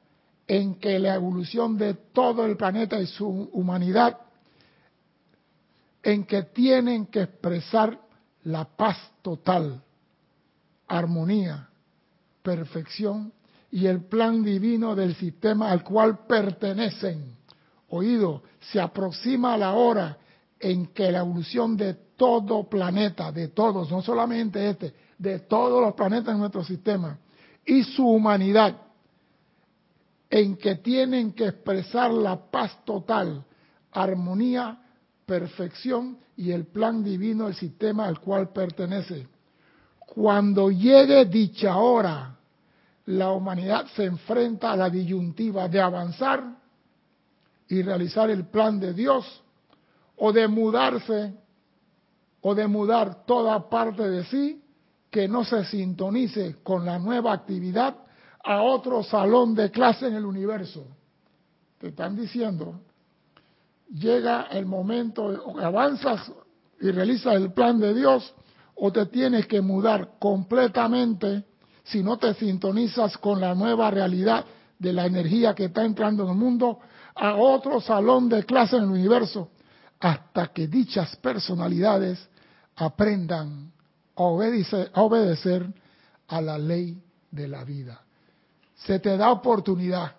en 0.46 0.76
que 0.76 0.98
la 0.98 1.14
evolución 1.14 1.76
de 1.76 1.92
todo 1.92 2.46
el 2.46 2.56
planeta 2.56 2.98
y 2.98 3.06
su 3.06 3.28
humanidad, 3.52 4.16
en 6.02 6.24
que 6.24 6.44
tienen 6.44 7.04
que 7.04 7.20
expresar 7.20 8.05
la 8.46 8.64
paz 8.64 8.96
total, 9.22 9.82
armonía, 10.86 11.68
perfección 12.42 13.32
y 13.72 13.86
el 13.86 14.04
plan 14.04 14.44
divino 14.44 14.94
del 14.94 15.16
sistema 15.16 15.70
al 15.70 15.82
cual 15.82 16.26
pertenecen. 16.26 17.36
Oído, 17.88 18.42
se 18.60 18.80
aproxima 18.80 19.56
la 19.56 19.72
hora 19.72 20.16
en 20.60 20.86
que 20.88 21.10
la 21.10 21.20
evolución 21.20 21.76
de 21.76 21.94
todo 22.16 22.68
planeta, 22.68 23.32
de 23.32 23.48
todos, 23.48 23.90
no 23.90 24.00
solamente 24.00 24.70
este, 24.70 24.94
de 25.18 25.40
todos 25.40 25.82
los 25.82 25.94
planetas 25.94 26.32
en 26.32 26.38
nuestro 26.38 26.62
sistema, 26.62 27.18
y 27.64 27.82
su 27.82 28.06
humanidad, 28.06 28.76
en 30.30 30.56
que 30.56 30.76
tienen 30.76 31.32
que 31.32 31.48
expresar 31.48 32.12
la 32.12 32.36
paz 32.36 32.78
total, 32.84 33.44
armonía, 33.90 34.85
perfección 35.26 36.18
y 36.36 36.52
el 36.52 36.66
plan 36.66 37.02
divino 37.02 37.46
del 37.46 37.54
sistema 37.54 38.06
al 38.06 38.20
cual 38.20 38.50
pertenece. 38.50 39.26
Cuando 39.98 40.70
llegue 40.70 41.24
dicha 41.26 41.76
hora, 41.76 42.36
la 43.06 43.32
humanidad 43.32 43.86
se 43.94 44.04
enfrenta 44.04 44.72
a 44.72 44.76
la 44.76 44.88
disyuntiva 44.88 45.68
de 45.68 45.80
avanzar 45.80 46.44
y 47.68 47.82
realizar 47.82 48.30
el 48.30 48.46
plan 48.46 48.78
de 48.78 48.94
Dios 48.94 49.42
o 50.16 50.32
de 50.32 50.46
mudarse 50.46 51.34
o 52.40 52.54
de 52.54 52.66
mudar 52.68 53.26
toda 53.26 53.68
parte 53.68 54.08
de 54.08 54.24
sí 54.24 54.62
que 55.10 55.26
no 55.26 55.44
se 55.44 55.64
sintonice 55.64 56.56
con 56.62 56.84
la 56.84 56.98
nueva 56.98 57.32
actividad 57.32 57.96
a 58.44 58.62
otro 58.62 59.02
salón 59.02 59.54
de 59.54 59.70
clase 59.70 60.06
en 60.06 60.14
el 60.14 60.24
universo. 60.24 60.86
Te 61.78 61.88
están 61.88 62.16
diciendo, 62.16 62.80
llega 63.92 64.42
el 64.50 64.66
momento, 64.66 65.58
avanzas 65.60 66.30
y 66.80 66.90
realizas 66.90 67.34
el 67.34 67.52
plan 67.52 67.78
de 67.78 67.94
Dios 67.94 68.34
o 68.74 68.92
te 68.92 69.06
tienes 69.06 69.46
que 69.46 69.60
mudar 69.60 70.18
completamente 70.18 71.44
si 71.84 72.02
no 72.02 72.18
te 72.18 72.34
sintonizas 72.34 73.16
con 73.18 73.40
la 73.40 73.54
nueva 73.54 73.90
realidad 73.90 74.44
de 74.78 74.92
la 74.92 75.06
energía 75.06 75.54
que 75.54 75.66
está 75.66 75.84
entrando 75.84 76.24
en 76.24 76.30
el 76.30 76.36
mundo 76.36 76.80
a 77.14 77.36
otro 77.36 77.80
salón 77.80 78.28
de 78.28 78.44
clase 78.44 78.76
en 78.76 78.84
el 78.84 78.90
universo 78.90 79.50
hasta 80.00 80.48
que 80.48 80.66
dichas 80.66 81.16
personalidades 81.16 82.28
aprendan 82.76 83.72
a 84.14 84.22
obedecer 84.22 85.72
a 86.28 86.40
la 86.40 86.58
ley 86.58 87.02
de 87.30 87.48
la 87.48 87.64
vida. 87.64 88.02
Se 88.74 88.98
te 88.98 89.16
da 89.16 89.30
oportunidad 89.30 90.16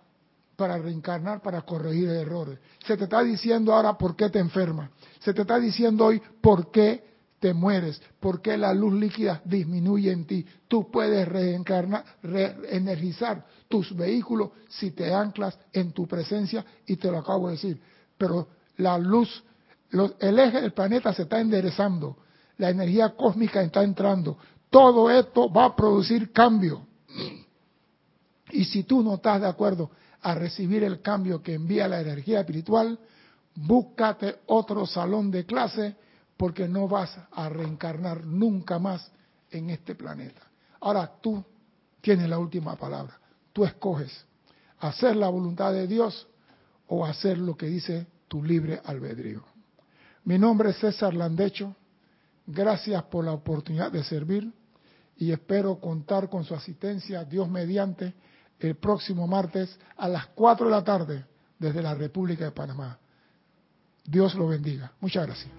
para 0.57 0.77
reencarnar, 0.79 1.41
para 1.41 1.61
corregir 1.61 2.09
errores. 2.09 2.59
Se 2.85 2.97
te 2.97 3.03
está 3.05 3.23
diciendo 3.23 3.73
ahora 3.73 3.97
por 3.97 4.15
qué 4.15 4.29
te 4.29 4.39
enfermas. 4.39 4.89
Se 5.19 5.33
te 5.33 5.41
está 5.43 5.59
diciendo 5.59 6.05
hoy 6.05 6.21
por 6.41 6.71
qué 6.71 7.05
te 7.39 7.53
mueres, 7.53 8.01
por 8.19 8.41
qué 8.41 8.57
la 8.57 8.73
luz 8.73 8.93
líquida 8.93 9.39
disminuye 9.45 10.11
en 10.11 10.25
ti. 10.25 10.45
Tú 10.67 10.89
puedes 10.89 11.27
reencarnar, 11.27 12.03
reenergizar 12.23 13.45
tus 13.67 13.95
vehículos 13.95 14.49
si 14.67 14.91
te 14.91 15.13
anclas 15.13 15.57
en 15.71 15.91
tu 15.91 16.07
presencia 16.07 16.65
y 16.87 16.95
te 16.95 17.11
lo 17.11 17.19
acabo 17.19 17.47
de 17.47 17.53
decir. 17.53 17.79
Pero 18.17 18.47
la 18.77 18.97
luz, 18.97 19.43
el 20.19 20.39
eje 20.39 20.59
del 20.59 20.73
planeta 20.73 21.13
se 21.13 21.21
está 21.21 21.39
enderezando, 21.39 22.17
la 22.57 22.71
energía 22.71 23.09
cósmica 23.09 23.61
está 23.61 23.83
entrando. 23.83 24.39
Todo 24.71 25.11
esto 25.11 25.53
va 25.53 25.65
a 25.65 25.75
producir 25.75 26.31
cambio. 26.31 26.87
Y 28.49 28.65
si 28.65 28.83
tú 28.83 29.03
no 29.03 29.15
estás 29.15 29.41
de 29.41 29.47
acuerdo 29.47 29.91
a 30.21 30.35
recibir 30.35 30.83
el 30.83 31.01
cambio 31.01 31.41
que 31.41 31.53
envía 31.53 31.87
la 31.87 32.01
energía 32.01 32.39
espiritual, 32.39 32.99
búscate 33.55 34.39
otro 34.47 34.85
salón 34.85 35.31
de 35.31 35.45
clase 35.45 35.95
porque 36.37 36.67
no 36.67 36.87
vas 36.87 37.17
a 37.31 37.49
reencarnar 37.49 38.25
nunca 38.25 38.79
más 38.79 39.11
en 39.51 39.69
este 39.69 39.95
planeta. 39.95 40.41
Ahora 40.79 41.11
tú 41.21 41.43
tienes 42.01 42.29
la 42.29 42.37
última 42.37 42.75
palabra. 42.75 43.19
Tú 43.53 43.65
escoges 43.65 44.25
hacer 44.79 45.15
la 45.15 45.29
voluntad 45.29 45.73
de 45.73 45.87
Dios 45.87 46.27
o 46.87 47.05
hacer 47.05 47.37
lo 47.37 47.57
que 47.57 47.65
dice 47.67 48.07
tu 48.27 48.43
libre 48.43 48.79
albedrío. 48.85 49.43
Mi 50.23 50.37
nombre 50.37 50.69
es 50.69 50.77
César 50.77 51.13
Landecho. 51.13 51.75
Gracias 52.45 53.03
por 53.03 53.25
la 53.25 53.31
oportunidad 53.31 53.91
de 53.91 54.03
servir 54.03 54.53
y 55.17 55.31
espero 55.31 55.79
contar 55.79 56.29
con 56.29 56.43
su 56.43 56.53
asistencia, 56.53 57.25
Dios 57.25 57.49
mediante, 57.49 58.13
el 58.59 58.75
próximo 58.75 59.27
martes 59.27 59.77
a 59.97 60.07
las 60.07 60.27
4 60.27 60.65
de 60.65 60.71
la 60.71 60.83
tarde 60.83 61.25
desde 61.59 61.81
la 61.81 61.93
República 61.93 62.45
de 62.45 62.51
Panamá. 62.51 62.97
Dios 64.05 64.35
lo 64.35 64.47
bendiga. 64.47 64.91
Muchas 64.99 65.25
gracias. 65.25 65.57